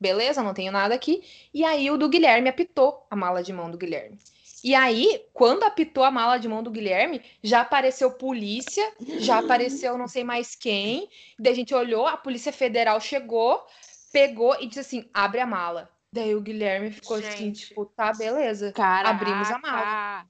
Beleza, 0.00 0.42
não 0.42 0.54
tenho 0.54 0.72
nada 0.72 0.94
aqui. 0.94 1.22
E 1.52 1.64
aí 1.64 1.90
o 1.90 1.96
do 1.96 2.08
Guilherme 2.08 2.48
apitou 2.48 3.06
a 3.10 3.16
mala 3.16 3.42
de 3.42 3.52
mão 3.52 3.70
do 3.70 3.78
Guilherme. 3.78 4.18
E 4.62 4.74
aí, 4.74 5.24
quando 5.32 5.62
apitou 5.62 6.02
a 6.02 6.10
mala 6.10 6.38
de 6.38 6.48
mão 6.48 6.62
do 6.62 6.70
Guilherme, 6.70 7.22
já 7.42 7.60
apareceu 7.60 8.10
polícia, 8.10 8.84
já 9.18 9.38
apareceu 9.38 9.96
não 9.96 10.08
sei 10.08 10.24
mais 10.24 10.54
quem. 10.54 11.08
Daí 11.38 11.52
a 11.52 11.56
gente 11.56 11.74
olhou, 11.74 12.06
a 12.06 12.16
Polícia 12.16 12.52
Federal 12.52 13.00
chegou, 13.00 13.64
pegou 14.12 14.56
e 14.60 14.66
disse 14.66 14.80
assim: 14.80 15.10
abre 15.14 15.40
a 15.40 15.46
mala. 15.46 15.88
Daí 16.12 16.34
o 16.34 16.40
Guilherme 16.40 16.90
ficou 16.90 17.18
assim, 17.18 17.30
Gente. 17.30 17.68
tipo, 17.68 17.84
tá, 17.86 18.12
beleza. 18.12 18.72
Caraca. 18.72 19.10
Abrimos 19.10 19.50
a 19.50 19.58
mala. 19.58 20.26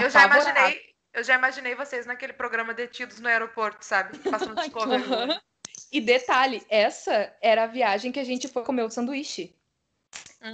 Eu 0.00 0.08
já 0.08 0.24
imaginei, 0.24 0.80
eu 1.12 1.24
já 1.24 1.34
imaginei 1.34 1.74
vocês 1.74 2.06
naquele 2.06 2.32
programa 2.32 2.72
Detidos 2.72 3.20
no 3.20 3.28
Aeroporto, 3.28 3.84
sabe? 3.84 4.16
Passando 4.18 4.54
de 4.62 4.70
correr. 4.70 5.02
E 5.92 6.00
detalhe, 6.00 6.62
essa 6.68 7.32
era 7.40 7.64
a 7.64 7.66
viagem 7.66 8.12
que 8.12 8.20
a 8.20 8.24
gente 8.24 8.46
foi 8.48 8.62
comer 8.64 8.84
o 8.84 8.90
sanduíche. 8.90 9.54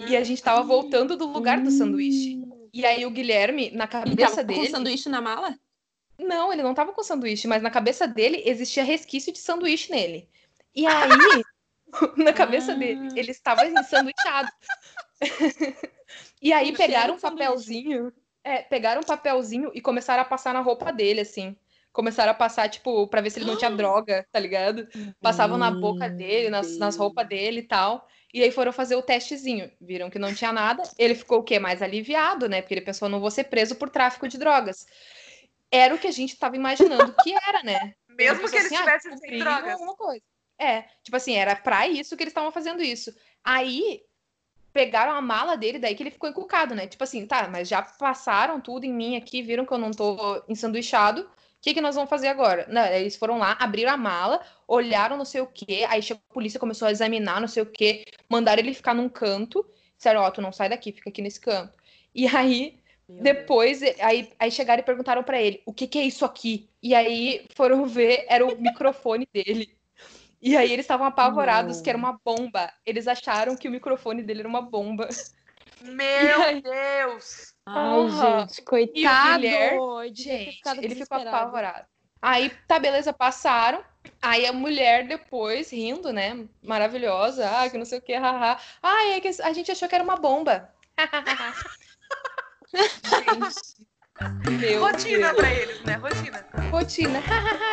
E 0.09 0.17
a 0.17 0.25
gente 0.25 0.43
tava 0.43 0.63
voltando 0.63 1.17
do 1.17 1.27
lugar 1.27 1.61
do 1.63 1.71
sanduíche. 1.71 2.43
E 2.73 2.85
aí 2.85 3.07
o 3.07 3.11
Guilherme, 3.11 3.71
na 3.71 3.87
cabeça 3.87 4.37
tava 4.37 4.49
com 4.49 4.61
dele. 4.61 4.69
sanduíche 4.71 5.09
na 5.09 5.21
mala? 5.21 5.59
Não, 6.19 6.53
ele 6.53 6.63
não 6.63 6.75
tava 6.75 6.93
com 6.93 7.03
sanduíche, 7.03 7.47
mas 7.47 7.63
na 7.63 7.71
cabeça 7.71 8.07
dele 8.09 8.43
existia 8.45 8.83
resquício 8.83 9.33
de 9.33 9.39
sanduíche 9.39 9.91
nele. 9.91 10.29
E 10.75 10.87
aí, 10.87 11.43
na 12.17 12.33
cabeça 12.33 12.73
Ah. 12.73 12.75
dele, 12.75 13.09
ele 13.15 13.31
estava 13.31 13.67
ensanduichado. 13.67 14.51
e 16.43 16.53
aí 16.53 16.73
pegaram 16.77 17.15
um 17.15 17.21
papelzinho, 17.21 18.13
é, 18.43 18.59
pegaram 18.63 19.03
um 19.03 19.05
papelzinho 19.05 19.71
e 19.75 19.81
começaram 19.81 20.23
a 20.23 20.27
passar 20.27 20.53
na 20.53 20.61
roupa 20.61 20.93
dele, 20.93 21.21
assim. 21.21 21.57
Começaram 21.97 22.31
a 22.31 22.35
passar, 22.35 22.69
tipo, 22.69 23.09
pra 23.09 23.23
ver 23.23 23.31
se 23.31 23.39
ele 23.39 23.47
não 23.47 23.57
tinha 23.57 23.71
droga, 23.73 24.27
tá 24.31 24.39
ligado? 24.39 24.87
Passavam 25.19 25.57
na 25.57 25.71
boca 25.71 26.11
dele, 26.11 26.51
nas, 26.51 26.77
nas 26.77 26.95
roupas 26.95 27.27
dele 27.27 27.61
e 27.61 27.63
tal. 27.63 28.07
E 28.35 28.43
aí 28.43 28.51
foram 28.51 28.71
fazer 28.71 28.97
o 28.97 29.03
testezinho. 29.03 29.73
Viram 29.81 30.11
que 30.11 30.19
não 30.19 30.35
tinha 30.35 30.53
nada. 30.53 30.83
Ele 30.99 31.15
ficou 31.15 31.39
o 31.39 31.43
quê? 31.43 31.59
Mais 31.59 31.81
aliviado, 31.81 32.51
né? 32.51 32.61
Porque 32.61 32.75
ele 32.75 32.83
pensou, 32.83 33.09
não 33.09 33.19
vou 33.19 33.31
ser 33.31 33.45
preso 33.45 33.77
por 33.77 33.89
tráfico 33.89 34.29
de 34.29 34.37
drogas. 34.37 34.87
Era 35.71 35.95
o 35.95 35.99
que 35.99 36.07
a 36.07 36.13
gente 36.13 36.37
tava 36.37 36.55
imaginando 36.55 37.15
que 37.25 37.33
era, 37.49 37.63
né? 37.63 37.95
Mesmo 38.11 38.43
Ele 38.43 38.51
que 38.51 38.51
pensou 38.51 38.67
assim, 38.67 38.77
ah, 38.77 38.79
estivessem 38.79 39.11
sem 39.13 39.21
cumpriram 39.21 39.45
drogas. 39.45 39.73
alguma 39.73 39.97
coisa. 39.97 40.23
É, 40.59 40.83
tipo 41.03 41.17
assim, 41.17 41.35
era 41.35 41.57
pra 41.57 41.89
isso 41.89 42.15
que 42.15 42.23
eles 42.23 42.31
estavam 42.31 42.53
fazendo 42.53 42.83
isso. 42.83 43.11
Aí 43.43 44.03
pegaram 44.71 45.13
a 45.13 45.23
mala 45.23 45.57
dele, 45.57 45.79
daí 45.79 45.95
que 45.95 46.03
ele 46.03 46.11
ficou 46.11 46.29
encucado, 46.29 46.75
né? 46.75 46.87
Tipo 46.87 47.05
assim, 47.05 47.27
tá, 47.27 47.49
mas 47.49 47.67
já 47.67 47.81
passaram 47.81 48.61
tudo 48.61 48.85
em 48.85 48.93
mim 48.93 49.17
aqui, 49.17 49.41
viram 49.41 49.65
que 49.65 49.73
eu 49.73 49.79
não 49.79 49.91
tô 49.91 50.45
ensanduichado. 50.47 51.27
O 51.67 51.69
que, 51.69 51.75
que 51.75 51.81
nós 51.81 51.97
vamos 51.97 52.09
fazer 52.09 52.29
agora? 52.29 52.65
Não, 52.69 52.87
eles 52.87 53.17
foram 53.17 53.39
lá, 53.39 53.57
abriram 53.59 53.91
a 53.91 53.97
mala, 53.97 54.41
olharam 54.69 55.17
não 55.17 55.25
sei 55.25 55.41
o 55.41 55.49
quê, 55.49 55.85
aí 55.89 56.01
chegou 56.01 56.23
a 56.31 56.33
polícia, 56.33 56.61
começou 56.61 56.87
a 56.87 56.93
examinar 56.93 57.41
não 57.41 57.49
sei 57.49 57.61
o 57.61 57.67
quê, 57.67 58.05
mandaram 58.29 58.63
ele 58.63 58.73
ficar 58.73 58.95
num 58.95 59.09
canto, 59.09 59.69
disseram, 59.97 60.21
ó, 60.21 60.31
tu 60.31 60.41
não 60.41 60.53
sai 60.53 60.69
daqui, 60.69 60.93
fica 60.93 61.11
aqui 61.11 61.21
nesse 61.21 61.41
canto. 61.41 61.77
E 62.15 62.25
aí 62.29 62.79
Meu 63.09 63.21
depois, 63.21 63.83
aí, 64.01 64.33
aí 64.39 64.49
chegaram 64.49 64.81
e 64.81 64.85
perguntaram 64.85 65.25
pra 65.25 65.43
ele, 65.43 65.61
o 65.67 65.73
que 65.73 65.89
que 65.89 65.99
é 65.99 66.05
isso 66.05 66.25
aqui? 66.25 66.71
E 66.81 66.95
aí 66.95 67.45
foram 67.57 67.85
ver, 67.91 68.25
era 68.29 68.47
o 68.47 68.57
microfone 68.57 69.27
dele. 69.35 69.77
E 70.41 70.57
aí 70.57 70.73
eles 70.73 70.85
estavam 70.85 71.05
apavorados 71.05 71.79
Não. 71.79 71.83
que 71.83 71.91
era 71.91 71.99
uma 71.99 72.17
bomba. 72.25 72.73
Eles 72.85 73.09
acharam 73.09 73.57
que 73.57 73.67
o 73.67 73.73
microfone 73.73 74.23
dele 74.23 74.39
era 74.39 74.49
uma 74.49 74.63
bomba. 74.63 75.09
Meu 75.83 76.43
aí? 76.45 76.63
Deus! 76.63 77.56
Ai, 77.67 78.09
gente, 78.11 78.63
coitado. 78.63 79.41
Devia 79.43 79.71
ter 79.71 80.15
Gente, 80.15 80.63
ele 80.83 80.95
ficou 80.95 81.19
apavorado. 81.19 81.85
Aí, 82.23 82.51
tá, 82.67 82.79
beleza, 82.79 83.13
passaram. 83.13 83.83
Aí 84.23 84.47
a 84.47 84.53
mulher 84.53 85.07
depois, 85.07 85.71
rindo, 85.71 86.13
né? 86.13 86.47
Maravilhosa. 86.63 87.49
Ah, 87.49 87.69
que 87.69 87.77
não 87.77 87.85
sei 87.85 87.99
o 87.99 88.03
que, 88.03 88.15
haha. 88.15 88.59
Ah, 88.83 89.09
é 89.09 89.21
que 89.21 89.29
a 89.43 89.53
gente 89.53 89.71
achou 89.71 89.89
que 89.89 89.95
era 89.95 90.05
uma 90.05 90.17
bomba. 90.17 90.71
gente. 92.73 93.87
Meu 94.61 94.81
Rotina 94.81 95.29
Deus. 95.29 95.37
pra 95.37 95.53
eles, 95.53 95.85
né? 95.85 95.95
Rotina. 95.97 96.47
Rotina. 96.71 97.23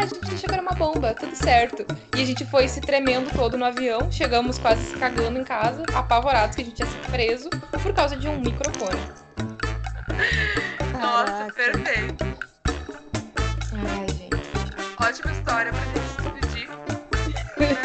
a 0.02 0.06
gente 0.06 0.34
achou 0.34 0.50
que 0.50 0.54
era 0.54 0.62
uma 0.62 0.74
bomba, 0.74 1.14
tudo 1.14 1.36
certo. 1.36 1.86
E 2.18 2.22
a 2.22 2.26
gente 2.26 2.44
foi 2.46 2.68
se 2.68 2.82
tremendo 2.82 3.32
todo 3.34 3.58
no 3.58 3.64
avião. 3.64 4.12
Chegamos 4.12 4.60
quase 4.60 4.84
se 4.86 4.98
cagando 4.98 5.39
em 5.39 5.44
casa, 5.44 5.84
apavorados 5.94 6.56
que 6.56 6.64
a 6.64 6.66
gente 6.66 6.80
ia 6.80 6.86
ser 6.86 7.12
preso 7.12 7.50
por 7.82 7.94
causa 7.94 8.18
de 8.18 8.28
um 8.28 8.39
microfone. 8.39 9.22
Nossa, 10.99 11.51
perfeito. 11.54 12.26
Ai, 13.74 14.08
gente. 14.10 14.36
Ótima 15.01 15.32
história 15.32 15.72
pra 15.72 15.86
gente 15.86 16.08
se 16.10 16.22
despedir. 16.22 16.70
Né? 17.58 17.76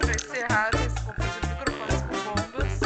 pra 0.00 0.12
encerrar 0.14 0.70
esse 0.74 1.00
compra 1.04 1.26
de 1.26 1.38
microfones 1.48 2.02
com 2.02 2.16
bombas. 2.24 2.80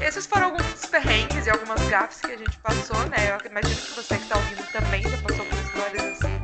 E 0.00 0.04
esses 0.04 0.26
foram 0.26 0.46
alguns 0.46 0.86
perrengues 0.86 1.46
e 1.46 1.50
algumas 1.50 1.80
gafes 1.88 2.20
que 2.20 2.32
a 2.32 2.36
gente 2.36 2.58
passou, 2.58 2.98
né? 3.08 3.30
Eu 3.30 3.38
imagino 3.50 3.76
que 3.80 3.92
você 3.92 4.16
que 4.18 4.26
tá 4.26 4.36
ouvindo 4.36 4.64
também 4.72 5.02
já 5.02 5.18
passou 5.18 5.44
por 5.44 5.58
histórias 5.58 6.04
assim. 6.04 6.40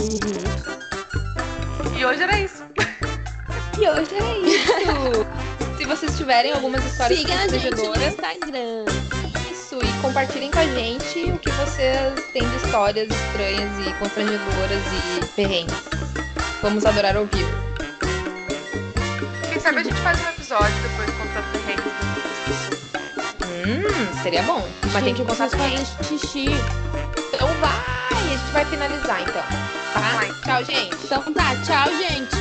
Uhum. 0.00 1.98
E 1.98 2.04
hoje 2.04 2.22
era 2.22 2.38
isso. 2.38 2.57
Vocês 5.98 6.16
tiverem 6.16 6.52
algumas 6.52 6.84
histórias 6.84 7.18
Siga 7.18 7.34
a 7.34 7.48
gente 7.48 7.70
no 7.74 7.94
Instagram. 7.96 8.84
isso. 9.50 9.78
E 9.82 10.00
compartilhem 10.00 10.48
com 10.50 10.60
a 10.60 10.66
gente 10.66 11.24
o 11.24 11.38
que 11.38 11.50
vocês 11.50 12.24
têm 12.32 12.48
de 12.48 12.56
histórias 12.56 13.08
estranhas 13.10 13.86
e 13.86 13.92
constrangedoras 13.94 14.82
e 14.92 15.26
perrengues. 15.34 15.74
Vamos 16.62 16.86
adorar 16.86 17.16
ouvir. 17.16 17.44
Quem 19.50 19.60
sabe 19.60 19.78
a 19.80 19.82
gente 19.82 20.00
faz 20.00 20.20
um 20.24 20.28
episódio 20.28 20.74
depois 20.82 21.10
contando 21.16 21.52
perrengues. 21.52 21.92
Hum, 23.66 24.22
seria 24.22 24.42
bom. 24.44 24.66
Mas 24.92 25.02
tem 25.02 25.14
que 25.14 25.18
Gente, 25.22 25.28
contar 25.28 25.50
também. 25.50 25.78
xixi. 26.04 26.46
Então 27.34 27.48
vai! 27.54 27.98
A 28.10 28.22
gente 28.28 28.52
vai 28.52 28.64
finalizar 28.66 29.20
então. 29.22 29.42
Tá? 29.92 30.00
Vai. 30.00 30.32
Tchau, 30.44 30.64
gente. 30.64 30.96
Então 31.04 31.22
tá, 31.34 31.56
tchau, 31.64 31.88
gente. 31.96 32.36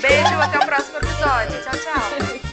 Beijo, 0.00 0.34
até 0.40 0.58
o 0.58 0.64
próximo 0.66 0.98
episódio. 0.98 1.62
Tchau, 1.62 1.78
tchau. 1.78 2.43